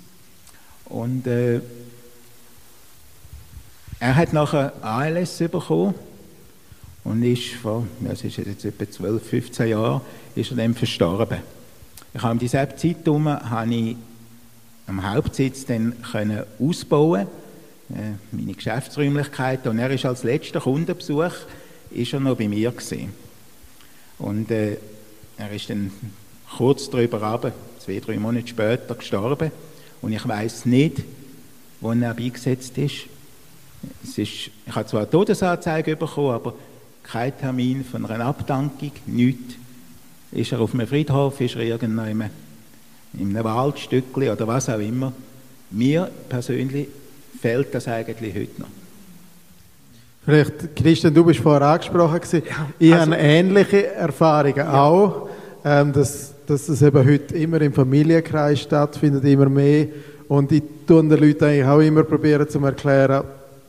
Und 0.86 1.26
äh, 1.26 1.60
er 3.98 4.16
hat 4.16 4.32
nachher 4.32 4.72
ALS 4.82 5.38
bekommen 5.38 5.94
und 7.04 7.22
ist 7.22 7.54
vor, 7.54 7.86
ja, 8.04 8.12
es 8.12 8.24
ist 8.24 8.36
jetzt 8.36 8.64
etwa 8.64 8.90
12, 8.90 9.28
15 9.28 9.68
Jahren, 9.68 10.00
ist 10.34 10.50
er 10.50 10.56
dann 10.56 10.74
verstorben. 10.74 11.38
Ich 12.12 12.22
habe 12.22 12.32
in 12.32 12.38
dieser 12.38 12.76
Zeit 12.76 12.96
herum, 13.04 13.28
habe 13.28 13.74
ich 13.74 13.96
am 14.86 15.08
Hauptsitz 15.08 15.66
dann 15.66 15.94
können 16.12 16.42
ausbauen, 16.58 17.26
äh, 17.90 18.14
meine 18.32 18.54
Geschäftsräumlichkeiten. 18.54 19.70
Und 19.70 19.78
er 19.78 19.90
ist 19.90 20.04
als 20.04 20.24
letzter 20.24 20.60
Kundenbesuch 20.60 21.32
ist 21.90 22.12
er 22.12 22.20
noch 22.20 22.36
bei 22.36 22.48
mir 22.48 22.70
gewesen. 22.70 23.12
Und 24.18 24.50
äh, 24.50 24.76
er 25.36 25.52
ist 25.52 25.70
dann 25.70 25.90
kurz 26.56 26.88
darüber 26.90 27.22
runter, 27.22 27.52
zwei, 27.78 28.00
drei 28.00 28.18
Monate 28.18 28.48
später 28.48 28.94
gestorben. 28.94 29.50
Und 30.02 30.12
ich 30.12 30.26
weiß 30.26 30.66
nicht, 30.66 31.02
wo 31.80 31.92
er 31.92 32.14
beigesetzt 32.14 32.76
ist. 32.78 33.06
Es 34.02 34.18
ist 34.18 34.50
ich 34.66 34.74
habe 34.74 34.86
zwar 34.86 35.00
eine 35.00 35.10
Todesanzeige 35.10 35.96
bekommen, 35.96 36.30
aber 36.30 36.54
kein 37.02 37.36
Termin 37.38 37.84
von 37.84 38.04
einer 38.06 38.26
Abdankung, 38.26 38.92
nichts. 39.06 39.54
Ist 40.32 40.52
er 40.52 40.60
auf 40.60 40.74
einem 40.74 40.86
Friedhof, 40.86 41.40
ist 41.40 41.54
er 41.54 41.62
irgendwo 41.62 42.02
in 42.02 43.36
einem 43.36 43.44
Waldstückchen 43.44 44.30
oder 44.30 44.46
was 44.46 44.68
auch 44.68 44.78
immer. 44.78 45.12
Mir 45.70 46.10
persönlich 46.28 46.88
fehlt 47.40 47.74
das 47.74 47.88
eigentlich 47.88 48.34
heute 48.34 48.60
noch. 48.60 48.68
Vielleicht, 50.24 50.74
Christian, 50.74 51.14
du 51.14 51.24
bist 51.24 51.38
vorher 51.38 51.68
angesprochen. 51.68 52.20
Ja, 52.32 52.40
ich 52.78 52.92
also, 52.92 53.12
habe 53.12 53.22
ähnliche 53.22 53.86
Erfahrungen 53.94 54.56
ja. 54.56 54.82
auch, 54.82 55.28
ähm, 55.64 55.92
dass, 55.92 56.34
dass 56.46 56.66
das 56.66 56.82
eben 56.82 57.06
heute 57.06 57.36
immer 57.36 57.60
im 57.60 57.72
Familienkreis 57.72 58.60
stattfindet, 58.60 59.24
immer 59.24 59.48
mehr. 59.48 59.86
Und 60.26 60.50
ich 60.50 60.64
tue 60.84 61.00
den 61.02 61.10
Leuten 61.10 61.44
eigentlich 61.44 61.64
auch 61.64 61.78
immer 61.78 62.02
probieren 62.02 62.48
zu 62.48 62.58
erklären, 62.58 63.22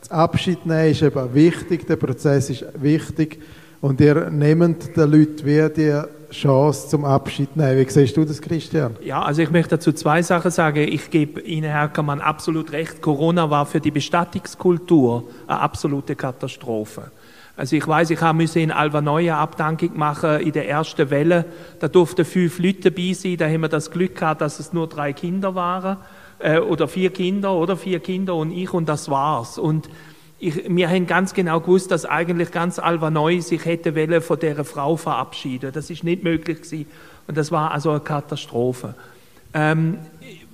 Abschied 0.10 0.66
nehmen 0.66 0.92
ist 0.92 1.02
eben 1.02 1.34
wichtig, 1.34 1.88
der 1.88 1.96
Prozess 1.96 2.50
ist 2.50 2.66
wichtig 2.76 3.40
und 3.82 4.00
ihr 4.02 4.30
nehmt 4.30 4.96
den 4.96 5.12
Leuten 5.12 5.46
wie 5.46 5.70
die 5.74 6.02
Chance 6.32 6.90
zum 6.90 7.06
Abschied 7.06 7.56
nehmen. 7.56 7.78
Wie 7.78 7.90
siehst 7.90 8.18
du 8.18 8.26
das, 8.26 8.42
Christian? 8.42 8.96
Ja, 9.02 9.22
also 9.22 9.42
ich 9.42 9.50
möchte 9.50 9.72
dazu 9.72 9.92
zwei 9.92 10.22
Sachen 10.22 10.52
sagen. 10.52 10.88
Ich 10.88 11.10
gebe 11.10 11.42
Ihnen, 11.42 11.70
Herr 11.70 11.88
Kammann, 11.88 12.22
absolut 12.22 12.72
recht. 12.72 13.02
Corona 13.02 13.50
war 13.50 13.66
für 13.66 13.80
die 13.80 13.92
Bestattungskultur 13.92 15.30
eine 15.48 15.60
absolute 15.60 16.16
Katastrophe. 16.16 17.12
Also 17.56 17.76
ich 17.76 17.88
weiß, 17.88 18.12
ich 18.12 18.22
musste 18.34 18.60
in 18.60 18.72
Alvanoia 18.72 19.40
Abdankung 19.40 19.98
machen 19.98 20.42
in 20.42 20.52
der 20.52 20.70
ersten 20.70 21.10
Welle. 21.10 21.46
Da 21.80 21.88
durften 21.88 22.24
fünf 22.24 22.60
Leute 22.60 22.92
dabei 22.92 23.14
sein. 23.14 23.38
Da 23.38 23.48
haben 23.48 23.62
wir 23.62 23.70
das 23.70 23.90
Glück 23.90 24.16
gehabt, 24.16 24.42
dass 24.42 24.60
es 24.60 24.74
nur 24.74 24.88
drei 24.88 25.14
Kinder 25.14 25.56
waren 25.56 25.98
äh, 26.40 26.60
oder 26.60 26.88
vier 26.88 27.12
Kinder 27.12 27.54
oder 27.54 27.78
vier 27.78 28.00
Kinder 28.00 28.36
und 28.36 28.52
ich 28.52 28.74
und 28.74 28.88
das 28.88 29.10
war's. 29.10 29.58
Und 29.58 29.90
ich, 30.40 30.64
wir 30.70 30.90
haben 30.90 31.08
ganz 31.08 31.34
genau 31.34 31.60
gewusst, 31.60 31.92
dass 31.92 32.06
eigentlich 32.06 32.52
ganz 32.52 32.80
Alvanoi 32.80 33.40
sich 33.40 33.66
hätte 33.66 33.96
wollen 33.96 34.22
von 34.22 34.40
der 34.40 34.64
Frau 34.64 34.96
verabschieden. 34.96 35.72
Das 35.74 35.90
ist 35.90 36.04
nicht 36.04 36.24
möglich 36.24 36.62
gewesen. 36.62 36.86
Und 37.28 37.38
das 37.38 37.52
war 37.52 37.72
also 37.72 37.90
eine 37.90 38.00
Katastrophe. 38.02 38.94
Ähm, 39.54 39.98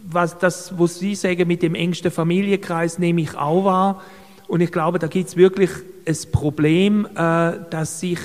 was 0.06 0.38
das, 0.38 0.78
was 0.78 1.00
Sie 1.00 1.16
sagen 1.16 1.48
mit 1.48 1.62
dem 1.62 1.76
engsten 1.76 2.12
Familienkreis, 2.12 3.00
nehme 3.00 3.22
ich 3.22 3.36
auch 3.36 3.66
wahr. 3.66 4.02
Und 4.48 4.62
ich 4.62 4.72
glaube, 4.72 5.00
da 5.00 5.08
gibt 5.08 5.30
es 5.30 5.38
wirklich 5.38 5.70
ein 6.06 6.18
Problem, 6.32 7.06
äh, 7.16 7.54
dass 7.70 8.00
sich, 8.00 8.20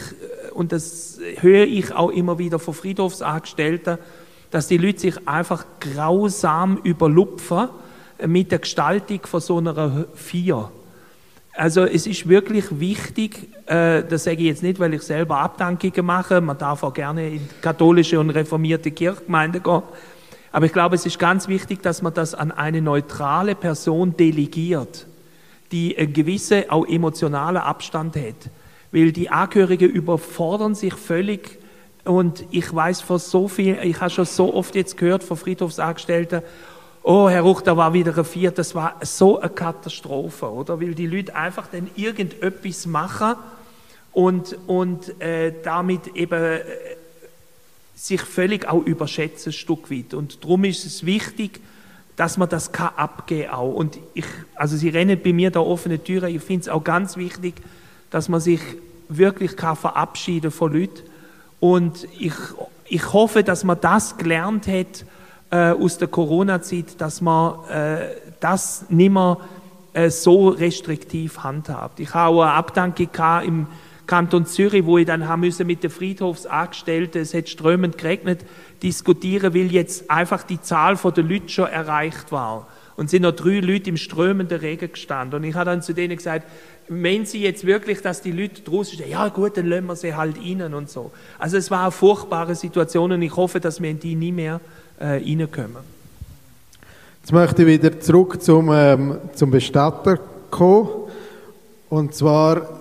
und 0.54 0.72
das 0.72 1.18
höre 1.40 1.64
ich 1.64 1.94
auch 1.94 2.10
immer 2.10 2.38
wieder 2.38 2.58
von 2.58 2.74
Friedhofsangestellten, 2.74 3.98
dass 4.50 4.68
die 4.68 4.78
Leute 4.78 5.00
sich 5.00 5.28
einfach 5.28 5.64
grausam 5.80 6.78
überlupfen 6.82 7.68
mit 8.26 8.50
der 8.50 8.60
Gestaltung 8.60 9.20
von 9.24 9.40
so 9.40 9.58
einer 9.58 10.06
Vier. 10.14 10.70
Also 11.52 11.84
es 11.84 12.06
ist 12.06 12.28
wirklich 12.28 12.78
wichtig, 12.78 13.48
äh, 13.66 14.04
das 14.04 14.24
sage 14.24 14.38
ich 14.38 14.46
jetzt 14.46 14.62
nicht, 14.62 14.78
weil 14.78 14.94
ich 14.94 15.02
selber 15.02 15.38
Abdankungen 15.38 16.06
mache, 16.06 16.40
man 16.40 16.56
darf 16.56 16.84
auch 16.84 16.94
gerne 16.94 17.28
in 17.30 17.48
katholische 17.60 18.20
und 18.20 18.30
reformierte 18.30 18.92
Kirchgemeinden 18.92 19.62
gehen, 19.62 19.82
aber 20.52 20.66
ich 20.66 20.72
glaube, 20.72 20.94
es 20.94 21.04
ist 21.04 21.18
ganz 21.18 21.48
wichtig, 21.48 21.82
dass 21.82 22.02
man 22.02 22.14
das 22.14 22.34
an 22.34 22.52
eine 22.52 22.80
neutrale 22.80 23.54
Person 23.54 24.16
delegiert, 24.16 25.06
die 25.72 25.96
einen 25.98 26.12
gewissen, 26.12 26.70
auch 26.70 26.86
emotionalen 26.86 27.58
Abstand 27.58 28.16
hat. 28.16 28.50
Weil 28.90 29.12
die 29.12 29.28
Angehörigen 29.28 29.90
überfordern 29.90 30.74
sich 30.74 30.94
völlig 30.94 31.57
und 32.08 32.44
ich 32.50 32.74
weiß 32.74 33.02
von 33.02 33.18
so 33.18 33.48
viel, 33.48 33.78
ich 33.82 34.00
habe 34.00 34.10
schon 34.10 34.24
so 34.24 34.54
oft 34.54 34.74
jetzt 34.74 34.96
gehört 34.96 35.22
von 35.22 35.36
Friedhofsangestellten, 35.36 36.42
oh, 37.02 37.28
Herr 37.28 37.42
Ruch, 37.42 37.60
da 37.60 37.76
war 37.76 37.92
wieder 37.92 38.16
ein 38.16 38.24
Vier, 38.24 38.50
das 38.50 38.74
war 38.74 38.96
so 39.02 39.38
eine 39.38 39.50
Katastrophe, 39.50 40.50
oder? 40.50 40.80
Weil 40.80 40.94
die 40.94 41.06
Leute 41.06 41.34
einfach 41.34 41.66
dann 41.68 41.88
irgendetwas 41.96 42.86
machen 42.86 43.34
und, 44.12 44.56
und 44.66 45.20
äh, 45.20 45.52
damit 45.62 46.08
eben 46.16 46.42
äh, 46.42 46.60
sich 47.94 48.22
völlig 48.22 48.66
auch 48.66 48.84
überschätzen, 48.84 49.50
ein 49.50 49.52
Stück 49.52 49.90
weit. 49.90 50.14
Und 50.14 50.42
darum 50.42 50.64
ist 50.64 50.86
es 50.86 51.04
wichtig, 51.04 51.60
dass 52.16 52.38
man 52.38 52.48
das 52.48 52.72
kann 52.72 52.90
abgeben 52.96 53.50
auch. 53.50 53.74
Und 53.74 53.98
ich, 54.14 54.24
also 54.54 54.76
Sie 54.76 54.88
rennen 54.88 55.20
bei 55.22 55.32
mir 55.32 55.50
da 55.50 55.60
offene 55.60 56.02
Türen, 56.02 56.34
ich 56.34 56.42
finde 56.42 56.62
es 56.62 56.68
auch 56.68 56.82
ganz 56.82 57.16
wichtig, 57.16 57.54
dass 58.10 58.28
man 58.28 58.40
sich 58.40 58.60
wirklich 59.08 59.56
kann 59.56 59.76
verabschieden 59.76 60.50
von 60.50 60.72
Leuten, 60.72 61.02
und 61.60 62.06
ich, 62.18 62.32
ich 62.86 63.12
hoffe, 63.12 63.42
dass 63.42 63.64
man 63.64 63.80
das 63.80 64.16
gelernt 64.16 64.66
hat 64.66 65.04
äh, 65.50 65.72
aus 65.72 65.98
der 65.98 66.08
Corona-Zeit, 66.08 67.00
dass 67.00 67.20
man 67.20 67.68
äh, 67.68 68.08
das 68.40 68.84
nicht 68.88 69.12
mehr 69.12 69.38
äh, 69.92 70.10
so 70.10 70.48
restriktiv 70.48 71.38
handhabt. 71.42 72.00
Ich 72.00 72.14
habe 72.14 72.36
auch 72.36 72.42
eine 72.42 72.52
Abdankung 72.52 73.08
im 73.44 73.66
Kanton 74.06 74.46
Zürich, 74.46 74.86
wo 74.86 74.96
ich 74.98 75.06
dann 75.06 75.28
haben 75.28 75.40
müssen 75.40 75.66
mit 75.66 75.82
den 75.82 75.90
Friedhofsangestellten, 75.90 77.20
es 77.20 77.34
hat 77.34 77.48
strömend 77.48 77.98
geregnet, 77.98 78.40
diskutieren, 78.82 79.54
weil 79.54 79.70
jetzt 79.70 80.10
einfach 80.10 80.44
die 80.44 80.60
Zahl 80.60 80.96
der 80.96 81.24
Leute 81.24 81.48
schon 81.48 81.66
erreicht 81.66 82.32
war. 82.32 82.66
Und 82.98 83.08
sind 83.08 83.22
noch 83.22 83.32
drei 83.32 83.60
Leute 83.60 83.90
im 83.90 83.96
strömenden 83.96 84.58
Regen 84.58 84.90
gestanden. 84.90 85.38
Und 85.38 85.48
ich 85.48 85.54
habe 85.54 85.66
dann 85.66 85.82
zu 85.82 85.94
denen 85.94 86.16
gesagt, 86.16 86.48
meinen 86.88 87.26
Sie 87.26 87.40
jetzt 87.40 87.64
wirklich, 87.64 88.02
dass 88.02 88.22
die 88.22 88.32
Leute 88.32 88.62
draußen 88.62 88.94
stehen, 88.94 89.10
ja 89.10 89.28
gut, 89.28 89.56
dann 89.56 89.66
lassen 89.66 89.86
wir 89.86 89.94
sie 89.94 90.14
halt 90.16 90.36
rein 90.36 90.74
und 90.74 90.90
so. 90.90 91.12
Also 91.38 91.56
es 91.58 91.70
war 91.70 91.82
eine 91.82 91.92
furchtbare 91.92 92.56
Situation 92.56 93.12
und 93.12 93.22
ich 93.22 93.36
hoffe, 93.36 93.60
dass 93.60 93.80
wir 93.80 93.88
in 93.88 94.00
die 94.00 94.16
nie 94.16 94.32
mehr 94.32 94.60
äh, 94.98 95.04
reinkommen. 95.04 95.76
Jetzt 97.22 97.32
möchte 97.32 97.62
ich 97.62 97.68
wieder 97.68 98.00
zurück 98.00 98.42
zum, 98.42 98.72
ähm, 98.72 99.18
zum 99.32 99.52
Bestatter 99.52 100.18
kommen. 100.50 100.88
Und 101.88 102.14
zwar 102.14 102.80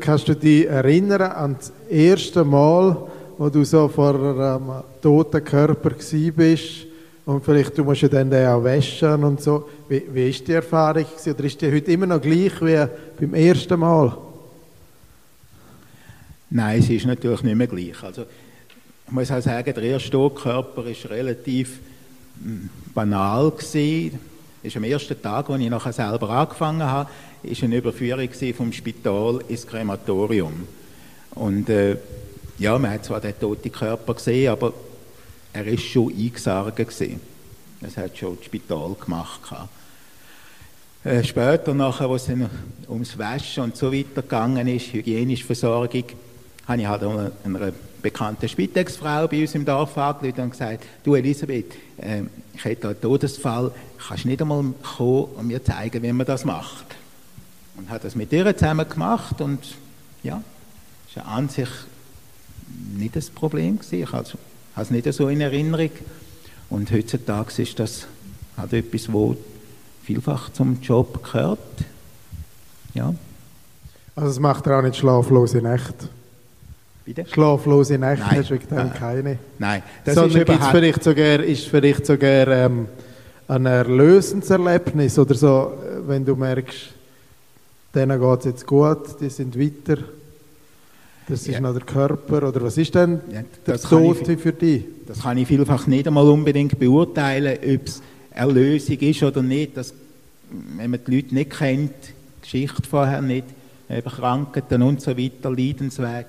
kannst 0.00 0.28
du 0.28 0.36
dich 0.36 0.66
erinnern 0.66 1.32
an 1.32 1.56
das 1.58 1.72
erste 1.88 2.44
Mal, 2.44 2.96
wo 3.38 3.48
du 3.48 3.64
so 3.64 3.88
vor 3.88 4.14
einem 4.14 4.82
toten 5.00 5.42
Körper 5.42 5.92
bist 6.36 6.86
und 7.26 7.44
vielleicht 7.44 7.76
du 7.78 7.84
musst 7.84 8.02
ja 8.02 8.08
dann 8.08 8.32
auch 8.32 8.62
waschen 8.62 9.24
und 9.24 9.40
so. 9.40 9.68
Wie, 9.88 10.02
wie 10.12 10.28
ist 10.28 10.46
die 10.46 10.52
Erfahrung 10.52 11.06
oder 11.26 11.44
ist 11.44 11.60
die 11.60 11.72
heute 11.72 11.92
immer 11.92 12.06
noch 12.06 12.20
gleich 12.20 12.60
wie 12.60 12.86
beim 13.18 13.34
ersten 13.34 13.80
Mal? 13.80 14.16
Nein, 16.50 16.80
es 16.80 16.90
ist 16.90 17.06
natürlich 17.06 17.42
nicht 17.42 17.56
mehr 17.56 17.66
gleich. 17.66 18.02
Also 18.02 18.26
ich 19.06 19.12
muss 19.12 19.30
auch 19.30 19.40
sagen, 19.40 19.74
der 19.74 19.82
erste 19.82 20.30
Körper 20.30 20.86
ist 20.86 21.08
relativ 21.08 21.80
hm, 22.42 22.68
banal 22.94 23.50
gewesen. 23.50 24.18
Ist 24.62 24.76
am 24.76 24.84
ersten 24.84 25.20
Tag, 25.20 25.50
als 25.50 25.60
ich 25.60 25.68
nachher 25.68 25.92
selber 25.92 26.30
angefangen 26.30 26.82
habe, 26.82 27.10
ist 27.42 27.62
eine 27.62 27.76
Überführung 27.76 28.28
vom 28.56 28.72
Spital 28.72 29.40
ins 29.48 29.66
Krematorium. 29.66 30.66
Und 31.34 31.68
äh, 31.68 31.96
ja, 32.58 32.78
man 32.78 32.92
hat 32.92 33.04
zwar 33.04 33.20
den 33.20 33.38
toten 33.38 33.72
Körper 33.72 34.14
gesehen, 34.14 34.50
aber 34.50 34.72
er 35.54 35.66
ist 35.66 35.84
schon 35.84 36.12
eingesargt 36.12 36.76
gewesen. 36.76 37.20
Das 37.80 37.96
hat 37.96 38.16
schon 38.16 38.36
das 38.36 38.44
Spital 38.46 38.94
gemacht. 39.02 39.40
Äh, 41.04 41.22
später, 41.24 41.72
nachher, 41.72 42.08
wo 42.08 42.16
es 42.16 42.28
ums 42.88 43.18
Waschen 43.18 43.64
und 43.64 43.76
so 43.76 43.92
weiter 43.92 44.22
gegangen 44.22 44.66
ist, 44.68 44.92
hygienische 44.92 45.44
Versorgung, 45.44 46.04
habe 46.66 46.80
ich 46.80 46.86
halt 46.86 47.02
einer 47.02 47.72
bekannten 48.02 48.48
Spitex-Frau 48.48 49.28
bei 49.28 49.42
uns 49.42 49.54
im 49.54 49.64
Dorf 49.64 49.96
angerufen 49.96 50.42
und 50.42 50.50
gesagt, 50.50 50.84
du 51.02 51.14
Elisabeth, 51.14 51.74
äh, 51.98 52.22
ich 52.54 52.64
hätte 52.64 52.88
einen 52.88 53.00
Todesfall, 53.00 53.70
kannst 54.06 54.24
nicht 54.26 54.42
einmal 54.42 54.64
kommen 54.96 55.24
und 55.36 55.46
mir 55.46 55.62
zeigen, 55.62 56.02
wie 56.02 56.12
man 56.12 56.26
das 56.26 56.44
macht? 56.44 56.86
Und 57.76 57.90
hat 57.90 58.04
das 58.04 58.14
mit 58.14 58.32
ihr 58.32 58.56
zusammen 58.56 58.88
gemacht 58.88 59.40
und 59.40 59.60
Ja, 60.24 60.42
das 61.06 61.24
war 61.24 61.32
an 61.32 61.48
sich 61.50 61.68
nicht 62.96 63.14
das 63.14 63.28
Problem. 63.30 63.78
Gewesen. 63.78 64.02
Ich 64.02 64.12
habe 64.12 64.26
es 64.82 64.90
nicht 64.90 65.12
so 65.12 65.28
in 65.28 65.40
Erinnerung. 65.40 65.90
Und 66.70 66.90
heutzutage 66.90 67.62
ist 67.62 67.78
das 67.78 68.06
halt 68.56 68.72
etwas, 68.72 69.12
wo 69.12 69.36
vielfach 70.02 70.50
zum 70.52 70.80
Job 70.80 71.22
gehört. 71.24 71.58
Ja. 72.94 73.14
Also 74.16 74.30
es 74.30 74.38
macht 74.38 74.66
dir 74.66 74.76
auch 74.76 74.82
nicht 74.82 74.96
schlaflose 74.96 75.58
Nächte? 75.58 76.08
Bitte? 77.04 77.26
Schlaflose 77.26 77.98
Nächte 77.98 78.24
Nein. 78.26 78.38
hast 78.38 78.50
du 78.50 78.54
wegen 78.54 78.68
dem 78.68 78.92
keine? 78.94 79.38
Nein, 79.58 79.82
das 80.04 80.14
Sondern 80.14 80.30
ist 80.30 80.36
gibt 80.38 80.48
es 80.50 80.56
überhaupt 80.56 80.76
vielleicht 80.76 81.04
sogar, 81.04 81.40
ist 81.40 81.68
vielleicht 81.68 82.06
sogar 82.06 82.48
ähm, 82.48 82.88
ein 83.48 83.66
erlösendes 83.66 84.50
Erlebnis 84.50 85.18
oder 85.18 85.34
so, 85.34 85.72
äh, 85.82 86.08
wenn 86.08 86.24
du 86.24 86.34
merkst, 86.34 86.94
denen 87.94 88.20
geht 88.20 88.38
es 88.40 88.44
jetzt 88.44 88.66
gut, 88.66 89.20
die 89.20 89.28
sind 89.28 89.58
weiter, 89.58 90.02
das 91.28 91.40
ist 91.42 91.48
Ja. 91.54 91.60
noch 91.60 91.72
der 91.72 91.82
Körper, 91.84 92.48
oder 92.48 92.62
was 92.62 92.76
ist 92.78 92.94
denn 92.94 93.20
Ja, 93.32 93.42
der 93.66 93.80
Tod 93.80 94.28
ich- 94.28 94.38
für 94.40 94.52
dich? 94.52 94.84
Das 95.06 95.20
kann 95.22 95.36
ich 95.38 95.48
vielfach 95.48 95.86
nicht 95.86 96.06
einmal 96.06 96.26
unbedingt 96.28 96.78
beurteilen, 96.78 97.58
ob 97.62 97.86
es 97.86 98.02
Erlösung 98.30 98.98
ist 98.98 99.22
oder 99.22 99.42
nicht. 99.42 99.76
Das, 99.76 99.94
wenn 100.76 100.90
man 100.90 101.00
die 101.06 101.16
Leute 101.16 101.34
nicht 101.34 101.50
kennt, 101.50 101.92
die 102.08 102.42
Geschichte 102.42 102.82
vorher 102.88 103.22
nicht, 103.22 103.44
eben 103.90 104.08
Krankheiten 104.10 104.82
und 104.82 105.00
so 105.00 105.16
weiter, 105.16 105.50
Leidensweg, 105.50 106.26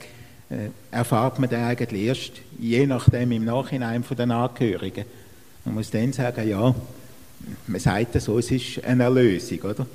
äh, 0.49 0.69
erfahrt 0.91 1.39
man 1.39 1.49
dann 1.49 1.63
eigentlich 1.63 2.03
erst, 2.03 2.31
je 2.59 2.85
nachdem 2.85 3.31
im 3.31 3.45
Nachhinein 3.45 4.03
von 4.03 4.15
den 4.17 4.31
Angehörigen. 4.31 5.05
Man 5.63 5.75
muss 5.75 5.89
dann 5.89 6.13
sagen, 6.13 6.47
ja, 6.47 6.75
man 7.67 7.79
sagt 7.79 8.15
es 8.15 8.25
so, 8.25 8.37
es 8.37 8.51
ist 8.51 8.83
eine 8.83 9.03
Erlösung, 9.03 9.59
oder? 9.61 9.87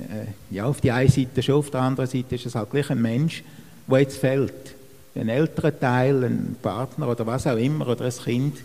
Äh, 0.00 0.54
ja, 0.54 0.64
auf 0.64 0.80
die 0.80 0.90
einen 0.90 1.08
Seite 1.10 1.42
schon, 1.42 1.54
auf 1.56 1.70
der 1.70 1.82
anderen 1.82 2.10
Seite 2.10 2.34
ist 2.34 2.46
es 2.46 2.54
halt 2.54 2.70
gleich 2.70 2.90
ein 2.90 3.00
Mensch, 3.00 3.44
der 3.86 4.00
jetzt 4.00 4.18
fällt. 4.18 4.74
Ein 5.14 5.28
älterer 5.28 5.78
Teil, 5.78 6.24
ein 6.24 6.56
Partner 6.62 7.08
oder 7.08 7.26
was 7.26 7.46
auch 7.46 7.56
immer, 7.56 7.86
oder 7.86 8.04
ein 8.06 8.12
Kind, 8.12 8.58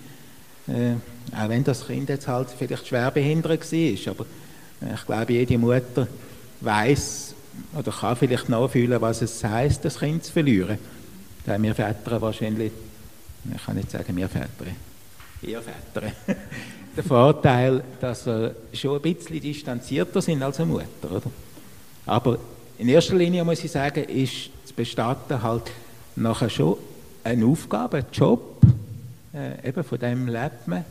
äh, 0.67 0.93
auch 1.35 1.49
wenn 1.49 1.63
das 1.63 1.85
Kind 1.85 2.09
jetzt 2.09 2.27
halt 2.27 2.47
vielleicht 2.57 2.87
schwer 2.87 3.11
behindert 3.11 3.71
war, 3.71 4.11
aber 4.11 4.25
ich 4.93 5.05
glaube, 5.05 5.33
jede 5.33 5.57
Mutter 5.57 6.07
weiß 6.61 7.33
oder 7.77 7.91
kann 7.91 8.15
vielleicht 8.15 8.49
nachfühlen, 8.49 9.01
was 9.01 9.21
es 9.21 9.43
heißt, 9.43 9.83
das 9.83 9.99
Kind 9.99 10.23
zu 10.23 10.31
verlieren. 10.31 10.77
Da 11.45 11.53
haben 11.53 11.63
wir 11.63 11.73
Väter 11.73 12.21
wahrscheinlich, 12.21 12.71
ich 13.53 13.65
kann 13.65 13.75
nicht 13.75 13.91
sagen 13.91 14.15
wir 14.15 14.29
Väter, 14.29 14.65
ihr 15.41 15.61
Väter, 15.61 16.11
der 16.95 17.03
Vorteil, 17.03 17.83
dass 17.99 18.25
wir 18.25 18.55
schon 18.73 18.97
ein 18.97 19.01
bisschen 19.01 19.39
distanzierter 19.39 20.21
sind 20.21 20.43
als 20.43 20.59
eine 20.59 20.71
Mutter. 20.71 21.11
Oder? 21.11 21.31
Aber 22.05 22.37
in 22.77 22.89
erster 22.89 23.15
Linie 23.15 23.43
muss 23.43 23.63
ich 23.63 23.71
sagen, 23.71 24.03
ist 24.03 24.49
Bestatten 24.77 25.41
halt 25.41 25.63
nachher 26.15 26.49
schon 26.49 26.77
eine 27.23 27.45
Aufgabe, 27.45 27.97
ein 27.97 28.05
Job. 28.13 28.61
Äh, 29.33 29.67
eben 29.67 29.83
von 29.83 29.99
dem 29.99 30.27
lebt 30.27 30.67
man. 30.67 30.85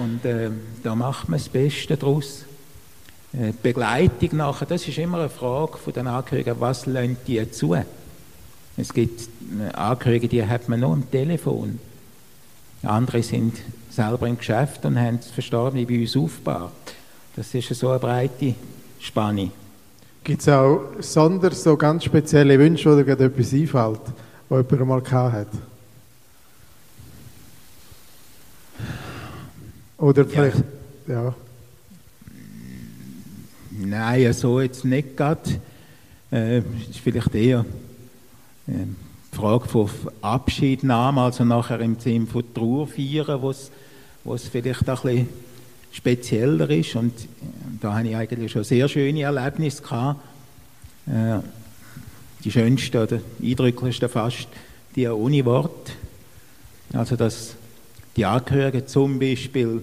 Und 0.00 0.24
äh, 0.24 0.50
da 0.82 0.94
macht 0.94 1.28
man 1.28 1.38
das 1.38 1.48
Beste 1.48 1.96
daraus. 1.96 2.44
Äh, 3.32 3.52
Begleitung 3.62 4.38
nachher, 4.38 4.64
das 4.64 4.86
ist 4.86 4.96
immer 4.96 5.18
eine 5.18 5.28
Frage 5.28 5.76
von 5.76 5.92
den 5.92 6.06
Angehörigen, 6.06 6.54
was 6.60 6.86
lassen 6.86 7.16
die 7.26 7.50
zu? 7.50 7.76
Es 8.76 8.94
gibt 8.94 9.28
äh, 9.60 9.74
Angehörige, 9.74 10.28
die 10.28 10.46
hat 10.46 10.68
man 10.68 10.80
nur 10.80 10.92
am 10.92 11.10
Telefon. 11.10 11.80
Andere 12.84 13.24
sind 13.24 13.56
selber 13.90 14.28
im 14.28 14.38
Geschäft 14.38 14.84
und 14.84 14.98
haben 14.98 15.18
das 15.18 15.30
Verstorbene 15.30 15.84
bei 15.84 16.00
uns 16.00 16.16
aufgebaut. 16.16 16.70
Das 17.34 17.52
ist 17.54 17.74
so 17.74 17.90
eine 17.90 17.98
breite 17.98 18.54
Spanne. 19.00 19.50
Gibt 20.28 20.42
es 20.42 20.48
auch 20.50 20.82
sonder 21.00 21.52
so 21.52 21.74
ganz 21.74 22.04
spezielle 22.04 22.58
Wünsche, 22.58 22.90
oder 22.90 23.02
gerade 23.02 23.24
etwas 23.24 23.50
einfällt, 23.50 24.00
was 24.50 24.58
jemand 24.58 24.72
einmal 24.82 25.00
gehabt 25.00 25.32
hat? 25.32 25.46
Oder 29.96 30.26
vielleicht, 30.26 30.62
ja. 31.06 31.34
Nein, 33.70 34.30
so 34.34 34.60
jetzt 34.60 34.84
nicht 34.84 35.16
gerade. 35.16 35.62
Äh, 36.30 36.58
es 36.58 36.90
ist 36.90 36.98
vielleicht 36.98 37.34
eher 37.34 37.64
äh, 38.66 38.72
die 39.32 39.34
Frage 39.34 39.66
von 39.66 39.88
Abschiednahme, 40.20 41.22
also 41.22 41.42
nachher 41.42 41.80
im 41.80 41.98
Sinne 41.98 42.26
von 42.26 42.44
Trauer 42.52 42.86
feiern, 42.86 43.40
wo 43.40 44.34
es 44.34 44.48
vielleicht 44.48 44.86
ein 44.86 44.94
bisschen 44.94 45.28
spezieller 45.98 46.70
ist. 46.70 46.94
Und 46.96 47.12
äh, 47.12 47.26
da 47.80 47.94
habe 47.94 48.08
ich 48.08 48.16
eigentlich 48.16 48.52
schon 48.52 48.64
sehr 48.64 48.88
schöne 48.88 49.22
Erlebnisse 49.22 49.82
gehabt. 49.82 50.20
Äh, 51.06 51.40
die 52.44 52.52
schönsten 52.52 52.96
oder 52.96 53.20
eindrücklichsten 53.42 54.08
fast 54.08 54.46
die 54.94 55.08
ohne 55.08 55.44
Wort. 55.44 55.90
Also 56.92 57.16
dass 57.16 57.56
die 58.16 58.24
Angehörigen 58.24 58.86
zum 58.86 59.18
Beispiel 59.18 59.82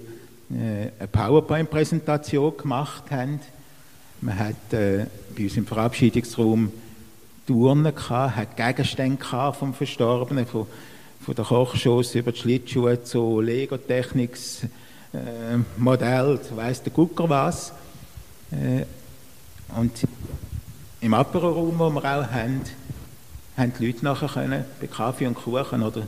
äh, 0.49 0.89
eine 0.97 1.07
PowerPoint-Präsentation 1.11 2.57
gemacht 2.57 3.11
haben. 3.11 3.41
Man 4.21 4.39
hat 4.39 4.69
bei 4.69 5.07
uns 5.37 5.57
im 5.57 5.67
Verabschiedungsraum 5.67 6.71
Turnen 7.45 7.93
gehabt, 7.93 8.35
hat 8.37 8.57
Gegenstände 8.57 9.17
gehabt 9.17 9.57
vom 9.57 9.73
Verstorbenen, 9.73 10.47
von, 10.47 10.65
von 11.21 11.35
der 11.35 11.45
Kochschoss 11.45 12.15
über 12.15 12.31
die 12.31 12.39
Schlittschuhe 12.39 13.03
zu 13.03 13.41
Lego-Techniks, 13.41 14.61
äh, 15.15 15.57
Modell, 15.77 16.39
weiss 16.55 16.83
der 16.83 16.93
Gucker 16.93 17.29
was. 17.29 17.71
Äh, 18.51 18.85
und 19.75 19.91
im 21.01 21.13
Apero-Raum, 21.13 21.79
wo 21.79 21.89
wir 21.89 22.03
auch 22.03 22.31
haben, 22.31 22.61
haben 23.57 23.73
die 23.79 23.87
Leute 23.87 24.03
nachher 24.05 24.27
können, 24.27 24.65
bei 24.79 24.87
Kaffee 24.87 25.27
und 25.27 25.35
Kuchen 25.35 25.81
oder 25.81 26.01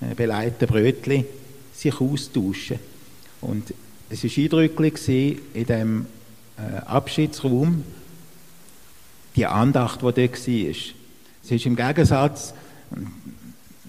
äh, 0.00 0.14
beleiten 0.14 0.66
Brötchen 0.66 1.24
sich 1.72 2.00
austauschen. 2.00 2.78
Und 3.40 3.72
es 4.10 4.24
war 4.24 4.44
eindrücklich 4.44 5.08
in 5.54 5.66
dem 5.66 6.06
äh, 6.56 6.78
Abschiedsraum, 6.86 7.84
die 9.36 9.46
Andacht, 9.46 10.00
die 10.00 10.04
dort 10.04 10.18
war. 10.18 10.70
Es 11.44 11.50
ist 11.50 11.66
im 11.66 11.76
Gegensatz, 11.76 12.54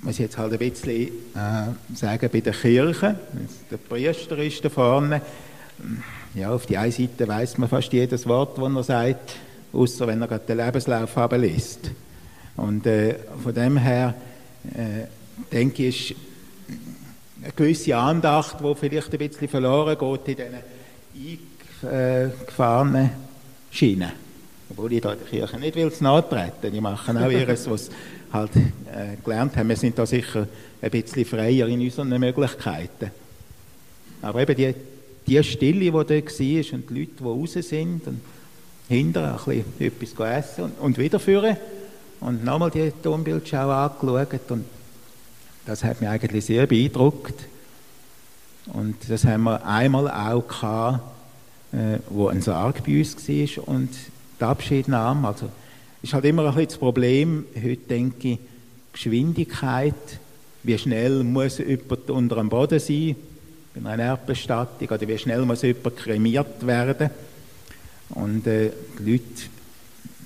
muss 0.01 0.17
jetzt 0.17 0.37
halt 0.37 0.53
ein 0.53 0.59
bisschen 0.59 1.07
äh, 1.35 1.95
sagen, 1.95 2.29
bei 2.31 2.41
der 2.41 2.53
Kirche, 2.53 3.15
der 3.69 3.77
Priester 3.77 4.37
ist 4.37 4.63
da 4.63 4.69
vorne, 4.69 5.21
ja, 6.35 6.51
auf 6.51 6.65
die 6.65 6.77
eine 6.77 6.91
Seite 6.91 7.27
weiß 7.27 7.57
man 7.57 7.69
fast 7.69 7.91
jedes 7.91 8.27
Wort, 8.27 8.57
das 8.57 8.75
er 8.75 8.83
sagt, 8.83 9.35
außer 9.73 10.07
wenn 10.07 10.21
er 10.21 10.27
gerade 10.27 10.45
den 10.45 10.57
Lebenslauf 10.57 11.31
liest. 11.31 11.91
Und 12.55 12.85
äh, 12.85 13.15
von 13.41 13.53
dem 13.53 13.77
her 13.77 14.13
äh, 14.73 15.07
denke 15.51 15.87
ich, 15.87 16.11
ist 16.11 16.17
eine 17.41 17.53
gewisse 17.53 17.95
Andacht, 17.95 18.57
die 18.61 18.75
vielleicht 18.75 19.11
ein 19.11 19.17
bisschen 19.17 19.47
verloren 19.47 19.97
geht 19.97 20.39
in 20.39 20.45
diesen 21.13 21.41
eingefahrenen 21.81 23.09
Schienen. 23.71 24.11
Obwohl 24.69 24.93
ich 24.93 25.01
da 25.01 25.15
der 25.15 25.25
Kirche 25.25 25.57
nicht 25.57 25.75
will 25.75 25.91
nachtreten 26.01 26.71
Die 26.71 26.81
machen 26.81 27.17
auch 27.17 27.31
ihres, 27.31 27.69
was 27.69 27.89
halt 28.31 28.55
äh, 28.55 29.15
gelernt 29.23 29.55
haben. 29.55 29.69
Wir 29.69 29.75
sind 29.75 29.97
da 29.97 30.05
sicher 30.05 30.47
ein 30.81 30.91
bisschen 30.91 31.25
freier 31.25 31.67
in 31.67 31.81
unseren 31.81 32.09
Möglichkeiten. 32.09 33.11
Aber 34.21 34.41
eben 34.41 34.55
die, 34.55 34.73
die 35.27 35.43
Stille, 35.43 35.79
die 35.79 35.91
dort 35.91 36.09
war 36.09 36.73
und 36.73 36.89
die 36.89 36.99
Leute, 36.99 37.11
die 37.19 37.23
raus 37.23 37.53
sind 37.53 38.07
und 38.07 38.21
hinterher 38.87 39.39
ein 39.45 39.63
bisschen 39.77 39.87
etwas 39.87 40.45
essen 40.45 40.63
und, 40.65 40.79
und 40.79 40.97
wiederführen 40.97 41.57
und 42.19 42.43
nochmal 42.43 42.71
die 42.71 42.91
Tonbildschau 43.03 43.69
angeschaut 43.69 44.51
und 44.51 44.65
das 45.65 45.83
hat 45.83 46.01
mich 46.01 46.09
eigentlich 46.09 46.45
sehr 46.45 46.65
beeindruckt. 46.65 47.35
Und 48.73 48.95
das 49.07 49.23
haben 49.23 49.43
wir 49.43 49.65
einmal 49.65 50.09
auch 50.09 50.47
gehabt, 50.47 51.01
äh, 51.71 51.99
wo 52.09 52.27
ein 52.27 52.41
Sarg 52.41 52.83
bei 52.83 52.99
uns 52.99 53.15
war 53.15 53.67
und 53.67 53.89
die 54.39 54.43
Abschiednahme. 54.43 55.27
Also 55.27 55.49
ist 56.01 56.13
halt 56.13 56.25
immer 56.25 56.43
ein 56.43 56.47
bisschen 56.49 56.67
das 56.69 56.77
Problem, 56.77 57.45
heute 57.55 57.77
denke 57.77 58.27
ich, 58.29 58.39
Geschwindigkeit, 58.93 59.93
wie 60.63 60.77
schnell 60.77 61.23
muss 61.23 61.59
jemand 61.59 62.09
unter 62.09 62.35
dem 62.37 62.49
Boden 62.49 62.79
sein, 62.79 63.15
bei 63.75 63.89
einer 63.89 64.03
Erdbestattung, 64.03 64.87
oder 64.87 65.07
wie 65.07 65.17
schnell 65.17 65.45
muss 65.45 65.61
jemand 65.61 65.97
kremiert 65.97 66.65
werden. 66.65 67.09
Und 68.09 68.47
äh, 68.47 68.71
die 68.97 69.11
Leute, 69.11 69.23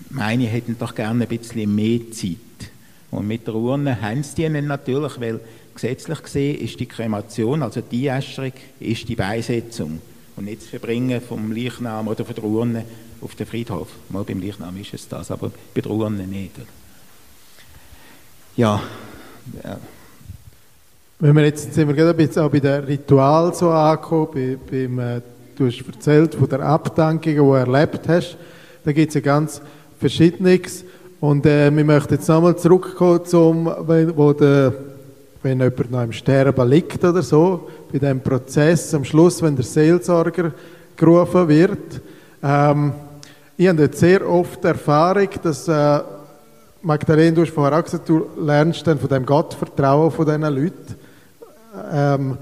meine, 0.10 0.46
hätten 0.46 0.78
doch 0.78 0.96
gerne 0.96 1.24
ein 1.24 1.28
bisschen 1.28 1.74
mehr 1.74 2.00
Zeit. 2.12 2.38
Und 3.12 3.28
mit 3.28 3.46
der 3.46 3.56
Urne 3.56 4.02
haben 4.02 4.24
sie 4.24 4.36
die 4.36 4.50
nicht 4.50 4.66
natürlich, 4.66 5.20
weil 5.20 5.40
gesetzlich 5.74 6.24
gesehen 6.24 6.60
ist 6.60 6.80
die 6.80 6.86
Kremation, 6.86 7.62
also 7.62 7.82
die 7.82 8.08
Äscherung, 8.08 8.54
ist 8.80 9.08
die 9.08 9.16
Beisetzung. 9.16 10.00
Und 10.36 10.46
nicht 10.46 10.62
das 10.62 10.70
Verbringen 10.70 11.22
vom 11.22 11.52
Leichnam 11.52 12.08
oder 12.08 12.26
von 12.26 12.36
der 12.36 12.44
Urne 12.44 12.86
auf 13.22 13.36
den 13.36 13.46
Friedhof. 13.46 13.88
Mal 14.10 14.24
beim 14.24 14.42
Leichnam 14.42 14.76
ist 14.78 14.94
es 14.94 15.08
das, 15.08 15.32
aber 15.32 15.52
bei 15.74 15.82
der 15.82 15.92
Urne 15.92 16.26
nicht. 16.26 16.52
Ja. 18.56 18.82
ja. 19.64 19.78
Wenn 21.20 21.36
wir 21.36 21.46
jetzt, 21.46 21.74
sind 21.74 21.88
wir 21.88 21.96
gerade 21.96 22.22
ein 22.22 22.38
auch 22.38 22.52
bei 22.52 22.60
dem 22.60 22.84
Ritual 22.84 23.54
so 23.54 23.70
angekommen, 23.70 24.28
bei, 24.34 24.58
beim, 24.70 25.00
äh, 25.00 25.22
du 25.56 25.68
hast 25.68 25.84
erzählt 25.88 26.36
von 26.36 26.50
der 26.50 26.62
Abdankung, 26.62 27.22
die 27.22 27.36
du 27.36 27.54
erlebt 27.54 28.08
hast. 28.08 28.38
Da 28.84 28.92
gibt 28.92 29.10
es 29.10 29.16
ja 29.16 29.22
ganz 29.22 29.62
Verschiedenes. 30.00 30.84
Und 31.20 31.46
äh, 31.46 31.74
wir 31.74 31.86
möchten 31.86 32.16
jetzt 32.16 32.28
nochmal 32.28 32.58
zurückkommen 32.58 33.24
zum, 33.26 33.66
wo 33.66 34.34
der, 34.34 34.74
wenn 35.42 35.62
jemand 35.62 35.92
noch 35.92 36.04
im 36.04 36.12
Sterben 36.12 36.70
liegt 36.70 37.04
oder 37.06 37.22
so, 37.22 37.70
bei 37.94 38.00
dem 38.00 38.22
Prozess 38.22 38.92
am 38.96 39.06
Schluss, 39.06 39.40
wenn 39.44 39.56
der 39.56 39.64
Seelsorger 39.64 40.52
gerufen 40.96 41.48
wird. 41.48 42.02
Ähm, 42.42 42.92
ich 43.56 43.68
habe 43.68 43.84
jetzt 43.84 44.00
sehr 44.00 44.28
oft 44.28 44.66
Erfahrung, 44.66 45.30
dass 45.44 45.68
äh, 45.68 46.00
Magdalene, 46.82 47.34
du 47.34 47.42
hast 47.44 47.52
vorher 47.52 47.78
auch 47.78 47.84
gesagt, 47.84 48.10
du 48.10 48.26
lernst 48.36 48.88
dann 48.88 48.98
von 48.98 49.10
dem 49.10 49.24
Gottvertrauen 49.24 50.10
von 50.10 50.26
diesen 50.26 50.42
Leuten. 50.42 50.96
Ähm, 51.92 52.38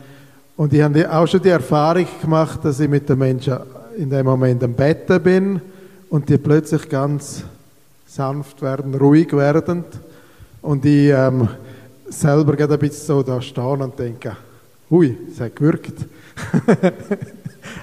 und 0.55 0.73
ich 0.73 0.81
habe 0.81 1.13
auch 1.13 1.27
schon 1.27 1.41
die 1.41 1.49
Erfahrung 1.49 2.07
gemacht, 2.21 2.63
dass 2.63 2.79
ich 2.79 2.89
mit 2.89 3.09
den 3.09 3.19
Menschen 3.19 3.57
in 3.97 4.09
dem 4.09 4.25
Moment 4.25 4.63
am 4.63 4.73
Betten 4.73 5.21
bin 5.21 5.61
und 6.09 6.29
die 6.29 6.37
plötzlich 6.37 6.87
ganz 6.87 7.43
sanft 8.07 8.61
werden, 8.61 8.95
ruhig 8.95 9.33
werden 9.33 9.83
und 10.61 10.85
ich 10.85 11.09
ähm, 11.09 11.49
selber 12.07 12.55
gerade 12.55 12.75
ein 12.75 12.79
bisschen 12.79 13.05
so 13.05 13.23
da 13.23 13.41
stehen 13.41 13.81
und 13.81 13.99
denke, 13.99 14.37
hui, 14.91 15.17
es 15.31 15.39
hat 15.39 15.55
gewirkt. 15.55 16.05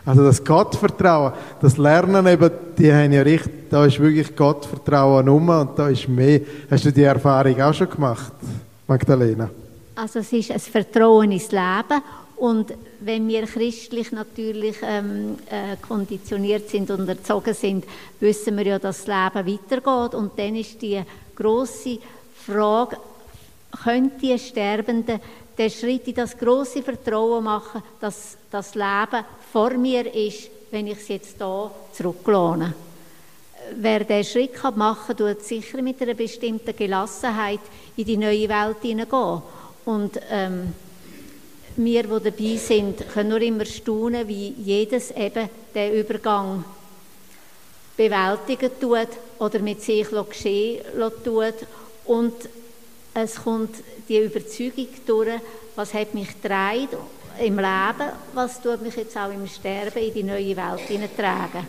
also 0.05 0.25
das 0.25 0.45
Gottvertrauen, 0.45 1.33
das 1.61 1.77
Lernen 1.79 2.27
eben, 2.27 2.51
die 2.77 2.93
haben 2.93 3.13
ja 3.13 3.23
richtig, 3.23 3.71
da 3.71 3.85
ist 3.87 3.99
wirklich 3.99 4.37
Gottvertrauen 4.37 5.29
um 5.29 5.49
und 5.49 5.79
da 5.79 5.89
ist 5.89 6.09
mehr. 6.09 6.41
Hast 6.71 6.85
du 6.85 6.93
die 6.93 7.03
Erfahrung 7.03 7.61
auch 7.61 7.75
schon 7.75 7.91
gemacht, 7.91 8.33
Magdalena? 8.87 9.51
Also 9.97 10.21
es 10.21 10.33
ist 10.33 10.53
ein 10.53 10.61
Vertrauen 10.61 11.33
ins 11.33 11.51
Leben 11.51 12.03
und 12.37 12.73
wenn 13.01 13.27
wir 13.27 13.47
christlich 13.47 14.13
natürlich 14.13 14.77
ähm, 14.83 15.37
äh, 15.51 15.77
konditioniert 15.81 16.69
sind 16.69 16.91
und 16.91 17.09
erzogen 17.09 17.55
sind, 17.55 17.85
wissen 18.21 18.57
wir 18.57 18.67
ja, 18.67 18.79
dass 18.79 19.05
das 19.05 19.07
Leben 19.07 19.59
weitergeht. 19.59 20.15
Und 20.15 20.39
dann 20.39 20.55
ist 20.57 20.81
die 20.81 21.03
große 21.35 21.99
Frage, 22.47 22.97
können 23.83 24.13
die 24.21 24.39
Sterbenden 24.39 25.21
den 25.59 25.71
Schritt 25.71 26.07
in 26.07 26.15
das 26.15 26.39
große 26.39 26.83
Vertrauen 26.83 27.45
machen, 27.45 27.83
dass 28.01 28.37
das 28.51 28.75
Leben 28.75 29.25
vor 29.53 29.71
mir 29.71 30.15
ist, 30.15 30.49
wenn 30.71 30.87
ich 30.87 30.99
es 30.99 31.09
jetzt 31.09 31.37
hier 31.39 31.71
zurücklade. 31.93 32.73
Wer 33.77 34.05
diesen 34.05 34.25
Schritt 34.25 34.77
machen 34.77 35.17
kann, 35.17 35.17
tut 35.17 35.45
sicher 35.45 35.83
mit 35.83 36.01
einer 36.01 36.15
bestimmten 36.15 36.75
Gelassenheit 36.75 37.61
in 37.97 38.05
die 38.05 38.17
neue 38.17 38.49
Welt 38.49 38.79
hineingehen. 38.83 39.43
Und 39.85 40.21
ähm, 40.31 40.73
wir, 41.77 42.03
die 42.03 42.31
dabei 42.31 42.57
sind, 42.57 43.09
können 43.13 43.31
nur 43.31 43.41
immer 43.41 43.65
staunen, 43.65 44.27
wie 44.27 44.51
jedes 44.51 45.11
eben 45.11 45.49
den 45.75 45.95
Übergang 45.95 46.65
bewältigen 47.97 48.71
tut 48.81 49.09
oder 49.39 49.59
mit 49.59 49.83
sich 49.83 50.09
geschehen 50.09 50.83
tut. 51.25 51.55
Und 52.05 52.35
es 53.13 53.37
kommt 53.37 53.75
die 54.09 54.19
Überzeugung 54.19 54.89
durch, 55.07 55.41
was 55.77 55.95
hat 55.95 56.15
mich 56.15 56.41
getragen 56.41 56.99
im 57.41 57.57
Leben, 57.57 58.13
was 58.35 58.61
tut 58.61 58.83
mich 58.83 58.97
jetzt 58.97 59.17
auch 59.17 59.31
im 59.31 59.47
Sterben 59.47 59.99
in 59.99 60.15
die 60.15 60.23
neue 60.23 60.57
Welt 60.57 60.81
hineintragen. 60.87 61.67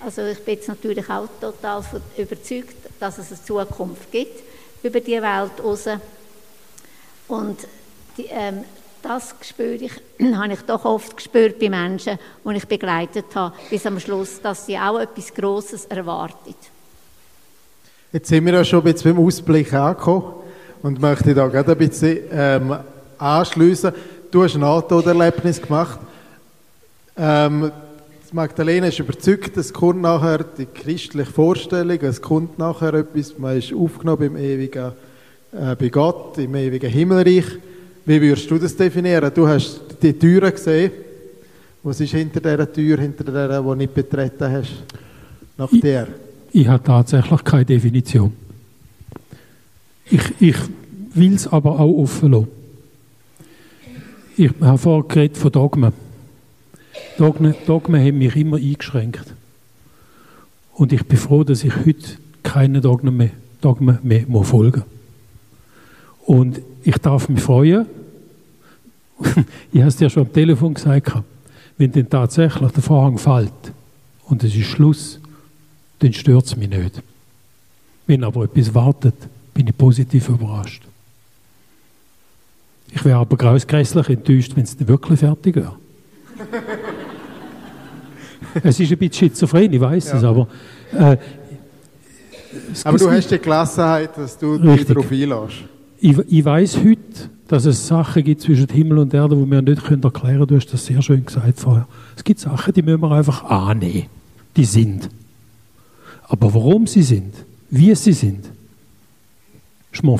Also 0.00 0.22
ich 0.26 0.38
bin 0.44 0.54
jetzt 0.54 0.68
natürlich 0.68 1.08
auch 1.10 1.26
total 1.40 1.82
überzeugt, 2.16 2.76
dass 3.00 3.18
es 3.18 3.32
eine 3.32 3.42
Zukunft 3.42 4.12
gibt 4.12 4.42
über 4.82 5.00
die 5.00 5.20
Welt 5.20 5.52
raus. 5.62 5.88
Und 7.26 7.58
die, 8.16 8.26
ähm, 8.26 8.64
das 9.02 9.34
spüre 9.42 9.74
ich, 9.74 9.92
habe 10.36 10.52
ich 10.52 10.60
doch 10.62 10.84
oft 10.84 11.16
gespürt 11.16 11.58
bei 11.58 11.68
Menschen, 11.68 12.18
die 12.44 12.56
ich 12.56 12.66
begleitet 12.66 13.34
habe, 13.34 13.56
bis 13.70 13.86
am 13.86 13.98
Schluss, 13.98 14.40
dass 14.40 14.66
sie 14.66 14.78
auch 14.78 15.00
etwas 15.00 15.34
Grosses 15.34 15.84
erwartet. 15.86 16.56
Jetzt 18.12 18.28
sind 18.28 18.46
wir 18.46 18.54
ja 18.54 18.64
schon 18.64 18.86
ein 18.86 18.94
beim 19.02 19.18
Ausblick 19.18 19.72
angekommen 19.72 20.47
und 20.82 21.00
möchte 21.00 21.34
da 21.34 21.46
gerade 21.48 21.72
ein 21.72 21.78
bisschen 21.78 22.18
ähm, 22.30 22.76
anschliessen. 23.18 23.92
Du 24.30 24.44
hast 24.44 24.54
ein 24.54 24.60
Nahtoderlebnis 24.60 25.60
gemacht. 25.60 25.98
Ähm, 27.16 27.70
Magdalena 28.32 28.88
ist 28.88 28.98
überzeugt, 28.98 29.56
es 29.56 29.72
kommt 29.72 30.02
nachher 30.02 30.44
die 30.44 30.66
christliche 30.66 31.30
Vorstellung, 31.30 31.98
es 32.02 32.20
kommt 32.20 32.58
nachher 32.58 32.92
etwas, 32.94 33.38
man 33.38 33.56
ist 33.56 33.72
aufgenommen 33.72 34.24
im 34.24 34.36
ewigen, 34.36 34.92
äh, 35.52 35.74
bei 35.74 35.88
Gott, 35.88 36.36
im 36.38 36.54
ewigen 36.54 36.90
Himmelreich. 36.90 37.46
Wie 38.04 38.20
würdest 38.20 38.50
du 38.50 38.58
das 38.58 38.76
definieren? 38.76 39.30
Du 39.34 39.48
hast 39.48 39.80
die 40.02 40.12
Türen 40.12 40.50
gesehen. 40.50 40.90
Was 41.82 42.00
ist 42.00 42.10
hinter 42.10 42.40
dieser 42.40 42.70
Tür, 42.70 42.98
hinter 42.98 43.24
der, 43.24 43.48
die 43.48 43.64
du 43.64 43.74
nicht 43.74 43.94
betreten 43.94 44.52
hast? 44.52 44.72
Nach 45.56 45.72
ich, 45.72 45.80
der? 45.80 46.08
Ich 46.52 46.68
habe 46.68 46.82
tatsächlich 46.82 47.44
keine 47.44 47.64
Definition. 47.64 48.32
Ich, 50.10 50.22
ich 50.40 50.56
will 51.14 51.34
es 51.34 51.46
aber 51.46 51.78
auch 51.78 52.02
offen 52.02 52.32
lassen. 52.32 52.48
Ich 54.36 54.50
habe 54.60 55.04
geredet 55.08 55.36
von 55.36 55.52
Dogmen. 55.52 55.92
Dogmen. 57.18 57.54
Dogmen 57.66 58.00
haben 58.00 58.18
mich 58.18 58.36
immer 58.36 58.56
eingeschränkt. 58.56 59.34
Und 60.74 60.92
ich 60.92 61.04
bin 61.04 61.18
froh, 61.18 61.42
dass 61.42 61.64
ich 61.64 61.74
heute 61.84 62.18
keine 62.44 62.80
Dogmen 62.80 63.16
mehr, 63.16 63.30
Dogmen 63.60 63.98
mehr 64.02 64.26
folgen 64.44 64.84
muss. 64.84 66.36
Und 66.36 66.60
ich 66.84 66.96
darf 66.98 67.28
mich 67.28 67.40
freuen, 67.40 67.86
ich 69.72 69.80
habe 69.80 69.88
es 69.88 69.96
dir 69.96 70.08
schon 70.08 70.26
am 70.26 70.32
Telefon 70.32 70.74
gesagt, 70.74 71.12
wenn 71.76 71.90
dann 71.90 72.08
tatsächlich 72.08 72.70
der 72.70 72.82
Vorhang 72.82 73.18
fällt 73.18 73.52
und 74.26 74.44
es 74.44 74.54
ist 74.54 74.66
Schluss, 74.66 75.20
dann 75.98 76.12
stört 76.12 76.46
es 76.46 76.56
mich 76.56 76.68
nicht. 76.68 77.02
Wenn 78.06 78.22
aber 78.22 78.44
etwas 78.44 78.74
wartet, 78.74 79.14
bin 79.58 79.66
ich 79.66 79.76
positiv 79.76 80.28
überrascht. 80.28 80.84
Ich 82.92 83.04
wäre 83.04 83.18
aber 83.18 83.36
grausgrässlich 83.36 84.08
enttäuscht, 84.08 84.52
wenn 84.54 84.62
es 84.62 84.76
wirklich 84.86 85.18
fertig 85.18 85.56
wäre. 85.56 85.74
es 88.62 88.78
ist 88.78 88.92
ein 88.92 88.98
bisschen 88.98 89.30
schizophren, 89.30 89.72
ich 89.72 89.80
weiß 89.80 90.10
ja. 90.10 90.16
es, 90.16 90.22
aber. 90.22 90.46
Äh, 90.96 91.16
aber 92.84 92.98
du 92.98 93.10
hast 93.10 93.32
die 93.32 93.38
Gelassenheit, 93.40 94.16
dass 94.16 94.38
du 94.38 94.58
dich 94.58 94.86
darauf 94.86 95.10
einlässt. 95.10 95.64
Ich, 95.98 96.16
ich 96.28 96.44
weiß 96.44 96.76
heute, 96.76 97.28
dass 97.48 97.64
es 97.64 97.84
Sachen 97.84 98.22
gibt 98.22 98.42
zwischen 98.42 98.68
Himmel 98.68 98.98
und 98.98 99.12
Erde, 99.12 99.34
die 99.34 99.50
wir 99.50 99.60
nicht 99.60 99.82
erklären 99.82 100.12
können. 100.12 100.46
Du 100.46 100.54
hast 100.54 100.72
das 100.72 100.86
sehr 100.86 101.02
schön 101.02 101.26
gesagt 101.26 101.58
vorher. 101.58 101.88
Es 102.16 102.22
gibt 102.22 102.38
Sachen, 102.38 102.72
die 102.72 102.82
müssen 102.82 103.00
wir 103.00 103.10
einfach 103.10 103.42
annehmen. 103.42 104.06
Die 104.56 104.64
sind. 104.64 105.10
Aber 106.28 106.54
warum 106.54 106.86
sie 106.86 107.02
sind, 107.02 107.34
wie 107.70 107.92
sie 107.96 108.12
sind, 108.12 108.44
mir 110.02 110.18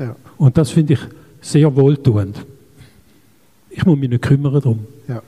ja. 0.00 0.16
Und 0.38 0.56
das 0.56 0.70
finde 0.70 0.94
ich 0.94 1.00
sehr 1.42 1.74
wohltuend. 1.76 2.44
Ich 3.68 3.84
muss 3.84 3.98
mich 3.98 4.08
nicht 4.08 4.22
kümmern 4.22 4.54
darum. 4.54 4.86
Ja. 5.06 5.22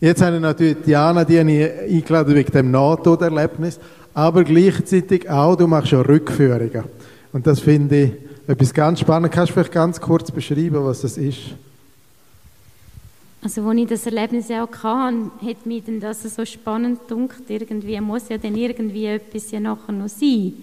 Jetzt 0.00 0.22
habe 0.22 0.36
ich 0.36 0.42
natürlich 0.42 0.78
Diana, 0.84 1.24
die 1.24 1.38
habe 1.38 1.52
ich 1.52 1.96
eingeladen 1.96 2.34
wegen 2.34 2.50
dem 2.50 2.70
NATO-Erlebnis, 2.70 3.78
aber 4.14 4.42
gleichzeitig 4.42 5.28
auch, 5.30 5.54
du 5.54 5.66
machst 5.66 5.92
ja 5.92 6.00
Rückführungen. 6.00 6.84
Und 7.32 7.46
das 7.46 7.60
finde 7.60 8.02
ich 8.02 8.12
etwas 8.48 8.74
ganz 8.74 9.00
Spannendes. 9.00 9.34
Kannst 9.34 9.50
du 9.50 9.54
vielleicht 9.54 9.72
ganz 9.72 10.00
kurz 10.00 10.30
beschreiben, 10.30 10.84
was 10.84 11.02
das 11.02 11.18
ist? 11.18 11.40
Also, 13.42 13.68
als 13.68 13.78
ich 13.78 13.86
das 13.86 14.06
Erlebnis 14.06 14.50
auch 14.50 14.68
hatte, 14.82 15.30
hat 15.44 15.66
mich 15.66 15.84
das 16.00 16.22
so 16.22 16.44
spannend 16.44 17.06
gedacht. 17.06 17.42
Irgendwie 17.48 18.00
muss 18.00 18.28
ja 18.28 18.38
dann 18.38 18.56
irgendwie 18.56 19.06
etwas 19.06 19.50
ja 19.50 19.60
nachher 19.60 19.92
noch 19.92 20.08
sein. 20.08 20.54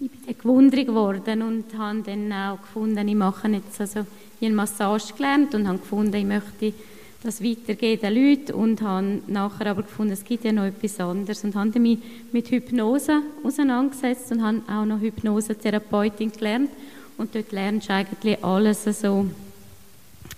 Ich 0.00 0.10
bin 0.10 0.20
dann 0.26 0.38
gewundert 0.38 0.86
geworden 0.86 1.42
und 1.42 1.64
habe 1.78 2.02
dann 2.02 2.32
auch 2.32 2.60
gefunden, 2.60 3.06
ich 3.06 3.14
mache 3.14 3.48
jetzt 3.48 3.80
also 3.80 4.06
ich 4.40 4.50
Massage 4.50 5.14
gelernt 5.14 5.54
und 5.54 5.68
habe 5.68 5.78
gefunden, 5.78 6.14
ich 6.14 6.24
möchte 6.24 6.72
das 7.22 7.42
weitergeben 7.42 8.02
den 8.02 8.14
Leuten 8.14 8.52
und 8.52 8.82
habe 8.82 9.22
nachher 9.28 9.68
aber 9.68 9.82
gefunden, 9.82 10.12
es 10.12 10.24
gibt 10.24 10.44
ja 10.44 10.52
noch 10.52 10.64
etwas 10.64 11.00
anderes 11.00 11.42
und 11.44 11.54
habe 11.54 11.78
mich 11.78 11.98
mit 12.32 12.50
Hypnose 12.50 13.22
auseinandergesetzt 13.42 14.32
und 14.32 14.42
habe 14.42 14.62
auch 14.68 14.84
noch 14.84 15.00
Hypnosetherapeutin 15.00 16.32
gelernt 16.32 16.70
und 17.16 17.34
dort 17.34 17.52
lernst 17.52 17.88
du 17.88 17.94
eigentlich 17.94 18.44
alles 18.44 18.84
so 18.84 19.26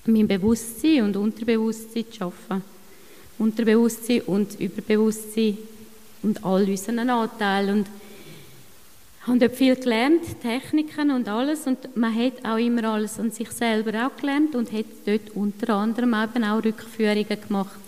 mit 0.04 0.28
Bewusstsein 0.28 1.02
und 1.02 1.16
Unterbewusstsein 1.16 2.04
zu 2.12 2.24
arbeiten. 2.24 2.62
Unterbewusstsein 3.38 4.20
und 4.22 4.60
Überbewusstsein 4.60 5.58
und 6.22 6.44
all 6.44 6.64
unseren 6.64 7.10
Anteilen 7.10 7.78
und 7.78 7.86
habe 9.26 9.38
dort 9.38 9.56
viel 9.56 9.74
gelernt, 9.74 10.40
Techniken 10.40 11.10
und 11.10 11.28
alles 11.28 11.66
und 11.66 11.96
man 11.96 12.14
hat 12.14 12.44
auch 12.44 12.58
immer 12.58 12.84
alles 12.84 13.18
an 13.18 13.30
sich 13.30 13.50
selber 13.50 14.06
auch 14.06 14.16
gelernt 14.20 14.54
und 14.54 14.72
hat 14.72 14.86
dort 15.04 15.30
unter 15.34 15.74
anderem 15.74 16.14
eben 16.14 16.44
auch 16.44 16.64
Rückführungen 16.64 17.26
gemacht. 17.26 17.80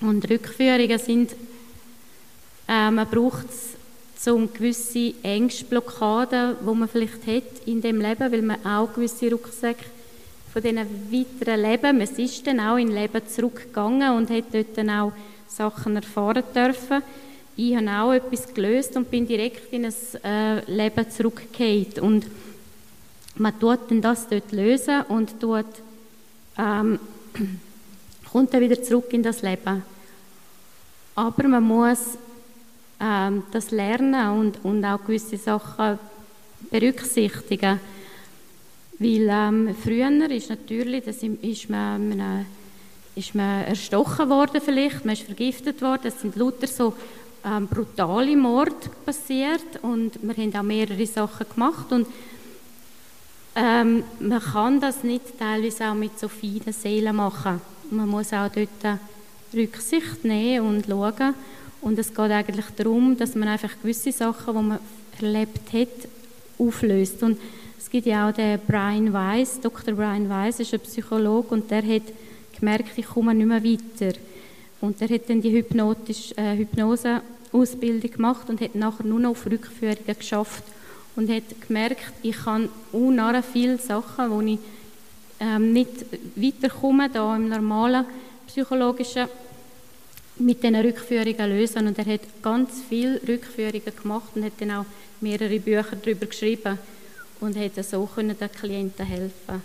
Und 0.00 0.30
Rückführungen 0.30 0.98
sind, 0.98 1.32
äh, 2.68 2.90
man 2.90 3.08
braucht 3.08 3.46
es 3.50 4.28
um 4.28 4.52
gewisse 4.52 5.14
Ängstblockaden, 5.22 6.56
die 6.60 6.74
man 6.74 6.88
vielleicht 6.88 7.26
hat 7.26 7.66
in 7.66 7.80
dem 7.80 8.00
Leben, 8.00 8.32
weil 8.32 8.42
man 8.42 8.64
auch 8.64 8.92
gewisse 8.92 9.30
Rucksäcke 9.30 9.84
von 10.52 10.62
diesen 10.62 10.78
weiteren 11.12 11.62
Leben, 11.62 11.98
man 11.98 12.08
ist 12.08 12.46
dann 12.46 12.60
auch 12.60 12.76
in 12.76 12.92
Leben 12.92 13.26
zurückgegangen 13.28 14.16
und 14.16 14.30
hat 14.30 14.44
dort 14.52 14.76
dann 14.76 14.90
auch 14.90 15.12
Sachen 15.48 15.96
erfahren 15.96 16.44
dürfen 16.54 17.02
ich 17.56 17.74
habe 17.74 17.90
auch 17.90 18.12
etwas 18.12 18.52
gelöst 18.52 18.96
und 18.96 19.10
bin 19.10 19.26
direkt 19.26 19.72
in 19.72 19.86
ein 19.86 19.94
äh, 20.22 20.70
Leben 20.70 21.10
zurückgekehrt. 21.10 21.98
Und 21.98 22.26
man 23.36 23.58
tut 23.58 23.90
dann 23.90 24.02
das 24.02 24.28
dort 24.28 24.52
lösen 24.52 25.02
und 25.08 25.40
tut, 25.40 25.64
ähm, 26.58 26.98
kommt 28.30 28.52
dann 28.52 28.60
wieder 28.60 28.82
zurück 28.82 29.10
in 29.12 29.22
das 29.22 29.40
Leben. 29.40 29.82
Aber 31.14 31.48
man 31.48 31.62
muss 31.62 32.18
ähm, 33.00 33.42
das 33.52 33.70
lernen 33.70 34.38
und, 34.38 34.62
und 34.62 34.84
auch 34.84 35.02
gewisse 35.02 35.38
Sachen 35.38 35.98
berücksichtigen. 36.70 37.80
Weil 38.98 39.28
ähm, 39.30 39.74
früher 39.82 40.30
ist 40.30 40.50
natürlich, 40.50 41.04
das 41.04 41.22
ist 41.22 41.70
man, 41.70 42.46
ist 43.14 43.34
man 43.34 43.64
erstochen 43.64 44.28
worden 44.28 44.60
vielleicht, 44.62 45.06
man 45.06 45.14
ist 45.14 45.22
vergiftet 45.22 45.80
worden, 45.80 46.08
es 46.08 46.20
sind 46.20 46.36
lauter 46.36 46.66
so 46.66 46.94
ähm, 47.46 47.68
brutale 47.68 48.36
Morde 48.36 48.74
passiert 49.04 49.82
und 49.82 50.12
wir 50.20 50.36
haben 50.36 50.54
auch 50.56 50.62
mehrere 50.62 51.06
Sachen 51.06 51.46
gemacht 51.48 51.92
und 51.92 52.06
ähm, 53.54 54.04
man 54.20 54.40
kann 54.40 54.80
das 54.80 55.02
nicht 55.02 55.38
teilweise 55.38 55.86
auch 55.86 55.94
mit 55.94 56.18
so 56.18 56.28
feinen 56.28 56.72
Seelen 56.72 57.16
machen. 57.16 57.60
Man 57.90 58.08
muss 58.08 58.32
auch 58.32 58.50
dort 58.50 58.98
Rücksicht 59.54 60.24
nehmen 60.24 60.66
und 60.66 60.86
schauen. 60.86 61.34
Und 61.80 61.98
es 61.98 62.08
geht 62.12 62.30
eigentlich 62.30 62.66
darum, 62.76 63.16
dass 63.16 63.34
man 63.34 63.48
einfach 63.48 63.72
gewisse 63.80 64.12
Sachen, 64.12 64.54
die 64.54 64.62
man 64.62 64.78
erlebt 65.20 65.72
hat, 65.72 66.08
auflöst. 66.58 67.22
Und 67.22 67.38
es 67.78 67.88
gibt 67.88 68.06
ja 68.06 68.28
auch 68.28 68.34
den 68.34 68.58
Brian 68.66 69.12
Weiss, 69.12 69.60
Dr. 69.60 69.94
Brian 69.94 70.28
Weiss 70.28 70.60
ist 70.60 70.74
ein 70.74 70.80
Psychologe 70.80 71.48
und 71.54 71.70
der 71.70 71.82
hat 71.82 72.02
gemerkt, 72.58 72.98
ich 72.98 73.06
komme 73.06 73.34
nicht 73.34 73.46
mehr 73.46 73.62
weiter. 73.62 74.18
Und 74.80 75.00
er 75.00 75.08
hat 75.08 75.30
dann 75.30 75.40
die 75.40 75.52
Hypnotisch, 75.52 76.32
äh, 76.36 76.56
Hypnose-Ausbildung 77.56 78.10
gemacht 78.10 78.48
und 78.48 78.60
hat 78.60 78.74
nachher 78.74 79.04
nur 79.04 79.20
noch 79.20 79.30
auf 79.30 79.46
Rückführungen 79.46 80.18
geschafft 80.18 80.64
und 81.14 81.30
hat 81.30 81.44
gemerkt, 81.66 82.12
ich 82.22 82.36
kann 82.36 82.68
unare 82.92 83.42
viele 83.42 83.78
Sachen, 83.78 84.30
wo 84.30 84.40
ich 84.42 84.58
ähm, 85.40 85.72
nicht 85.72 86.06
weiterkomme, 86.36 87.08
da 87.10 87.36
im 87.36 87.48
normalen 87.48 88.04
psychologischen, 88.46 89.28
mit 90.38 90.62
diesen 90.62 90.76
Rückführungen 90.76 91.50
lösen. 91.50 91.86
Und 91.86 91.98
er 91.98 92.06
hat 92.06 92.20
ganz 92.42 92.82
viele 92.88 93.20
Rückführungen 93.26 93.96
gemacht 94.02 94.28
und 94.34 94.44
hat 94.44 94.52
dann 94.58 94.70
auch 94.72 94.86
mehrere 95.20 95.58
Bücher 95.58 95.96
darüber 96.02 96.26
geschrieben 96.26 96.78
und 97.40 97.56
hat 97.56 97.82
so 97.84 98.06
können 98.06 98.38
den 98.38 98.52
Klienten 98.52 99.06
helfen. 99.06 99.62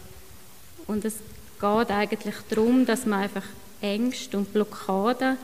Und 0.88 1.06
es 1.06 1.16
geht 1.60 1.92
eigentlich 1.92 2.36
darum, 2.50 2.86
dass 2.86 3.06
man 3.06 3.24
einfach 3.24 3.44
Ängste 3.82 4.38
und 4.38 4.52
Blockaden, 4.54 5.38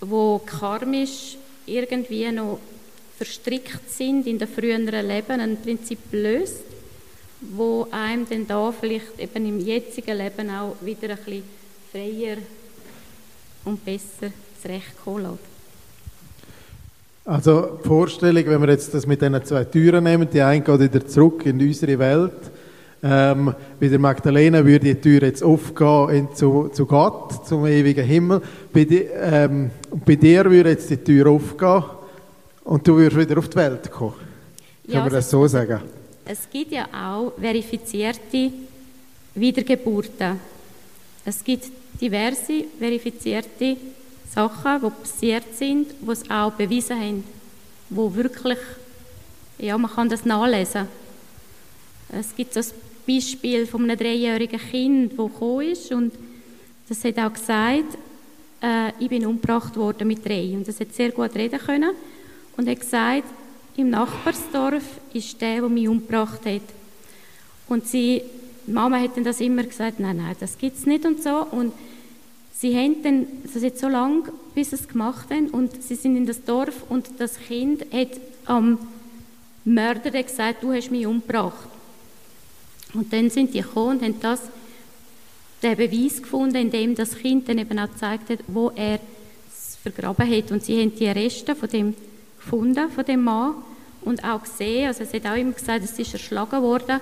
wo 0.00 0.40
karmisch 0.44 1.36
irgendwie 1.66 2.30
noch 2.32 2.58
verstrickt 3.16 3.90
sind 3.90 4.26
in 4.26 4.38
den 4.38 4.48
früheren 4.48 5.06
Leben, 5.06 5.40
ein 5.40 5.56
Prinzip 5.60 5.98
löst, 6.12 6.64
wo 7.40 7.86
einem 7.90 8.26
dann 8.28 8.46
da 8.46 8.72
vielleicht 8.72 9.18
eben 9.18 9.46
im 9.46 9.60
jetzigen 9.60 10.16
Leben 10.16 10.50
auch 10.50 10.74
wieder 10.80 11.10
ein 11.10 11.16
bisschen 11.16 11.42
freier 11.92 12.36
und 13.64 13.84
besser 13.84 14.32
zurechtkommen 14.62 15.22
lässt. 15.22 15.50
Also 17.24 17.78
die 17.82 17.86
Vorstellung, 17.86 18.46
wenn 18.46 18.62
wir 18.62 18.70
jetzt 18.70 18.94
das 18.94 19.06
mit 19.06 19.20
diesen 19.20 19.44
zwei 19.44 19.64
Türen 19.64 20.04
nehmen, 20.04 20.28
die 20.30 20.40
eine 20.40 20.62
geht 20.62 20.80
wieder 20.80 21.06
zurück 21.06 21.44
in 21.44 21.60
unsere 21.60 21.98
Welt, 21.98 22.32
ähm, 23.02 23.54
bei 23.78 23.88
der 23.88 23.98
Magdalena 23.98 24.64
würde 24.64 24.94
die 24.94 25.00
Tür 25.00 25.22
jetzt 25.22 25.42
aufgehen 25.42 26.28
zu, 26.34 26.68
zu 26.68 26.84
Gott, 26.84 27.46
zum 27.46 27.66
ewigen 27.66 28.04
Himmel. 28.04 28.42
Bei, 28.72 28.84
di, 28.84 28.98
ähm, 28.98 29.70
bei 30.04 30.16
dir 30.16 30.44
würde 30.50 30.70
jetzt 30.70 30.90
die 30.90 30.98
Tür 30.98 31.30
aufgehen 31.30 31.84
und 32.64 32.86
du 32.86 32.96
würdest 32.96 33.18
wieder 33.18 33.38
auf 33.38 33.48
die 33.48 33.56
Welt 33.56 33.90
kommen. 33.90 34.14
Kann 34.84 34.94
ja, 34.94 35.00
man 35.00 35.12
das 35.12 35.30
so 35.30 35.46
sagen? 35.46 35.80
Es 36.26 36.48
gibt 36.50 36.72
ja 36.72 36.86
auch 36.92 37.32
verifizierte 37.40 38.52
Wiedergeburten. 39.34 40.38
Es 41.24 41.42
gibt 41.42 41.66
diverse 42.00 42.64
verifizierte 42.78 43.76
Sachen, 44.32 44.80
die 44.82 44.90
passiert 44.90 45.56
sind, 45.56 45.88
die 46.00 46.10
es 46.10 46.30
auch 46.30 46.52
bewiesen 46.52 47.00
haben, 47.00 47.24
wo 47.88 48.14
wirklich, 48.14 48.58
ja, 49.58 49.76
man 49.78 49.90
kann 49.90 50.08
das 50.08 50.24
nachlesen. 50.24 50.86
Es 52.12 52.34
gibt 52.34 52.54
so 52.54 52.60
ein 52.60 52.66
Beispiel 53.14 53.66
von 53.66 53.84
einem 53.84 53.98
dreijährigen 53.98 54.60
Kind, 54.60 55.12
das 55.12 55.16
gekommen 55.16 55.68
ist 55.68 55.92
und 55.92 56.12
das 56.88 57.04
hat 57.04 57.18
auch 57.18 57.32
gesagt, 57.32 57.98
äh, 58.62 58.92
ich 58.98 59.08
bin 59.08 59.26
umgebracht 59.26 59.76
worden 59.76 60.08
mit 60.08 60.24
drei 60.24 60.52
und 60.54 60.66
das 60.66 60.80
hat 60.80 60.92
sehr 60.92 61.10
gut 61.10 61.34
reden 61.34 61.58
können 61.58 61.92
und 62.56 62.68
hat 62.68 62.80
gesagt, 62.80 63.24
im 63.76 63.90
Nachbarsdorf 63.90 64.84
ist 65.12 65.40
der, 65.40 65.60
der 65.60 65.68
mich 65.68 65.88
umgebracht 65.88 66.44
hat. 66.44 66.62
Und 67.68 67.86
sie, 67.86 68.22
die 68.66 68.72
Mama 68.72 69.00
hat 69.00 69.16
dann 69.16 69.24
das 69.24 69.40
immer 69.40 69.62
gesagt, 69.62 70.00
nein, 70.00 70.18
nein, 70.18 70.36
das 70.38 70.58
gibt 70.58 70.76
es 70.76 70.86
nicht 70.86 71.06
und 71.06 71.22
so 71.22 71.46
und 71.50 71.72
Sie 72.60 72.76
haben 72.76 73.02
dann, 73.02 73.26
das 73.42 73.64
hat 73.64 73.78
so 73.78 73.88
lange, 73.88 74.24
bis 74.54 74.68
sie 74.68 74.76
es 74.76 74.86
gemacht 74.86 75.30
haben, 75.30 75.48
und 75.48 75.82
sie 75.82 75.94
sind 75.94 76.14
in 76.14 76.26
das 76.26 76.44
Dorf 76.44 76.84
und 76.90 77.08
das 77.16 77.38
Kind 77.38 77.86
hat 77.90 78.10
am 78.44 78.78
Mörder 79.64 80.10
gesagt, 80.22 80.62
du 80.62 80.70
hast 80.70 80.90
mich 80.90 81.06
umgebracht. 81.06 81.70
Und 82.94 83.12
dann 83.12 83.30
sind 83.30 83.54
die 83.54 83.62
gekommen 83.62 83.98
und 83.98 84.02
haben 84.02 84.20
das, 84.20 84.40
den 85.62 85.76
Beweis 85.76 86.22
gefunden, 86.22 86.56
indem 86.56 86.94
das 86.94 87.16
Kind 87.16 87.48
dann 87.48 87.58
eben 87.58 87.78
auch 87.78 87.90
gezeigt 87.90 88.30
hat, 88.30 88.38
wo 88.46 88.70
er 88.74 88.98
es 89.48 89.76
vergraben 89.82 90.28
hat. 90.28 90.50
Und 90.50 90.64
sie 90.64 90.80
haben 90.80 90.94
die 90.94 91.06
Reste 91.06 91.54
von 91.54 91.68
dem 91.68 91.94
gefunden, 92.38 92.90
von 92.90 93.04
dem 93.04 93.22
Mann, 93.22 93.54
und 94.02 94.24
auch 94.24 94.42
gesehen, 94.42 94.88
also 94.88 95.02
es 95.02 95.12
hat 95.12 95.26
auch 95.26 95.36
immer 95.36 95.52
gesagt, 95.52 95.84
es 95.84 95.98
ist 95.98 96.14
erschlagen 96.14 96.62
worden. 96.62 97.00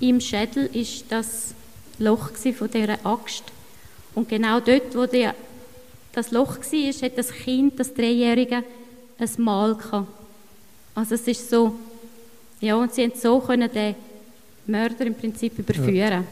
Im 0.00 0.20
Schädel 0.20 0.70
ist 0.72 1.04
das 1.10 1.54
Loch 1.98 2.30
von 2.30 2.70
dieser 2.70 3.04
Axt 3.04 3.44
und 4.14 4.28
genau 4.28 4.60
dort, 4.60 4.96
wo 4.96 5.06
der, 5.06 5.34
das 6.12 6.30
Loch 6.30 6.56
war, 6.56 6.92
hat 7.02 7.18
das 7.18 7.30
Kind, 7.30 7.78
das 7.78 7.92
Dreijährige, 7.92 8.64
ein 9.18 9.30
Mal 9.36 9.74
gehabt. 9.74 10.08
Also 10.94 11.14
es 11.14 11.28
ist 11.28 11.50
so, 11.50 11.74
ja, 12.60 12.76
und 12.76 12.92
sie 12.94 13.04
haben 13.04 13.12
so 13.14 13.38
können 13.40 13.70
den 13.70 13.94
Mörder 14.70 15.06
im 15.06 15.14
Prinzip 15.14 15.58
überführen. 15.58 15.94
Ja. 15.96 16.24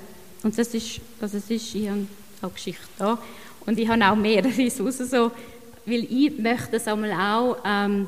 Und 0.43 0.57
das 0.57 0.73
ist, 0.75 1.01
also 1.21 1.39
es 1.39 1.51
ist, 1.51 1.75
ich 1.75 1.89
habe 1.89 2.07
auch 2.43 2.55
Geschichte 2.55 2.83
da 2.99 3.19
und 3.67 3.79
ich 3.79 3.89
habe 3.89 4.05
auch 4.05 4.17
mehrere 4.17 4.49
raus, 4.81 4.99
so, 4.99 5.31
weil 5.85 6.07
ich 6.11 6.39
möchte 6.39 6.77
es 6.77 6.87
einmal 6.87 7.13
auch 7.13 7.59
ähm, 7.65 8.07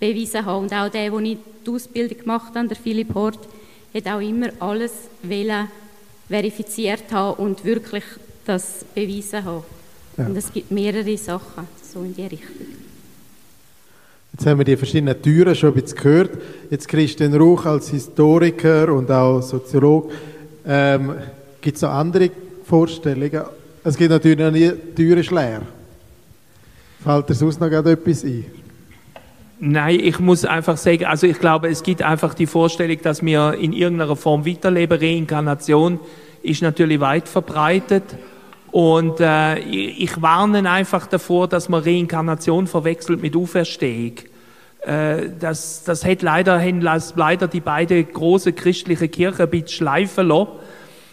beweisen 0.00 0.44
haben. 0.44 0.64
Und 0.64 0.72
auch 0.72 0.88
der, 0.88 1.10
der 1.10 1.20
ich 1.20 1.38
die 1.66 1.70
Ausbildung 1.70 2.18
gemacht 2.18 2.54
habe, 2.54 2.68
der 2.68 2.76
Philipp 2.76 3.14
Hort, 3.14 3.48
hat 3.94 4.06
auch 4.06 4.20
immer 4.20 4.50
alles 4.60 4.92
verifiziert 6.28 7.10
haben 7.10 7.42
und 7.42 7.64
wirklich 7.64 8.04
das 8.44 8.84
bewiesen 8.94 9.44
habe. 9.44 9.64
Ja. 10.16 10.26
Und 10.26 10.36
es 10.36 10.52
gibt 10.52 10.70
mehrere 10.70 11.16
Sachen 11.16 11.68
so 11.82 12.00
in 12.00 12.14
die 12.14 12.22
Richtung. 12.22 12.77
Jetzt 14.38 14.46
haben 14.46 14.58
wir 14.58 14.64
die 14.64 14.76
verschiedenen 14.76 15.20
Türen 15.20 15.52
schon 15.56 15.70
ein 15.70 15.82
bisschen 15.82 15.98
gehört. 15.98 16.30
Jetzt 16.70 16.86
Christian 16.86 17.34
Ruch 17.34 17.66
als 17.66 17.90
Historiker 17.90 18.92
und 18.92 19.10
auch 19.10 19.40
Soziologe. 19.40 20.14
Ähm, 20.64 21.14
gibt 21.60 21.74
es 21.74 21.82
noch 21.82 21.90
andere 21.90 22.30
Vorstellungen? 22.62 23.42
Es 23.82 23.96
gibt 23.96 24.10
natürlich 24.10 24.38
noch 24.38 24.52
nie, 24.52 24.70
die 24.70 24.94
Tür 24.94 25.16
ist 25.16 25.32
leer. 25.32 25.62
Fällt 27.02 27.28
dir 27.28 27.34
sonst 27.34 27.60
noch 27.60 27.66
etwas 27.66 28.22
ein? 28.22 28.44
Nein, 29.58 29.98
ich 29.98 30.20
muss 30.20 30.44
einfach 30.44 30.76
sagen, 30.76 31.06
also 31.06 31.26
ich 31.26 31.40
glaube, 31.40 31.66
es 31.66 31.82
gibt 31.82 32.02
einfach 32.02 32.32
die 32.32 32.46
Vorstellung, 32.46 32.98
dass 33.02 33.24
wir 33.24 33.54
in 33.54 33.72
irgendeiner 33.72 34.14
Form 34.14 34.46
weiterleben. 34.46 35.00
Reinkarnation 35.00 35.98
ist 36.44 36.62
natürlich 36.62 37.00
weit 37.00 37.28
verbreitet. 37.28 38.04
Und 38.70 39.18
äh, 39.18 39.58
ich 39.58 40.22
warne 40.22 40.70
einfach 40.70 41.08
davor, 41.08 41.48
dass 41.48 41.68
man 41.68 41.82
Reinkarnation 41.82 42.68
verwechselt 42.68 43.20
mit 43.20 43.34
Auferstehung. 43.34 44.12
Äh, 44.82 45.30
das, 45.38 45.84
das 45.84 46.04
hat 46.04 46.22
leider, 46.22 46.62
leider 47.16 47.48
die 47.48 47.60
beiden 47.60 48.12
große 48.12 48.52
christliche 48.52 49.08
Kirchen 49.08 49.42
ein 49.42 49.50
bisschen 49.50 49.68
schleifen 49.68 50.28
lassen. 50.28 50.48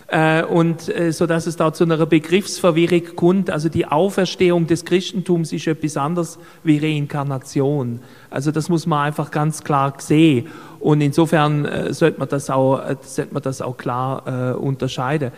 Äh, 0.08 0.44
und 0.44 0.88
äh, 0.96 1.12
so 1.12 1.26
dass 1.26 1.48
es 1.48 1.56
da 1.56 1.74
zu 1.74 1.84
einer 1.84 2.06
Begriffsverwirrung 2.06 3.16
kommt. 3.16 3.50
Also 3.50 3.70
die 3.70 3.88
Auferstehung 3.88 4.68
des 4.68 4.86
Christentums 4.86 5.52
ist 5.52 5.66
etwas 5.66 5.98
anderes 5.98 6.38
wie 6.64 6.78
Reinkarnation. 6.78 8.02
Also 8.30 8.52
das 8.52 8.70
muss 8.70 8.86
man 8.86 9.08
einfach 9.08 9.32
ganz 9.32 9.64
klar 9.64 9.96
sehen. 9.98 10.48
Und 10.80 11.02
insofern 11.02 11.66
äh, 11.66 11.92
sollte 11.92 12.20
man 12.20 12.30
das 12.30 12.52
auch, 12.52 12.82
sollte 13.02 13.34
man 13.34 13.42
das 13.42 13.64
auch 13.64 13.78
klar 13.78 14.54
äh, 14.54 14.56
unterscheiden. 14.56 15.32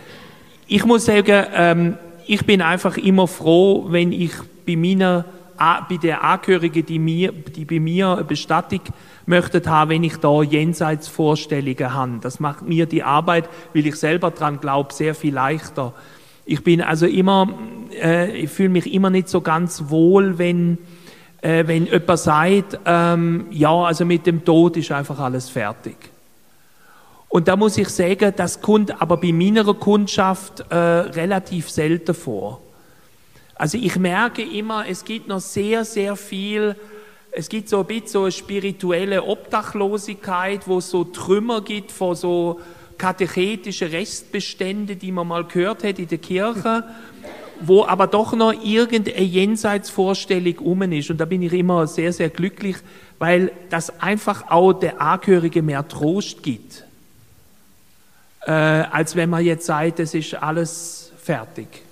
Ich 0.68 0.84
muss 0.84 1.06
sagen, 1.06 1.46
ähm, 1.56 1.98
ich 2.26 2.46
bin 2.46 2.62
einfach 2.62 2.98
immer 2.98 3.28
froh, 3.28 3.86
wenn 3.88 4.12
ich 4.12 4.34
bei 4.66 4.76
meiner 4.76 5.24
bei 5.58 5.98
der 5.98 6.24
Angehörigen, 6.24 6.86
die, 6.86 7.00
mir, 7.00 7.32
die 7.32 7.66
bei 7.66 7.80
mir 7.80 8.24
Bestattung 8.28 8.82
möchten 9.26 9.66
haben, 9.68 9.90
wenn 9.90 10.04
ich 10.04 10.18
da 10.18 10.42
Jenseitsvorstellungen 10.42 11.94
habe. 11.94 12.20
Das 12.22 12.40
macht 12.40 12.62
mir 12.62 12.86
die 12.86 13.04
Arbeit, 13.04 13.50
weil 13.74 13.86
ich 13.86 13.96
selber 13.96 14.32
dran 14.32 14.60
glaube, 14.60 14.94
sehr 14.94 15.16
viel 15.16 15.34
leichter. 15.34 15.94
Ich 16.46 16.64
bin 16.64 16.82
also 16.82 17.06
immer, 17.06 17.50
äh, 18.02 18.32
ich 18.38 18.50
fühle 18.50 18.70
mich 18.70 18.94
immer 18.94 19.10
nicht 19.10 19.28
so 19.28 19.42
ganz 19.42 19.86
wohl, 19.90 20.38
wenn 20.38 20.78
äh, 21.42 21.68
wenn 21.68 21.86
jemand 21.86 22.20
sagt, 22.20 22.80
ähm, 22.86 23.46
ja, 23.52 23.72
also 23.72 24.06
mit 24.06 24.26
dem 24.26 24.44
Tod 24.44 24.78
ist 24.78 24.92
einfach 24.92 25.20
alles 25.20 25.50
fertig. 25.50 25.96
Und 27.30 27.48
da 27.48 27.56
muss 27.56 27.78
ich 27.78 27.90
sagen, 27.90 28.34
das 28.36 28.62
kommt 28.62 29.02
aber 29.02 29.18
bei 29.18 29.32
meiner 29.32 29.74
Kundschaft 29.74 30.66
äh, 30.70 30.76
relativ 30.76 31.70
selten 31.70 32.16
vor. 32.16 32.62
Also 33.58 33.78
ich 33.80 33.96
merke 33.98 34.44
immer, 34.44 34.88
es 34.88 35.04
gibt 35.04 35.28
noch 35.28 35.40
sehr, 35.40 35.84
sehr 35.84 36.16
viel, 36.16 36.76
es 37.32 37.50
gibt 37.50 37.70
so 37.70 37.80
ein 37.80 37.86
bisschen 37.88 38.08
so 38.08 38.22
eine 38.24 38.32
spirituelle 38.32 39.24
Obdachlosigkeit, 39.24 40.68
wo 40.68 40.78
es 40.78 40.90
so 40.90 41.04
Trümmer 41.04 41.62
gibt 41.62 41.92
von 41.92 42.16
so 42.16 42.62
katechetische 42.98 43.92
Restbestände, 43.92 44.96
die 44.96 45.12
man 45.12 45.28
mal 45.28 45.44
gehört 45.44 45.84
hat 45.84 45.98
in 45.98 46.08
der 46.08 46.18
Kirche, 46.20 46.84
wo 47.60 47.84
aber 47.86 48.06
doch 48.06 48.34
noch 48.34 48.54
irgendeine 48.64 49.24
Jenseitsvorstellung 49.24 50.60
um 50.60 50.82
ist. 50.84 51.10
Und 51.10 51.18
da 51.18 51.26
bin 51.26 51.42
ich 51.42 51.54
immer 51.54 51.88
sehr, 51.88 52.14
sehr 52.14 52.30
glücklich, 52.30 52.78
weil 53.18 53.52
das 53.72 54.02
einfach 54.02 54.52
auch 54.52 54.74
der 54.74 55.02
Angehörige 55.02 55.64
mehr 55.64 55.88
Trost 55.88 56.44
gibt, 56.44 56.86
äh, 58.46 58.52
als 58.52 59.16
wenn 59.16 59.32
man 59.32 59.44
jetzt 59.44 59.66
sagt, 59.66 60.00
es 60.00 60.14
ist 60.14 60.36
alles 60.36 61.12
fertig. 61.18 61.87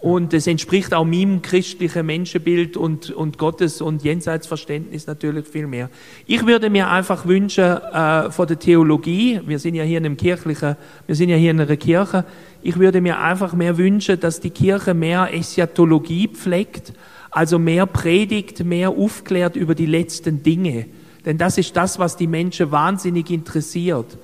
Und 0.00 0.32
es 0.32 0.46
entspricht 0.46 0.94
auch 0.94 1.04
meinem 1.04 1.42
christlichen 1.42 2.06
Menschenbild 2.06 2.78
und, 2.78 3.10
und 3.10 3.36
Gottes 3.36 3.82
und 3.82 4.02
Jenseitsverständnis 4.02 5.06
natürlich 5.06 5.46
viel 5.46 5.66
mehr. 5.66 5.90
Ich 6.26 6.46
würde 6.46 6.70
mir 6.70 6.88
einfach 6.88 7.26
wünschen, 7.26 7.64
äh, 7.64 8.30
von 8.30 8.46
der 8.46 8.58
Theologie, 8.58 9.40
wir 9.44 9.58
sind 9.58 9.74
ja 9.74 9.84
hier 9.84 9.98
in 9.98 10.06
einem 10.06 10.16
kirchlichen, 10.16 10.76
wir 11.06 11.14
sind 11.14 11.28
ja 11.28 11.36
hier 11.36 11.50
in 11.50 11.60
einer 11.60 11.76
Kirche, 11.76 12.24
ich 12.62 12.78
würde 12.78 13.02
mir 13.02 13.20
einfach 13.20 13.52
mehr 13.52 13.76
wünschen, 13.76 14.18
dass 14.18 14.40
die 14.40 14.48
Kirche 14.48 14.94
mehr 14.94 15.34
Eschatologie 15.34 16.28
pflegt, 16.28 16.94
also 17.30 17.58
mehr 17.58 17.84
predigt, 17.84 18.64
mehr 18.64 18.88
aufklärt 18.88 19.54
über 19.54 19.74
die 19.74 19.86
letzten 19.86 20.42
Dinge. 20.42 20.86
Denn 21.26 21.36
das 21.36 21.58
ist 21.58 21.76
das, 21.76 21.98
was 21.98 22.16
die 22.16 22.26
Menschen 22.26 22.70
wahnsinnig 22.70 23.28
interessiert. 23.30 24.16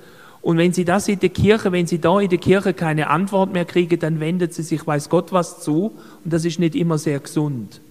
Und 0.47 0.57
wenn 0.57 0.71
sie 0.71 0.85
das 0.85 1.09
in 1.09 1.19
der 1.19 1.27
Kirche, 1.27 1.73
wenn 1.73 1.87
sie 1.87 1.99
da 1.99 2.21
in 2.21 2.29
der 2.29 2.37
Kirche 2.37 2.73
keine 2.73 3.09
Antwort 3.09 3.51
mehr 3.51 3.65
kriegen, 3.65 3.99
dann 3.99 4.21
wendet 4.21 4.53
sie 4.53 4.63
sich, 4.63 4.87
weiß 4.87 5.09
Gott 5.09 5.33
was 5.33 5.59
zu. 5.59 5.91
Und 6.23 6.31
das 6.31 6.45
ist 6.45 6.57
nicht 6.57 6.73
immer 6.73 6.97
sehr 6.97 7.19
gesund. 7.19 7.81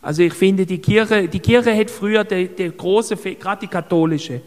Also 0.00 0.22
ich 0.22 0.32
finde, 0.32 0.64
die 0.64 0.78
Kirche, 0.78 1.28
die 1.28 1.40
Kirche 1.40 1.76
hat 1.76 1.90
früher 1.90 2.24
der, 2.24 2.46
der 2.46 2.70
große, 2.70 3.16
gerade 3.16 3.60
die 3.60 3.66
katholische, 3.66 4.40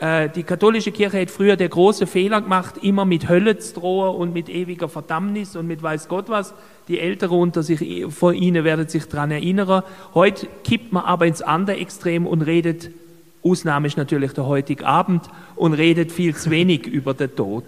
äh, 0.00 0.28
die 0.28 0.42
katholische 0.42 0.90
Kirche 0.90 1.20
hat 1.20 1.30
früher 1.30 1.54
der 1.54 1.68
große 1.68 2.08
Fehler 2.08 2.40
gemacht, 2.40 2.78
immer 2.82 3.04
mit 3.04 3.28
Hölle 3.28 3.56
zu 3.58 3.74
drohen 3.74 4.16
und 4.16 4.34
mit 4.34 4.48
ewiger 4.48 4.88
Verdammnis 4.88 5.54
und 5.54 5.68
mit 5.68 5.84
weiß 5.84 6.08
Gott 6.08 6.28
was. 6.30 6.52
Die 6.88 6.98
Älteren 6.98 7.38
unter 7.38 7.62
sich, 7.62 8.12
von 8.12 8.34
ihnen 8.34 8.64
werden 8.64 8.88
sich 8.88 9.04
daran 9.06 9.30
erinnern. 9.30 9.84
Heute 10.14 10.48
kippt 10.64 10.92
man 10.92 11.04
aber 11.04 11.26
ins 11.26 11.42
andere 11.42 11.76
Extrem 11.76 12.26
und 12.26 12.42
redet 12.42 12.90
Ausnahme 13.44 13.88
ist 13.88 13.96
natürlich 13.96 14.32
der 14.32 14.46
heutige 14.46 14.86
Abend 14.86 15.28
und 15.56 15.74
redet 15.74 16.12
viel 16.12 16.34
zu 16.34 16.50
wenig 16.50 16.86
über 16.86 17.14
den 17.14 17.34
Tod. 17.34 17.64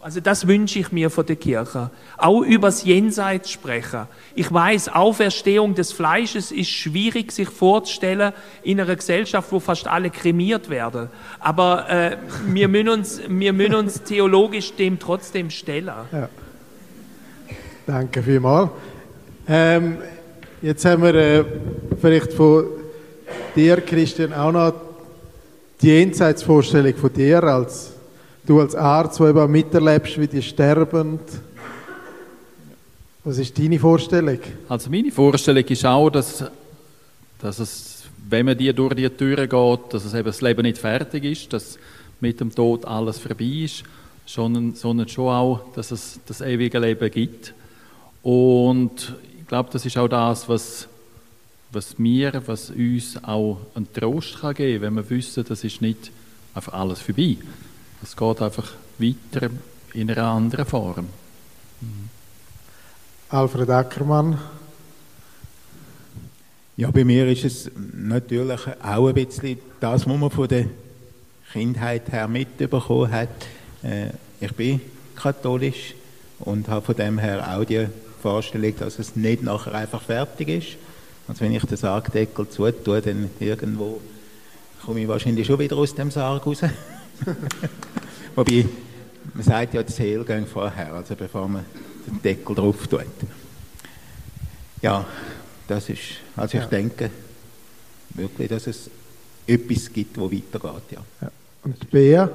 Also 0.00 0.20
das 0.20 0.46
wünsche 0.46 0.78
ich 0.78 0.92
mir 0.92 1.10
von 1.10 1.26
der 1.26 1.34
Kirche. 1.34 1.90
Auch 2.16 2.42
übers 2.42 2.84
Jenseits 2.84 3.50
sprechen. 3.50 4.06
Ich 4.36 4.52
weiß, 4.52 4.90
Auferstehung 4.90 5.74
des 5.74 5.92
Fleisches 5.92 6.52
ist 6.52 6.70
schwierig 6.70 7.32
sich 7.32 7.48
vorzustellen 7.48 8.32
in 8.62 8.80
einer 8.80 8.94
Gesellschaft, 8.94 9.50
wo 9.50 9.58
fast 9.58 9.88
alle 9.88 10.10
kremiert 10.10 10.70
werden. 10.70 11.08
Aber 11.40 11.90
äh, 11.90 12.16
wir, 12.46 12.68
müssen 12.68 12.88
uns, 12.90 13.20
wir 13.28 13.52
müssen 13.52 13.74
uns 13.74 14.02
theologisch 14.04 14.72
dem 14.76 15.00
trotzdem 15.00 15.50
stellen. 15.50 15.92
Ja. 16.12 16.28
Danke 17.84 18.22
vielmals. 18.22 18.70
Ähm, 19.48 19.98
jetzt 20.62 20.84
haben 20.84 21.02
wir 21.02 21.14
äh, 21.14 21.44
vielleicht 22.00 22.32
von 22.34 22.66
dir, 23.54 23.80
Christian, 23.80 24.32
auch 24.32 24.52
noch 24.52 24.74
die 25.80 25.88
Jenseitsvorstellung 25.88 26.94
von 26.94 27.12
dir, 27.12 27.42
als 27.44 27.92
du 28.46 28.60
als 28.60 28.74
Arzt, 28.74 29.20
der 29.20 29.28
eben 29.28 29.50
miterlebst, 29.50 30.20
wie 30.20 30.26
die 30.26 30.42
sterben. 30.42 31.20
Was 33.24 33.38
ist 33.38 33.58
deine 33.58 33.78
Vorstellung? 33.78 34.38
Also 34.68 34.90
meine 34.90 35.12
Vorstellung 35.12 35.64
ist 35.64 35.84
auch, 35.84 36.10
dass, 36.10 36.44
dass 37.40 37.58
es, 37.58 38.04
wenn 38.28 38.46
man 38.46 38.56
die 38.56 38.72
durch 38.72 38.94
die 38.94 39.08
Türen 39.10 39.48
geht, 39.48 39.80
dass 39.94 40.04
es 40.04 40.14
eben 40.14 40.24
das 40.24 40.40
Leben 40.40 40.62
nicht 40.62 40.78
fertig 40.78 41.24
ist, 41.24 41.52
dass 41.52 41.78
mit 42.20 42.40
dem 42.40 42.54
Tod 42.54 42.84
alles 42.84 43.18
vorbei 43.18 43.64
ist, 43.64 43.84
sondern, 44.26 44.74
sondern 44.74 45.08
schon 45.08 45.28
auch, 45.28 45.60
dass 45.74 45.90
es 45.90 46.20
das 46.26 46.40
ewige 46.40 46.78
Leben 46.78 47.10
gibt. 47.10 47.54
Und 48.22 49.14
ich 49.38 49.46
glaube, 49.46 49.70
das 49.72 49.86
ist 49.86 49.96
auch 49.96 50.08
das, 50.08 50.48
was 50.48 50.87
was 51.70 51.98
mir, 51.98 52.42
was 52.46 52.70
uns 52.70 53.22
auch 53.22 53.58
einen 53.74 53.92
Trost 53.92 54.40
kann 54.40 54.54
geben 54.54 54.82
kann, 54.82 54.96
wenn 54.96 55.04
wir 55.04 55.10
wissen, 55.10 55.44
das 55.46 55.64
ist 55.64 55.82
nicht 55.82 56.10
einfach 56.54 56.72
alles 56.72 57.00
vorbei. 57.00 57.36
Es 58.02 58.16
geht 58.16 58.42
einfach 58.42 58.72
weiter 58.98 59.50
in 59.94 60.10
einer 60.10 60.24
anderen 60.24 60.64
Form. 60.64 61.08
Mhm. 61.80 62.08
Alfred 63.30 63.68
Ackermann. 63.70 64.38
Ja, 66.76 66.90
bei 66.90 67.04
mir 67.04 67.26
ist 67.26 67.44
es 67.44 67.70
natürlich 67.92 68.60
auch 68.82 69.08
ein 69.08 69.14
bisschen 69.14 69.58
das, 69.80 70.06
was 70.06 70.18
man 70.18 70.30
von 70.30 70.48
der 70.48 70.66
Kindheit 71.52 72.10
her 72.12 72.28
mitbekommen 72.28 73.10
hat. 73.10 73.28
Äh, 73.82 74.10
ich 74.40 74.52
bin 74.54 74.80
katholisch 75.16 75.94
und 76.38 76.68
habe 76.68 76.86
von 76.86 76.96
dem 76.96 77.18
her 77.18 77.56
auch 77.56 77.64
die 77.64 77.88
Vorstellung, 78.22 78.74
dass 78.78 78.98
es 78.98 79.16
nicht 79.16 79.42
nachher 79.42 79.74
einfach 79.74 80.02
fertig 80.02 80.48
ist, 80.48 80.76
also 81.28 81.40
wenn 81.42 81.52
ich 81.52 81.64
den 81.64 81.76
Sargdeckel 81.76 82.48
zutue, 82.48 83.02
dann 83.02 83.30
irgendwo 83.38 84.00
komme 84.84 85.00
ich 85.00 85.08
wahrscheinlich 85.08 85.46
schon 85.46 85.58
wieder 85.58 85.76
aus 85.76 85.94
dem 85.94 86.10
Sarg 86.10 86.46
raus. 86.46 86.62
Wobei, 88.34 88.66
man 89.34 89.42
sagt 89.42 89.74
ja, 89.74 89.82
die 89.82 89.92
Seele 89.92 90.24
geht 90.24 90.48
vorher, 90.48 90.94
also 90.94 91.14
bevor 91.14 91.46
man 91.46 91.64
den 92.06 92.22
Deckel 92.22 92.54
drauf 92.54 92.86
tut. 92.86 93.02
Ja, 94.80 95.04
das 95.66 95.90
ist, 95.90 96.00
also 96.34 96.56
ich 96.56 96.64
ja. 96.64 96.70
denke 96.70 97.10
wirklich, 98.14 98.48
dass 98.48 98.66
es 98.66 98.90
etwas 99.46 99.92
gibt, 99.92 100.18
wo 100.18 100.30
weitergeht, 100.30 100.92
ja. 100.92 101.02
ja. 101.20 101.30
Und 101.62 101.90
Bea? 101.90 102.30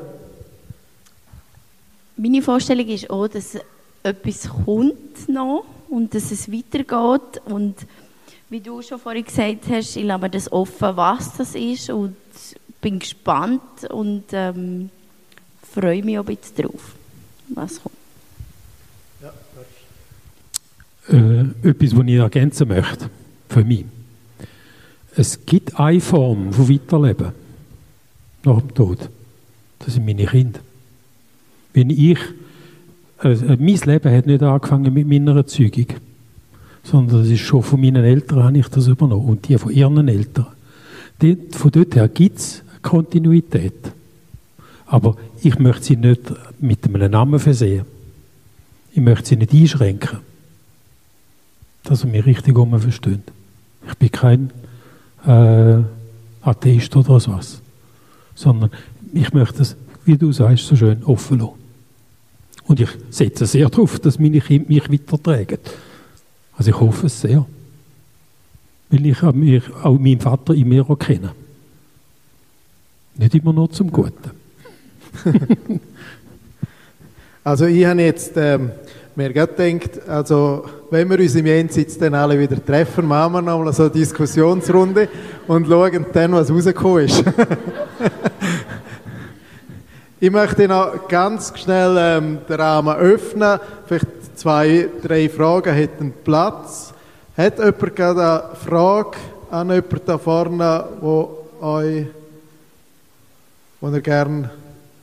Meine 2.16 2.42
Vorstellung 2.42 2.88
ist 2.88 3.10
auch, 3.10 3.28
dass 3.28 3.58
etwas 4.04 4.50
kommt 4.66 5.28
noch 5.30 5.66
und 5.90 6.14
dass 6.14 6.32
es 6.32 6.52
weitergeht 6.52 7.42
und 7.46 7.76
wie 8.54 8.62
du 8.62 8.84
schon 8.84 9.00
vorhin 9.00 9.26
gesagt 9.26 9.68
hast, 9.68 9.96
ich 9.96 10.04
lasse 10.04 10.30
das 10.30 10.52
offen, 10.52 10.96
was 10.96 11.38
das 11.38 11.56
ist 11.56 11.90
und 11.90 12.16
bin 12.82 13.00
gespannt 13.00 13.90
und 13.90 14.26
ähm, 14.32 14.92
freue 15.72 16.04
mich 16.04 16.20
auch 16.20 16.28
ein 16.28 16.36
bisschen 16.36 16.68
drauf, 16.68 16.94
was 17.50 17.82
kommt. 17.82 17.96
Ja, 19.24 19.34
äh, 21.18 21.68
etwas, 21.68 21.98
was 21.98 22.06
ich 22.06 22.14
ergänzen 22.14 22.68
möchte, 22.68 23.10
für 23.50 23.64
mich. 23.64 23.86
Es 25.16 25.44
gibt 25.48 25.80
eine 25.80 26.00
Form 26.00 26.54
von 26.54 26.70
Weiterleben 26.70 27.32
nach 28.44 28.60
dem 28.60 28.74
Tod. 28.76 29.10
Das 29.80 29.96
sind 29.96 30.06
meine 30.06 30.28
Kinder. 30.28 30.60
Wenn 31.74 31.90
ich, 31.90 32.20
äh, 33.24 33.34
mein 33.34 33.80
Leben 33.80 34.16
hat 34.16 34.28
nicht 34.28 34.44
angefangen 34.44 34.94
mit 34.94 35.08
meiner 35.08 35.38
Erzeugung 35.38 35.88
sondern 36.84 37.22
das 37.22 37.30
ist 37.30 37.42
schon 37.42 37.64
von 37.64 37.80
meinen 37.80 38.04
Eltern 38.04 38.44
habe 38.44 38.58
ich 38.58 38.68
das 38.68 38.88
übernommen 38.88 39.28
und 39.28 39.48
die 39.48 39.58
von 39.58 39.72
ihren 39.72 40.08
Eltern. 40.08 40.48
Die, 41.22 41.38
von 41.52 41.72
dort 41.72 41.96
her 41.96 42.08
gibt 42.10 42.38
es 42.40 42.64
Kontinuität. 42.82 43.92
Aber 44.86 45.16
ich 45.42 45.58
möchte 45.58 45.84
sie 45.86 45.96
nicht 45.96 46.22
mit 46.60 46.86
einem 46.86 47.12
Namen 47.12 47.40
versehen. 47.40 47.86
Ich 48.92 49.02
möchte 49.02 49.30
sie 49.30 49.38
nicht 49.38 49.54
einschränken. 49.54 50.20
Dass 51.84 52.02
sie 52.02 52.08
mich 52.08 52.26
richtig 52.26 52.58
um 52.58 52.80
verstehen. 52.80 53.24
Ich 53.88 53.96
bin 53.96 54.12
kein 54.12 54.52
äh, 55.26 55.82
Atheist 56.42 56.96
oder 56.96 57.16
was. 57.16 57.62
Sondern 58.36 58.70
ich 59.14 59.34
möchte 59.34 59.62
es, 59.62 59.76
wie 60.06 60.18
du 60.18 60.32
sagst, 60.32 60.68
so 60.68 60.76
schön 60.76 61.04
offen 61.04 61.40
lassen. 61.40 61.54
Und 62.66 62.80
ich 62.80 62.90
setze 63.10 63.46
sehr 63.46 63.70
darauf, 63.70 64.00
dass 64.00 64.20
meine 64.20 64.42
Kinder 64.42 64.68
mich 64.68 64.92
weitertragen. 64.92 65.60
Also 66.58 66.70
ich 66.70 66.80
hoffe 66.80 67.08
es 67.08 67.22
sehr. 67.22 67.46
Weil 68.90 69.06
ich 69.08 69.24
auch 69.24 69.34
meinen 69.34 70.20
Vater 70.20 70.54
in 70.54 70.70
mir 70.70 70.88
erkenne. 70.88 71.32
Nicht 73.16 73.36
immer 73.36 73.54
nur 73.54 73.70
zum 73.72 73.92
Guten. 73.92 74.32
also 77.44 77.66
ich 77.66 77.86
habe 77.86 78.02
jetzt 78.02 78.34
ähm, 78.36 78.72
mir 79.16 79.32
gedacht, 79.32 80.08
also 80.08 80.66
wenn 80.90 81.10
wir 81.10 81.20
uns 81.20 81.36
im 81.36 81.46
Jenseits 81.46 81.98
dann 81.98 82.16
alle 82.16 82.40
wieder 82.40 82.64
treffen, 82.64 83.06
machen 83.06 83.34
wir 83.34 83.42
nochmal 83.42 83.74
so 83.74 83.84
eine 83.84 83.92
Diskussionsrunde 83.92 85.08
und 85.48 85.68
schauen 85.68 86.06
dann, 86.12 86.32
was 86.32 86.50
rausgekommen 86.50 87.06
ist. 87.06 87.24
ich 90.20 90.32
möchte 90.32 90.68
noch 90.68 91.08
ganz 91.08 91.54
schnell 91.56 91.96
ähm, 92.00 92.40
den 92.48 92.56
Rahmen 92.56 92.96
öffnen, 92.96 93.60
vielleicht 93.86 94.23
zwei, 94.36 94.90
drei 95.02 95.30
Fragen 95.30 95.74
hätten 95.74 96.14
Platz. 96.24 96.94
Hat 97.38 97.58
jemand 97.58 97.96
gerade 97.96 98.44
eine 98.46 98.56
Frage 98.56 99.18
an 99.50 99.70
jemanden 99.70 100.02
da 100.06 100.18
vorne, 100.18 100.86
wo 101.00 101.48
euch, 101.62 102.08
wo 103.82 103.90
ihr 103.90 104.02
gerne 104.02 104.50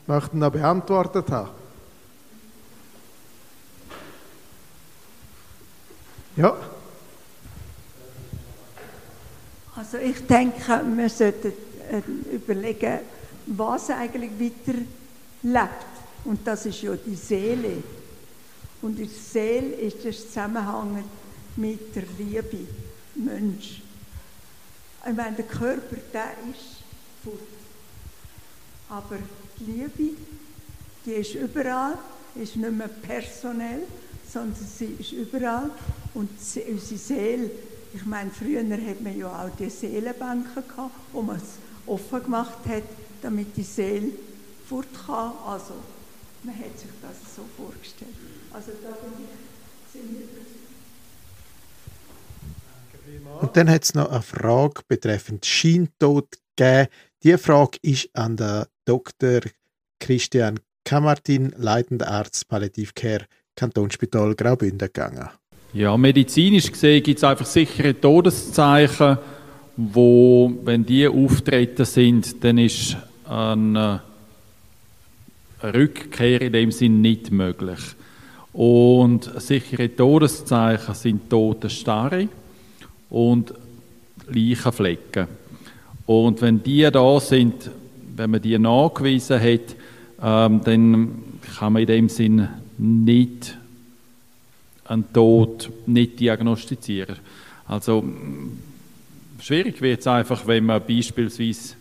möchten 0.06 0.38
noch 0.38 0.50
beantwortet 0.50 1.30
haben? 1.30 1.50
Ja. 6.36 6.56
Also 9.76 9.98
ich 9.98 10.26
denke, 10.26 10.82
wir 10.96 11.08
sollten 11.08 11.52
äh, 11.90 12.34
überlegen, 12.34 13.00
was 13.46 13.90
eigentlich 13.90 14.30
weiter 14.38 14.78
lebt. 15.42 15.90
Und 16.24 16.46
das 16.46 16.66
ist 16.66 16.82
ja 16.82 16.92
die 16.94 17.14
Seele. 17.14 17.82
Und 18.82 18.98
die 18.98 19.06
Seele 19.06 19.74
ist 19.74 20.04
der 20.04 20.12
Zusammenhang 20.12 21.04
mit 21.56 21.94
der 21.94 22.04
Liebe, 22.18 22.66
Mensch. 23.14 23.82
Ich 25.06 25.16
meine, 25.16 25.36
der 25.36 25.46
Körper, 25.46 25.96
der 26.12 26.32
ist 26.50 26.82
fort. 27.22 27.38
Aber 28.88 29.18
die 29.58 29.64
Liebe, 29.64 30.16
die 31.04 31.12
ist 31.12 31.34
überall, 31.34 31.98
ist 32.34 32.56
nicht 32.56 32.72
mehr 32.72 32.88
personell, 32.88 33.82
sondern 34.30 34.56
sie 34.56 34.96
ist 34.98 35.12
überall. 35.12 35.70
Und 36.14 36.30
unsere 36.30 36.98
Seele, 36.98 37.50
ich 37.92 38.06
meine, 38.06 38.30
früher 38.30 38.62
hat 38.62 39.00
man 39.00 39.18
ja 39.18 39.44
auch 39.44 39.56
die 39.58 39.70
Seelenbänke 39.70 40.62
gehabt, 40.62 40.94
wo 41.12 41.22
man 41.22 41.36
es 41.36 41.58
offen 41.86 42.22
gemacht 42.22 42.58
hat, 42.66 42.84
damit 43.22 43.56
die 43.56 43.62
Seele 43.62 44.12
fort 44.68 44.88
kann. 45.06 45.32
Also, 45.46 45.74
man 46.42 46.54
hat 46.56 46.78
sich 46.78 46.90
das 47.02 47.34
so 47.36 47.42
vorgestellt. 47.56 48.14
Also 48.52 48.72
und 53.40 53.56
dann 53.56 53.70
hat 53.70 53.84
es 53.84 53.94
noch 53.94 54.10
eine 54.10 54.22
Frage 54.22 54.82
betreffend 54.86 55.46
Scheintod 55.46 56.28
gegeben. 56.56 56.88
Diese 57.22 57.38
Frage 57.38 57.78
ist 57.82 58.08
an 58.14 58.36
den 58.36 58.64
Dr. 58.84 59.40
Christian 59.98 60.60
Kamartin, 60.84 61.54
leitender 61.56 62.08
Arzt 62.08 62.48
Palliativcare, 62.48 63.26
Kantonsspital 63.56 64.34
Graubünden 64.34 64.78
gegangen. 64.78 65.28
Ja, 65.72 65.96
medizinisch 65.96 66.70
gesehen 66.70 67.02
gibt 67.02 67.18
es 67.18 67.24
einfach 67.24 67.46
sichere 67.46 67.98
Todeszeichen, 67.98 69.18
wo, 69.76 70.52
wenn 70.64 70.84
die 70.84 71.06
auftreten 71.06 71.84
sind, 71.84 72.42
dann 72.42 72.58
ist 72.58 72.96
eine 73.24 74.02
Rückkehr 75.62 76.40
in 76.42 76.52
dem 76.52 76.72
Sinn 76.72 77.00
nicht 77.00 77.30
möglich. 77.30 77.78
Und 78.52 79.30
sichere 79.40 79.94
Todeszeichen 79.94 80.94
sind 80.94 81.30
tote 81.30 81.70
Starre 81.70 82.28
und 83.08 83.54
Leichenflecken. 84.26 85.26
Und 86.06 86.40
wenn 86.42 86.62
die 86.62 86.88
da 86.90 87.20
sind, 87.20 87.70
wenn 88.16 88.30
man 88.30 88.42
die 88.42 88.58
nachgewiesen 88.58 89.40
hat, 89.40 89.76
ähm, 90.22 90.60
dann 90.64 91.22
kann 91.56 91.72
man 91.72 91.82
in 91.82 91.88
dem 91.88 92.08
Sinn 92.08 92.48
nicht 92.78 93.56
einen 94.84 95.12
Tod 95.12 95.70
nicht 95.86 96.18
diagnostizieren. 96.18 97.16
Also 97.68 98.04
schwierig 99.40 99.80
wird 99.80 100.00
es 100.00 100.06
einfach, 100.08 100.46
wenn 100.46 100.66
man 100.66 100.82
beispielsweise 100.84 101.74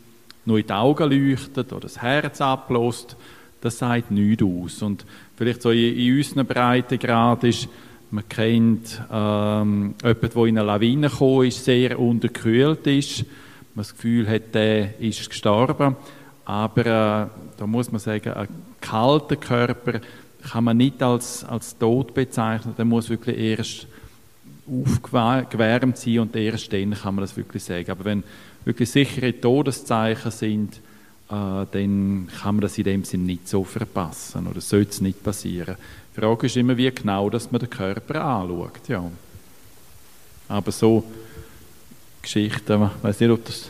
nur 0.46 0.60
in 0.60 0.68
die 0.68 0.74
Augen 0.74 1.10
leuchtet 1.12 1.72
oder 1.72 1.82
das 1.82 2.02
Herz 2.02 2.42
ablässt, 2.42 3.16
das 3.62 3.78
sagt 3.78 4.12
nichts 4.12 4.44
aus. 4.44 4.82
Und 4.82 5.06
vielleicht 5.36 5.62
so 5.62 5.72
in, 5.72 5.98
in 5.98 6.18
unseren 6.18 6.46
Breitengrad 6.46 7.44
ist, 7.44 7.68
man 8.12 8.28
kennt 8.28 9.02
ähm, 9.12 9.94
jemanden, 10.02 10.30
der 10.34 10.46
in 10.46 10.58
eine 10.58 10.68
Lawine 10.68 11.10
gekommen 11.10 11.46
ist, 11.46 11.64
sehr 11.64 12.00
unterkühlt 12.00 12.88
ist. 12.88 13.20
Man 13.76 13.84
das 13.84 13.94
Gefühl 13.94 14.28
hat, 14.28 14.56
der 14.56 15.00
ist 15.00 15.30
gestorben. 15.30 15.96
Aber 16.46 16.82
äh, 16.82 17.28
da 17.58 17.68
muss 17.68 17.92
man 17.92 18.00
sagen, 18.00 18.34
ein 18.34 18.48
kalter 18.82 19.36
Körper 19.36 20.02
kann 20.50 20.64
man 20.64 20.78
nicht 20.78 21.04
als, 21.04 21.44
als 21.44 21.78
tot 21.78 22.14
bezeichnen. 22.16 22.74
Der 22.78 22.86
muss 22.86 23.10
wirklich 23.10 23.38
erst 23.38 23.88
aufgewärmt 24.68 25.98
sein 25.98 26.20
und 26.20 26.36
erst 26.36 26.74
dann 26.74 26.94
kann 26.94 27.16
man 27.16 27.24
das 27.24 27.38
wirklich 27.38 27.64
sagen. 27.64 27.92
Aber 27.92 28.06
wenn 28.06 28.24
wirklich 28.66 28.90
sichere 28.90 29.40
Todeszeichen 29.40 30.32
sind, 30.32 30.82
dann 31.30 32.28
kann 32.42 32.56
man 32.56 32.62
das 32.62 32.78
in 32.78 32.86
dem 32.86 33.04
Sinn 33.04 33.26
nicht 33.26 33.48
so 33.48 33.64
verpassen 33.64 34.48
oder 34.48 34.62
sollte 34.62 34.90
es 34.90 35.02
nicht 35.02 35.24
passieren. 35.24 35.76
Die 36.16 36.20
Frage 36.20 36.48
ist 36.48 36.58
immer, 36.58 36.76
wie 36.76 36.90
genau 36.92 37.30
dass 37.30 37.52
man 37.52 37.60
den 37.60 37.70
Körper 37.70 38.24
anschaut. 38.24 38.88
Ja. 38.88 39.10
Aber 40.48 40.72
so 40.72 41.04
Geschichten, 42.24 42.82
ich 42.84 43.04
weiß 43.04 43.20
nicht, 43.20 43.30
ob 43.30 43.46
das, 43.46 43.70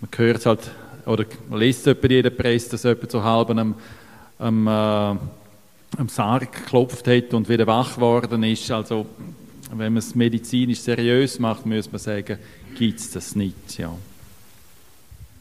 man 0.00 0.10
hört 0.16 0.36
es 0.36 0.46
halt, 0.46 0.70
oder 1.06 1.24
man 1.48 1.60
liest 1.60 1.86
es 1.86 1.96
in 1.96 2.22
der 2.22 2.30
Presse, 2.30 2.70
dass 2.70 2.82
jemand 2.82 3.10
so 3.10 3.22
halb 3.22 3.50
am, 3.50 3.74
am, 4.38 4.66
äh, 4.66 4.70
am 4.70 6.08
Sarg 6.08 6.52
geklopft 6.52 7.06
hat 7.08 7.32
und 7.32 7.48
wieder 7.48 7.66
wach 7.66 7.94
geworden 7.94 8.42
ist. 8.42 8.70
Also, 8.70 9.06
wenn 9.70 9.94
man 9.94 9.96
es 9.96 10.14
medizinisch 10.14 10.80
seriös 10.80 11.38
macht, 11.38 11.64
muss 11.64 11.90
man 11.90 11.98
sagen, 11.98 12.38
gibt 12.76 13.00
es 13.00 13.10
das 13.12 13.34
nicht. 13.34 13.78
Ja. 13.78 13.96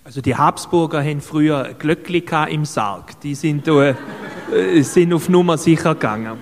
Also 0.06 0.22
die 0.22 0.36
Habsburger 0.36 1.04
haben 1.04 1.20
früher 1.20 1.74
Glöckli 1.80 2.24
im 2.52 2.64
Sarg. 2.64 3.20
Die 3.22 3.34
sind, 3.34 3.68
äh, 3.68 3.96
sind 4.84 5.12
auf 5.12 5.30
Nummer 5.30 5.58
sicher 5.58 5.96
gegangen. 5.96 6.38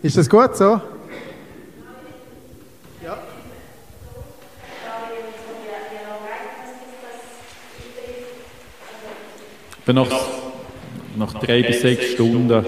Ist 0.00 0.16
das 0.16 0.30
gut 0.30 0.56
so? 0.56 0.80
Ja. 3.02 3.18
Nach, 9.86 10.06
nach 11.16 11.34
drei 11.40 11.62
bis 11.64 11.80
sechs 11.80 12.12
Stunden 12.12 12.64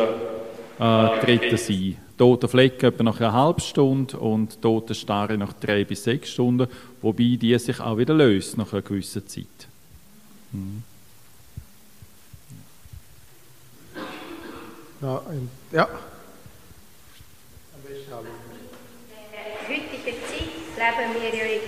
äh, 0.80 1.20
treten 1.20 1.56
sie 1.56 1.96
tote 2.20 2.48
Flecken 2.48 2.84
etwa 2.84 3.02
nach 3.02 3.18
einer 3.18 3.32
halben 3.32 3.60
Stunde 3.60 4.18
und 4.18 4.60
tote 4.60 4.94
Starre 4.94 5.38
nach 5.38 5.54
drei 5.54 5.84
bis 5.84 6.04
sechs 6.04 6.30
Stunden, 6.32 6.68
wobei 7.00 7.38
die 7.40 7.58
sich 7.58 7.80
auch 7.80 7.96
wieder 7.96 8.12
löst 8.12 8.58
nach 8.58 8.74
einer 8.74 8.82
gewissen 8.82 9.26
Zeit. 9.26 9.46
Mhm. 10.52 10.82
Ja. 15.00 15.22
ja. 15.72 15.88
In 17.88 18.10
der 19.32 19.66
heutigen 19.66 20.18
Zeit 20.28 20.52
leben 20.76 21.14
wir 21.14 21.34
ja 21.38 21.46
in 21.46 21.62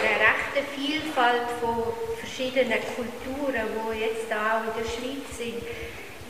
einer 0.00 0.16
rechten 0.24 0.64
Vielfalt 0.80 1.50
von 1.60 1.76
verschiedenen 2.18 2.80
Kulturen, 2.96 3.66
die 3.92 4.00
jetzt 4.00 4.32
auch 4.32 4.64
in 4.64 4.82
der 4.82 4.88
Schweiz 4.88 5.36
sind. 5.36 5.62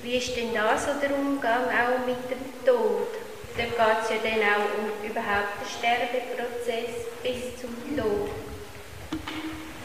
Wie 0.02 0.16
ist 0.16 0.36
denn 0.36 0.52
da 0.54 0.76
so 0.76 0.98
der 1.00 1.16
Umgang 1.16 1.66
auch 1.66 2.04
mit 2.04 2.28
dem 2.28 2.66
Tod? 2.66 3.29
Dort 3.60 4.08
geht 4.08 4.18
es 4.18 4.24
ja 4.24 4.30
dann 4.30 4.40
auch 4.48 4.64
um 4.78 5.10
überhaupt 5.10 5.60
den 5.60 5.68
Sterbeprozess 5.68 7.06
bis 7.22 7.60
zum 7.60 7.70
Tod. 7.96 8.30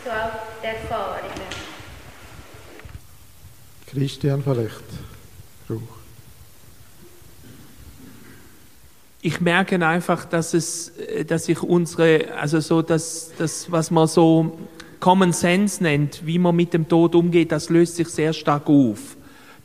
So 0.03 0.11
auch 0.11 0.61
die 0.61 0.68
Erfahrungen. 0.68 1.65
Christian 3.88 4.43
vielleicht. 4.43 4.84
Ruch. 5.69 5.81
Ich 9.22 9.41
merke 9.41 9.84
einfach, 9.85 10.26
dass 10.26 10.53
es, 10.53 10.93
dass 11.27 11.49
ich 11.49 11.61
unsere, 11.61 12.34
also 12.35 12.60
so 12.60 12.81
das, 12.81 13.31
das, 13.38 13.72
was 13.72 13.89
man 13.89 14.07
so 14.07 14.57
Common 14.99 15.34
Sense 15.34 15.81
nennt, 15.81 16.26
wie 16.26 16.38
man 16.38 16.56
mit 16.56 16.73
dem 16.73 16.88
Tod 16.88 17.15
umgeht, 17.15 17.52
das 17.52 17.69
löst 17.69 17.95
sich 17.95 18.07
sehr 18.07 18.34
stark 18.34 18.68
auf. 18.68 19.15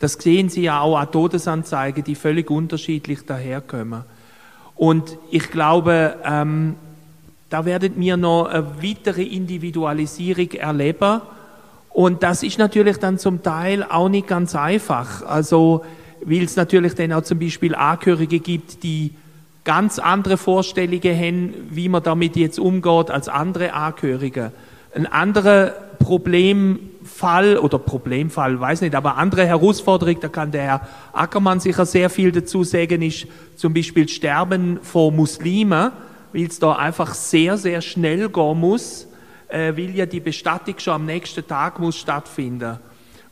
Das 0.01 0.15
sehen 0.15 0.49
Sie 0.49 0.63
ja 0.63 0.81
auch 0.81 0.97
an 0.97 1.13
Todesanzeigen, 1.13 2.03
die 2.03 2.15
völlig 2.15 2.51
unterschiedlich 2.51 3.25
daherkommen. 3.27 4.03
Und 4.75 5.19
ich 5.31 5.51
glaube, 5.51 6.17
ähm, 6.25 6.75
da 7.51 7.67
werdet 7.67 8.01
wir 8.01 8.17
noch 8.17 8.47
eine 8.47 8.67
weitere 8.83 9.23
Individualisierung 9.23 10.53
erleben. 10.53 11.21
Und 11.91 12.23
das 12.23 12.43
ist 12.43 12.59
natürlich 12.59 12.97
dann 12.97 13.19
zum 13.19 13.43
Teil 13.43 13.83
auch 13.83 14.09
nicht 14.09 14.27
ganz 14.27 14.55
einfach. 14.55 15.23
Also, 15.23 15.85
weil 16.25 16.45
es 16.45 16.57
natürlich 16.57 16.95
dann 16.95 17.13
auch 17.13 17.23
zum 17.23 17.39
Beispiel 17.39 17.75
Angehörige 17.75 18.41
gibt, 18.41 18.83
die 18.83 19.13
ganz 19.65 19.99
andere 19.99 20.39
Vorstellungen 20.39 21.19
haben, 21.19 21.55
wie 21.71 21.91
man 21.91 22.03
damit 22.03 22.37
jetzt 22.37 22.59
umgeht, 22.59 23.11
als 23.11 23.29
andere 23.29 23.75
Angehörige. 23.75 24.53
Ein 24.95 25.07
anderer 25.07 25.75
Problemfall 27.21 27.59
oder 27.59 27.79
Problemfall, 27.79 28.59
weiß 28.59 28.81
nicht, 28.81 28.95
aber 28.95 29.19
andere 29.19 29.47
Herausforderung, 29.47 30.19
da 30.21 30.29
kann 30.29 30.51
der 30.53 30.63
Herr 30.63 30.89
Ackermann 31.13 31.61
sicher 31.61 31.85
sehr 31.85 32.09
viel 32.09 32.33
dazu 32.33 32.65
sagen, 32.65 33.03
ist 33.03 33.27
zum 33.57 33.75
Beispiel 33.75 34.09
Sterben 34.09 34.79
vor 34.83 35.13
Muslimen, 35.13 35.93
weil 36.33 36.47
es 36.47 36.59
da 36.59 36.73
einfach 36.73 37.13
sehr, 37.13 37.59
sehr 37.59 37.83
schnell 37.83 38.31
gehen 38.31 38.59
muss, 38.59 39.07
äh, 39.49 39.77
weil 39.77 39.95
ja 39.95 40.07
die 40.07 40.21
Bestattung 40.21 40.77
schon 40.79 40.95
am 40.95 41.05
nächsten 41.05 41.47
Tag 41.47 41.79
muss 41.79 41.99
stattfinden. 41.99 42.79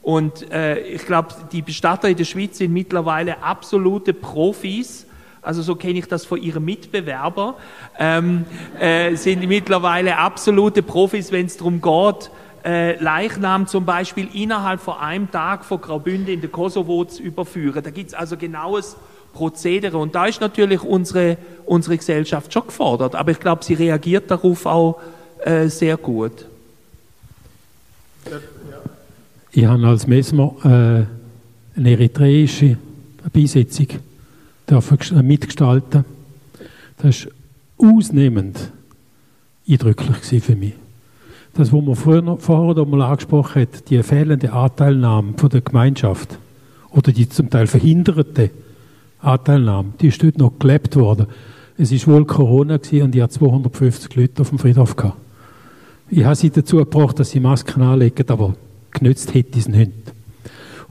Und 0.03 0.51
äh, 0.53 0.81
ich 0.81 1.07
glaube, 1.07 1.29
die 1.51 1.63
Bestatter 1.63 2.11
in 2.11 2.17
der 2.17 2.25
Schweiz 2.25 2.59
sind 2.59 2.75
mittlerweile 2.75 3.43
absolute 3.43 4.13
Profis, 4.13 5.07
also 5.41 5.63
so 5.63 5.77
kenne 5.77 6.01
ich 6.01 6.07
das 6.07 6.27
von 6.27 6.43
ihren 6.43 6.63
Mitbewerbern, 6.63 7.55
ähm, 7.99 8.45
äh, 8.79 9.15
sind 9.15 9.49
mittlerweile 9.49 10.19
absolute 10.19 10.83
Profis, 10.83 11.33
wenn 11.33 11.47
es 11.47 11.57
darum 11.57 11.81
geht, 11.81 12.31
äh, 12.69 13.03
Leichnam 13.03 13.67
zum 13.67 13.87
Beispiel 13.87 14.29
innerhalb 14.35 14.81
von 14.81 14.99
einem 14.99 15.31
Tag 15.31 15.65
von 15.65 15.81
Graubünden 15.81 16.35
in 16.35 16.43
den 16.43 16.53
Kosovo 16.53 17.07
zu 17.07 17.23
überführen. 17.23 17.83
Da 17.83 17.89
gibt 17.89 18.09
es 18.09 18.15
also 18.15 18.37
genaues 18.37 18.97
Prozedere 19.33 19.97
und 19.97 20.15
da 20.15 20.27
ist 20.27 20.43
natürlich 20.43 20.83
unsere, 20.83 21.39
unsere 21.65 21.97
Gesellschaft 21.97 22.53
schon 22.53 22.67
gefordert, 22.67 23.15
aber 23.15 23.31
ich 23.31 23.41
glaube, 23.41 23.65
sie 23.65 23.73
reagiert 23.73 24.31
darauf 24.31 24.67
auch 24.67 25.01
äh, 25.45 25.69
sehr 25.69 25.97
gut. 25.97 26.45
Ich 29.53 29.65
habe 29.65 29.87
als 29.87 30.07
Mesmer 30.07 30.55
äh, 30.65 31.79
eine 31.79 31.91
eritreische 31.91 32.77
Beisetzung 33.33 33.87
dürfen 34.69 35.27
mitgestalten. 35.27 36.05
Das 36.99 37.27
war 37.79 37.93
ausnehmend 37.95 38.59
eindrücklich 39.67 40.45
für 40.45 40.57
mich. 40.57 40.75
Das, 41.55 41.73
was 41.73 41.83
man 41.83 41.97
früher, 41.97 42.37
vorher 42.39 42.85
mal 42.85 43.03
angesprochen 43.03 43.63
hat, 43.63 43.91
die 43.91 44.03
fehlende 44.03 44.53
Anteilnahme 44.53 45.35
von 45.37 45.49
der 45.49 45.61
Gemeinschaft 45.61 46.39
oder 46.91 47.13
die 47.13 47.29
zum 47.29 47.51
Teil 47.51 47.67
verhinderte 47.67 48.51
Anteilnahme, 49.21 49.93
die 50.01 50.09
ist 50.09 50.23
dort 50.23 50.39
noch 50.39 50.59
gelebt 50.59 50.97
worden. 50.97 51.27
Es 51.77 51.93
war 51.93 52.15
wohl 52.15 52.25
Corona 52.25 52.75
und 52.75 52.93
ich 52.93 53.23
hatte 53.23 53.29
250 53.29 54.15
Leute 54.17 54.43
auf 54.43 54.51
dem 54.51 54.59
Friedhof 54.59 54.97
gehabt. 54.97 55.17
Ich 56.11 56.25
habe 56.25 56.35
sie 56.35 56.51
dazu 56.51 56.77
gebracht, 56.77 57.19
dass 57.19 57.31
sie 57.31 57.41
Masken 57.41 57.83
anlegen, 57.83 58.29
aber 58.29 58.55
genützt 58.93 59.35
hätte 59.35 59.59
es 59.59 59.69
nicht. 59.69 59.93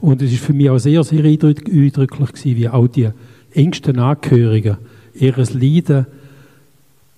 Und 0.00 0.22
es 0.22 0.32
ist 0.32 0.44
für 0.44 0.52
mich 0.52 0.70
auch 0.70 0.78
sehr, 0.78 1.02
sehr 1.02 1.24
eindrücklich 1.24 1.92
gewesen, 1.92 2.56
wie 2.56 2.68
auch 2.68 2.86
die 2.86 3.08
engsten 3.52 3.98
Angehörigen 3.98 4.76
ihres 5.14 5.52
Leiden 5.52 6.06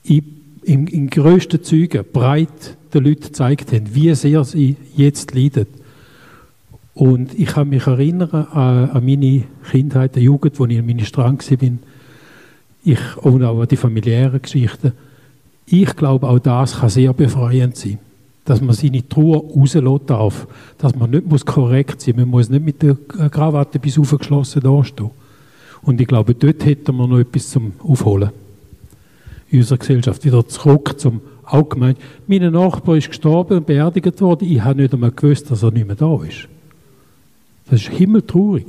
in, 0.02 0.24
in, 0.62 0.86
in 0.86 1.10
grössten 1.10 1.62
Zügen 1.62 2.04
breit 2.10 2.76
den 2.94 3.04
Leuten 3.04 3.22
gezeigt 3.22 3.72
haben, 3.72 3.94
wie 3.94 4.14
sehr 4.14 4.44
sie 4.44 4.76
jetzt 4.96 5.34
leiden. 5.34 5.66
Und 6.94 7.38
ich 7.38 7.46
kann 7.46 7.68
mich 7.68 7.86
erinnern 7.86 8.46
an, 8.52 9.04
meine 9.04 9.44
Kindheit, 9.70 10.16
der 10.16 10.22
Jugend, 10.22 10.58
wo 10.58 10.66
ich 10.66 10.76
in 10.76 10.86
Ministrant 10.86 11.50
war. 11.50 11.70
Ich, 12.82 13.16
und 13.18 13.44
auch 13.44 13.60
an 13.60 13.68
die 13.68 13.76
familiären 13.76 14.42
Geschichten. 14.42 14.92
Ich 15.66 15.94
glaube, 15.96 16.28
auch 16.28 16.38
das 16.38 16.80
kann 16.80 16.90
sehr 16.90 17.12
befreiend 17.12 17.76
sein. 17.76 17.98
Dass 18.44 18.60
man 18.60 18.74
seine 18.74 19.08
Trauer 19.08 19.44
rauslassen 19.44 20.06
darf. 20.06 20.46
Dass 20.78 20.94
man 20.96 21.10
nicht 21.10 21.26
muss 21.26 21.46
korrekt 21.46 22.00
sein 22.00 22.16
muss. 22.16 22.24
Man 22.24 22.30
muss 22.30 22.48
nicht 22.48 22.64
mit 22.64 22.82
der 22.82 22.96
Krawatte 23.30 23.78
bis 23.78 23.98
aufgeschlossen 23.98 24.62
dastehen. 24.62 25.10
Und 25.82 26.00
ich 26.00 26.06
glaube, 26.06 26.34
dort 26.34 26.64
hätten 26.64 26.96
wir 26.96 27.06
noch 27.06 27.18
etwas 27.18 27.50
zum 27.50 27.72
Aufholen. 27.78 28.30
In 29.50 29.60
unserer 29.60 29.78
Gesellschaft. 29.78 30.24
Wieder 30.24 30.46
zurück 30.48 30.98
zum 30.98 31.20
Allgemeinen. 31.52 31.96
Mein 32.26 32.52
Nachbar 32.52 32.96
ist 32.96 33.08
gestorben 33.08 33.58
und 33.58 33.66
beerdigt 33.66 34.20
worden. 34.20 34.48
Ich 34.50 34.62
habe 34.62 34.82
nicht 34.82 34.94
einmal 34.94 35.10
gewusst, 35.10 35.50
dass 35.50 35.62
er 35.62 35.70
nicht 35.70 35.86
mehr 35.86 35.96
da 35.96 36.22
ist. 36.22 36.48
Das 37.68 37.80
ist 37.80 37.90
himmeltraurig. 37.90 38.66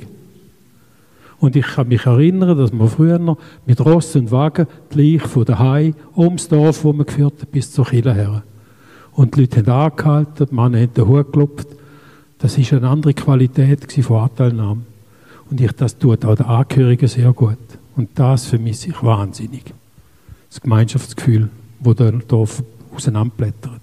Und 1.38 1.56
ich 1.56 1.66
kann 1.66 1.88
mich 1.88 2.06
erinnern, 2.06 2.56
dass 2.56 2.72
man 2.72 2.88
früher 2.88 3.18
noch 3.18 3.36
mit 3.66 3.84
Ross 3.84 4.14
und 4.14 4.30
Wagen 4.30 4.68
die 4.94 5.14
Leiche 5.14 5.26
von 5.26 5.44
daheim 5.44 5.94
ums 6.16 6.46
Dorf, 6.46 6.82
geführt 6.82 7.34
hat, 7.40 7.50
bis 7.50 7.72
zur 7.72 7.86
Kille 7.86 8.14
her. 8.14 8.44
Und 9.12 9.34
die 9.34 9.40
Leute 9.40 9.58
haben 9.58 9.90
angehalten, 9.90 10.46
die 10.48 10.54
Männer 10.54 10.78
haben 10.78 10.94
den 10.94 11.08
Hut 11.08 11.26
geklopft. 11.26 11.68
Das 12.38 12.58
war 12.58 12.78
eine 12.78 12.88
andere 12.88 13.14
Qualität 13.14 13.92
von 14.04 14.22
Anteilnahme. 14.22 14.82
Und 15.50 15.60
ich, 15.60 15.72
das 15.72 15.98
tut 15.98 16.24
auch 16.24 16.36
den 16.36 16.46
Angehörigen 16.46 17.08
sehr 17.08 17.32
gut. 17.32 17.58
Und 17.96 18.10
das 18.14 18.46
vermisse 18.46 18.90
ich 18.90 19.02
wahnsinnig. 19.02 19.64
Das 20.48 20.60
Gemeinschaftsgefühl, 20.60 21.50
das 21.84 21.96
da, 21.96 22.10
da 22.10 22.46
auseinanderblättert. 22.94 23.80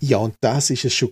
Ja, 0.00 0.18
und 0.18 0.34
das 0.40 0.70
ist 0.70 0.84
es 0.84 0.94
schon 0.94 1.10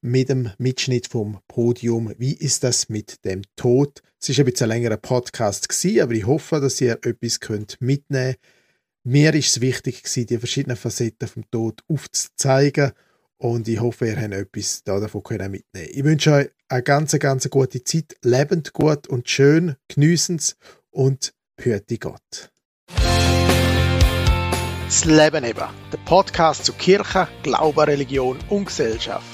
mit 0.00 0.28
dem 0.28 0.50
Mitschnitt 0.58 1.06
vom 1.06 1.38
Podium. 1.46 2.12
Wie 2.18 2.34
ist 2.34 2.64
das 2.64 2.88
mit 2.88 3.24
dem 3.24 3.42
Tod? 3.56 4.02
Es 4.20 4.28
ist 4.28 4.38
ein 4.40 4.46
bisschen 4.46 4.70
ein 4.70 4.78
längerer 4.78 4.96
Podcast 4.96 5.68
aber 6.02 6.12
ich 6.12 6.26
hoffe, 6.26 6.60
dass 6.60 6.80
ihr 6.80 6.98
etwas 7.04 7.40
könnt 7.40 7.80
mitnehmen. 7.80 8.34
Mir 9.04 9.32
ist 9.34 9.48
es 9.48 9.60
wichtig 9.60 10.02
die 10.16 10.38
verschiedenen 10.38 10.76
Facetten 10.76 11.28
vom 11.28 11.50
Tod 11.50 11.82
aufzuzeigen 11.88 12.92
und 13.36 13.66
ich 13.66 13.80
hoffe, 13.80 14.06
ihr 14.06 14.20
habt 14.20 14.34
etwas 14.34 14.84
davon 14.84 15.22
mitnehmen 15.50 15.88
Ich 15.90 16.04
wünsche 16.04 16.32
euch 16.32 16.50
eine 16.68 16.82
ganz, 16.82 17.18
ganz 17.18 17.48
gute 17.48 17.82
Zeit, 17.82 18.16
lebend 18.22 18.72
gut 18.72 19.06
und 19.08 19.28
schön, 19.28 19.76
geniessen 19.88 20.40
und 20.90 21.32
behüte 21.56 21.98
Gott. 21.98 22.51
Das 24.92 25.06
Leben 25.06 25.42
eben. 25.42 25.64
Der 25.90 25.96
Podcast 26.04 26.66
zu 26.66 26.74
Kirche, 26.74 27.26
Glaube, 27.42 27.86
Religion 27.86 28.38
und 28.50 28.66
Gesellschaft. 28.66 29.31